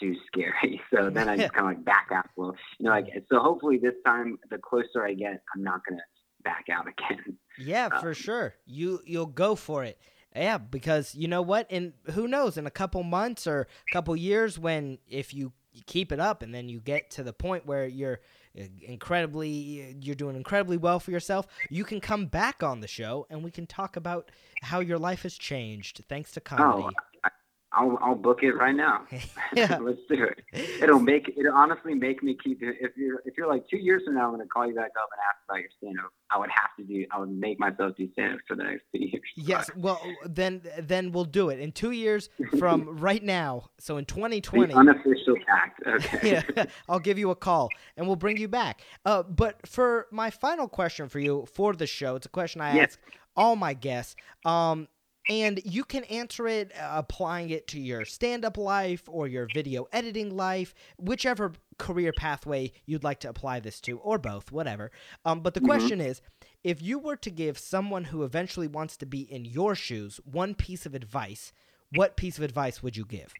too 0.00 0.14
scary. 0.26 0.80
So 0.94 1.10
then 1.10 1.28
I 1.28 1.36
just 1.36 1.52
kind 1.52 1.66
of 1.70 1.76
like 1.76 1.84
back 1.84 2.08
out. 2.12 2.26
Well, 2.36 2.54
you 2.78 2.84
know, 2.84 2.90
like 2.90 3.08
so. 3.30 3.38
Hopefully 3.40 3.78
this 3.78 3.94
time, 4.04 4.38
the 4.50 4.58
closer 4.58 5.04
I 5.04 5.14
get, 5.14 5.42
I'm 5.54 5.62
not 5.62 5.80
gonna 5.88 6.02
back 6.42 6.66
out 6.72 6.86
again. 6.88 7.36
Yeah, 7.58 7.88
for 8.00 8.08
Um, 8.08 8.14
sure. 8.14 8.54
You 8.66 9.00
you'll 9.04 9.26
go 9.26 9.54
for 9.54 9.84
it. 9.84 9.98
Yeah, 10.36 10.58
because 10.58 11.14
you 11.14 11.28
know 11.28 11.42
what? 11.42 11.66
And 11.70 11.94
who 12.12 12.28
knows? 12.28 12.58
In 12.58 12.66
a 12.66 12.70
couple 12.70 13.02
months 13.02 13.46
or 13.46 13.62
a 13.88 13.92
couple 13.92 14.14
years, 14.14 14.58
when 14.58 14.98
if 15.08 15.32
you 15.32 15.52
keep 15.86 16.12
it 16.12 16.20
up, 16.20 16.42
and 16.42 16.54
then 16.54 16.68
you 16.68 16.80
get 16.80 17.10
to 17.10 17.22
the 17.22 17.32
point 17.32 17.66
where 17.66 17.86
you're 17.86 18.20
uh, 18.58 18.64
incredibly, 18.82 19.96
you're 20.00 20.14
doing 20.14 20.36
incredibly 20.36 20.76
well 20.76 20.98
for 21.00 21.10
yourself, 21.10 21.46
you 21.70 21.84
can 21.84 22.00
come 22.00 22.26
back 22.26 22.62
on 22.62 22.80
the 22.80 22.88
show, 22.88 23.26
and 23.30 23.44
we 23.44 23.50
can 23.50 23.66
talk 23.66 23.96
about 23.96 24.30
how 24.62 24.80
your 24.80 24.98
life 24.98 25.22
has 25.22 25.34
changed 25.34 26.02
thanks 26.08 26.32
to 26.32 26.40
comedy. 26.40 26.84
Oh, 26.84 27.15
I'll 27.76 27.98
I'll 28.00 28.14
book 28.14 28.38
it 28.42 28.52
right 28.52 28.74
now. 28.74 29.06
Yeah. 29.54 29.78
Let's 29.78 30.00
do 30.08 30.24
it. 30.24 30.40
It'll 30.82 30.98
make 30.98 31.32
it'll 31.36 31.54
honestly 31.54 31.94
make 31.94 32.22
me 32.22 32.36
keep. 32.42 32.58
If 32.62 32.96
you're 32.96 33.20
if 33.24 33.34
you're 33.38 33.46
like 33.48 33.64
two 33.70 33.76
years 33.78 34.02
from 34.04 34.14
now, 34.14 34.26
I'm 34.26 34.32
gonna 34.32 34.46
call 34.46 34.66
you 34.66 34.74
back 34.74 34.90
up 35.00 35.08
and 35.12 35.20
ask 35.28 35.38
about 35.48 35.60
your 35.60 35.68
stand 35.78 35.98
up. 36.04 36.10
I 36.30 36.38
would 36.38 36.50
have 36.50 36.70
to 36.78 36.84
do. 36.84 37.06
I 37.12 37.18
would 37.20 37.30
make 37.30 37.60
myself 37.60 37.92
do 37.96 38.10
stand 38.12 38.34
up 38.34 38.40
for 38.48 38.56
the 38.56 38.64
next 38.64 38.82
two 38.92 39.00
years. 39.04 39.22
Yes, 39.36 39.70
well 39.76 40.00
then 40.24 40.62
then 40.80 41.12
we'll 41.12 41.24
do 41.24 41.50
it 41.50 41.60
in 41.60 41.70
two 41.72 41.92
years 41.92 42.28
from 42.58 42.98
right 42.98 43.22
now. 43.22 43.70
So 43.78 43.96
in 43.98 44.04
2020, 44.04 44.72
The 44.72 44.78
unofficial 44.78 45.36
act. 45.48 45.80
Okay. 45.86 46.42
yeah, 46.56 46.64
I'll 46.88 46.98
give 46.98 47.18
you 47.18 47.30
a 47.30 47.36
call 47.36 47.68
and 47.96 48.06
we'll 48.06 48.16
bring 48.16 48.36
you 48.38 48.48
back. 48.48 48.80
Uh, 49.04 49.22
but 49.22 49.66
for 49.68 50.06
my 50.10 50.30
final 50.30 50.68
question 50.68 51.08
for 51.08 51.20
you 51.20 51.46
for 51.54 51.74
the 51.74 51.86
show, 51.86 52.16
it's 52.16 52.26
a 52.26 52.30
question 52.30 52.60
I 52.60 52.76
Yeah. 52.76 52.82
ask 52.84 52.98
all 53.36 53.54
my 53.54 53.74
guests. 53.74 54.16
Um, 54.44 54.88
and 55.28 55.60
you 55.64 55.84
can 55.84 56.04
answer 56.04 56.46
it 56.46 56.72
uh, 56.76 56.92
applying 56.94 57.50
it 57.50 57.66
to 57.68 57.80
your 57.80 58.04
stand-up 58.04 58.56
life 58.56 59.02
or 59.08 59.26
your 59.26 59.46
video 59.46 59.86
editing 59.92 60.36
life, 60.36 60.74
whichever 60.98 61.52
career 61.78 62.12
pathway 62.12 62.72
you'd 62.84 63.04
like 63.04 63.20
to 63.20 63.28
apply 63.28 63.60
this 63.60 63.80
to, 63.82 63.98
or 63.98 64.18
both, 64.18 64.52
whatever. 64.52 64.90
Um, 65.24 65.40
but 65.40 65.54
the 65.54 65.60
Mhm. 65.60 65.66
question 65.68 66.00
is, 66.00 66.20
if 66.64 66.82
you 66.82 66.98
were 66.98 67.16
to 67.16 67.30
give 67.30 67.58
someone 67.58 68.04
who 68.04 68.22
eventually 68.22 68.68
wants 68.68 68.96
to 68.98 69.06
be 69.06 69.20
in 69.20 69.44
your 69.44 69.74
shoes 69.74 70.20
one 70.24 70.54
piece 70.54 70.86
of 70.86 70.94
advice, 70.94 71.52
what 71.90 72.16
piece 72.16 72.38
of 72.38 72.44
advice 72.44 72.82
would 72.82 72.96
you 72.96 73.04
give? 73.04 73.36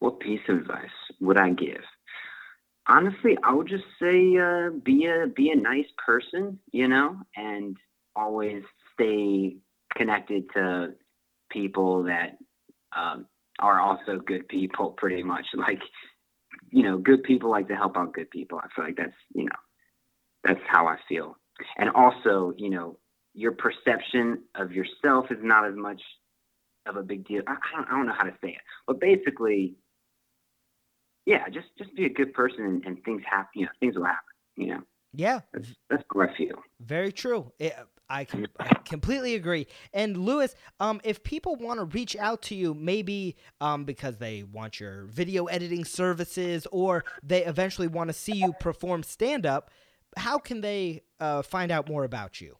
What 0.00 0.20
piece 0.20 0.40
of 0.48 0.58
advice 0.58 0.90
would 1.20 1.38
I 1.38 1.50
give? 1.50 1.82
Honestly, 2.88 3.36
I 3.42 3.52
would 3.52 3.68
just 3.68 3.84
say 4.00 4.36
uh, 4.38 4.70
be 4.82 5.06
a 5.06 5.26
be 5.26 5.50
a 5.50 5.56
nice 5.56 5.90
person, 6.06 6.58
you 6.72 6.88
know, 6.88 7.16
and 7.36 7.76
always 8.16 8.62
stay 8.98 9.56
connected 9.96 10.44
to 10.54 10.94
people 11.50 12.04
that 12.04 12.36
um, 12.96 13.26
are 13.58 13.80
also 13.80 14.18
good 14.18 14.48
people. 14.48 14.90
Pretty 14.90 15.22
much, 15.22 15.46
like 15.54 15.80
you 16.70 16.82
know, 16.82 16.98
good 16.98 17.22
people 17.22 17.50
like 17.50 17.68
to 17.68 17.76
help 17.76 17.96
out 17.96 18.14
good 18.14 18.30
people. 18.30 18.58
I 18.58 18.68
feel 18.74 18.84
like 18.84 18.96
that's 18.96 19.12
you 19.34 19.44
know, 19.44 19.56
that's 20.44 20.60
how 20.66 20.86
I 20.86 20.96
feel. 21.08 21.36
And 21.76 21.90
also, 21.90 22.52
you 22.56 22.70
know, 22.70 22.98
your 23.34 23.52
perception 23.52 24.42
of 24.54 24.72
yourself 24.72 25.26
is 25.30 25.38
not 25.42 25.66
as 25.66 25.74
much 25.74 26.00
of 26.86 26.96
a 26.96 27.02
big 27.02 27.26
deal. 27.26 27.42
I, 27.46 27.52
I, 27.52 27.76
don't, 27.76 27.88
I 27.88 27.90
don't 27.90 28.06
know 28.06 28.14
how 28.16 28.24
to 28.24 28.34
say 28.42 28.50
it, 28.50 28.62
but 28.86 29.00
basically, 29.00 29.74
yeah, 31.26 31.48
just 31.48 31.66
just 31.76 31.94
be 31.94 32.06
a 32.06 32.10
good 32.10 32.32
person 32.32 32.64
and, 32.64 32.84
and 32.84 33.04
things 33.04 33.22
happen. 33.28 33.50
You 33.54 33.66
know, 33.66 33.72
things 33.80 33.96
will 33.96 34.04
happen. 34.04 34.18
You 34.56 34.66
know, 34.68 34.80
Yeah, 35.12 35.40
that's 35.52 35.68
that's 35.90 36.02
how 36.12 36.22
I 36.22 36.36
feel. 36.36 36.62
Very 36.80 37.12
true. 37.12 37.52
It, 37.58 37.74
I, 38.10 38.24
com- 38.24 38.46
I 38.58 38.68
completely 38.84 39.34
agree. 39.34 39.66
And 39.92 40.16
Lewis, 40.16 40.54
um, 40.80 41.00
if 41.04 41.22
people 41.22 41.56
want 41.56 41.78
to 41.78 41.84
reach 41.84 42.16
out 42.16 42.42
to 42.42 42.54
you, 42.54 42.74
maybe 42.74 43.36
um, 43.60 43.84
because 43.84 44.16
they 44.16 44.44
want 44.44 44.80
your 44.80 45.04
video 45.04 45.46
editing 45.46 45.84
services 45.84 46.66
or 46.72 47.04
they 47.22 47.44
eventually 47.44 47.88
want 47.88 48.08
to 48.08 48.14
see 48.14 48.32
you 48.32 48.54
perform 48.60 49.02
stand 49.02 49.44
up, 49.44 49.70
how 50.16 50.38
can 50.38 50.60
they 50.60 51.02
uh, 51.20 51.42
find 51.42 51.70
out 51.70 51.88
more 51.88 52.04
about 52.04 52.40
you? 52.40 52.56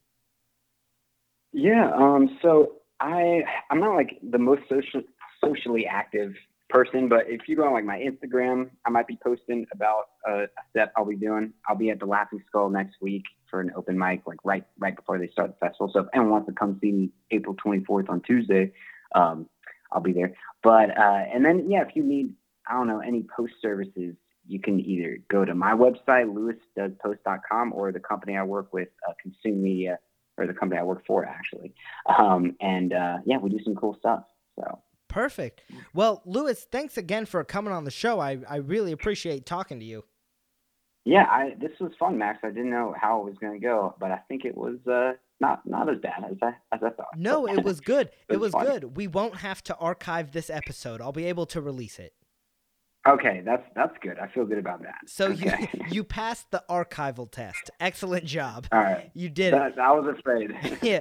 Yeah. 1.52 1.90
Um. 1.94 2.38
So 2.42 2.74
I 3.00 3.42
I'm 3.70 3.80
not 3.80 3.94
like 3.94 4.18
the 4.22 4.38
most 4.38 4.62
social 4.68 5.02
socially 5.42 5.86
active 5.86 6.34
person, 6.68 7.08
but 7.08 7.24
if 7.28 7.48
you 7.48 7.56
go 7.56 7.64
on 7.64 7.72
like 7.72 7.84
my 7.84 7.98
Instagram, 7.98 8.70
I 8.84 8.90
might 8.90 9.06
be 9.06 9.18
posting 9.22 9.66
about 9.72 10.04
a, 10.26 10.42
a 10.42 10.46
set 10.72 10.92
I'll 10.96 11.04
be 11.04 11.16
doing. 11.16 11.52
I'll 11.68 11.76
be 11.76 11.90
at 11.90 11.98
the 11.98 12.06
Laughing 12.06 12.42
Skull 12.46 12.70
next 12.70 12.96
week 13.00 13.24
for 13.50 13.60
an 13.60 13.72
open 13.76 13.98
mic, 13.98 14.22
like 14.26 14.38
right 14.44 14.64
right 14.78 14.94
before 14.94 15.18
they 15.18 15.28
start 15.28 15.54
the 15.58 15.66
festival. 15.66 15.90
So 15.92 16.00
if 16.00 16.06
anyone 16.14 16.30
wants 16.30 16.48
to 16.48 16.52
come 16.52 16.78
see 16.80 16.92
me 16.92 17.10
April 17.30 17.56
24th 17.64 18.08
on 18.08 18.20
Tuesday, 18.22 18.72
um, 19.14 19.48
I'll 19.92 20.00
be 20.00 20.12
there. 20.12 20.34
But 20.62 20.96
uh, 20.96 21.24
and 21.32 21.44
then 21.44 21.70
yeah, 21.70 21.82
if 21.82 21.94
you 21.94 22.02
need 22.02 22.34
I 22.66 22.74
don't 22.74 22.86
know 22.86 23.00
any 23.00 23.24
post 23.34 23.54
services, 23.62 24.14
you 24.46 24.60
can 24.60 24.80
either 24.80 25.18
go 25.30 25.44
to 25.44 25.54
my 25.54 25.72
website 25.72 26.26
lewisdoespost.com 26.76 27.72
or 27.72 27.92
the 27.92 28.00
company 28.00 28.36
I 28.36 28.42
work 28.42 28.72
with, 28.72 28.88
uh, 29.08 29.12
Consume 29.22 29.62
Media, 29.62 29.98
or 30.36 30.46
the 30.46 30.54
company 30.54 30.80
I 30.80 30.84
work 30.84 31.04
for 31.06 31.24
actually. 31.24 31.74
Um, 32.18 32.56
and 32.60 32.92
uh, 32.92 33.18
yeah, 33.24 33.38
we 33.38 33.50
do 33.50 33.58
some 33.64 33.74
cool 33.74 33.96
stuff. 33.98 34.24
So 34.56 34.80
Perfect. 35.08 35.62
Well, 35.94 36.22
Lewis, 36.26 36.66
thanks 36.70 36.96
again 36.96 37.26
for 37.26 37.42
coming 37.44 37.72
on 37.72 37.84
the 37.84 37.90
show. 37.90 38.20
I, 38.20 38.38
I 38.48 38.56
really 38.56 38.92
appreciate 38.92 39.46
talking 39.46 39.80
to 39.80 39.84
you. 39.86 40.04
yeah, 41.04 41.24
I, 41.24 41.54
this 41.58 41.72
was 41.80 41.92
fun, 41.98 42.18
Max. 42.18 42.40
I 42.44 42.48
didn't 42.48 42.70
know 42.70 42.94
how 43.00 43.20
it 43.20 43.24
was 43.24 43.34
going 43.40 43.58
to 43.58 43.64
go, 43.66 43.94
but 43.98 44.10
I 44.12 44.18
think 44.28 44.44
it 44.44 44.56
was 44.56 44.76
uh, 44.86 45.12
not 45.40 45.64
not 45.66 45.88
as 45.88 45.98
bad 46.00 46.24
as 46.30 46.36
I 46.42 46.48
as 46.74 46.80
I 46.82 46.90
thought. 46.90 47.16
No, 47.16 47.46
it 47.46 47.64
was 47.64 47.80
good. 47.80 48.10
It 48.28 48.36
was 48.38 48.52
was 48.52 48.66
good. 48.66 48.96
We 48.96 49.06
won't 49.06 49.36
have 49.36 49.62
to 49.64 49.76
archive 49.76 50.32
this 50.32 50.50
episode. 50.50 51.00
I'll 51.00 51.12
be 51.12 51.24
able 51.24 51.46
to 51.46 51.60
release 51.62 51.98
it. 51.98 52.12
Okay, 53.08 53.40
that's 53.42 53.62
that's 53.74 53.96
good. 54.02 54.18
I 54.18 54.28
feel 54.28 54.44
good 54.44 54.58
about 54.58 54.82
that. 54.82 54.98
So 55.06 55.28
okay. 55.28 55.70
you 55.72 55.84
you 55.90 56.04
passed 56.04 56.50
the 56.50 56.62
archival 56.68 57.30
test. 57.30 57.70
Excellent 57.80 58.26
job. 58.26 58.66
All 58.70 58.80
right. 58.80 59.10
You 59.14 59.30
did 59.30 59.54
it. 59.54 59.76
That, 59.76 59.78
I 59.78 59.92
was 59.92 60.14
afraid. 60.18 60.54
yeah. 60.82 61.00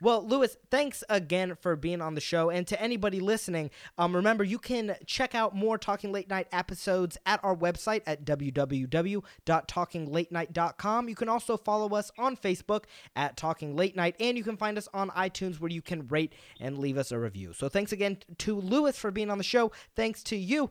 Well, 0.00 0.26
Lewis, 0.26 0.58
thanks 0.70 1.02
again 1.08 1.56
for 1.60 1.74
being 1.74 2.02
on 2.02 2.14
the 2.14 2.20
show. 2.20 2.50
And 2.50 2.66
to 2.66 2.78
anybody 2.80 3.20
listening, 3.20 3.70
um, 3.96 4.14
remember 4.14 4.44
you 4.44 4.58
can 4.58 4.96
check 5.06 5.34
out 5.34 5.56
more 5.56 5.78
Talking 5.78 6.12
Late 6.12 6.28
Night 6.28 6.48
episodes 6.52 7.16
at 7.24 7.42
our 7.42 7.56
website 7.56 8.02
at 8.06 8.26
www.talkinglatenight.com. 8.26 11.08
You 11.08 11.14
can 11.14 11.30
also 11.30 11.56
follow 11.56 11.96
us 11.96 12.10
on 12.18 12.36
Facebook 12.36 12.84
at 13.14 13.38
Talking 13.38 13.74
Late 13.74 13.96
Night, 13.96 14.16
and 14.20 14.36
you 14.36 14.44
can 14.44 14.58
find 14.58 14.76
us 14.76 14.90
on 14.92 15.08
iTunes 15.10 15.58
where 15.58 15.70
you 15.70 15.80
can 15.80 16.06
rate 16.08 16.34
and 16.60 16.76
leave 16.78 16.98
us 16.98 17.12
a 17.12 17.18
review. 17.18 17.54
So 17.54 17.70
thanks 17.70 17.92
again 17.92 18.18
to 18.38 18.60
Lewis 18.60 18.98
for 18.98 19.10
being 19.10 19.30
on 19.30 19.38
the 19.38 19.44
show. 19.44 19.72
Thanks 19.94 20.22
to 20.24 20.36
you 20.36 20.70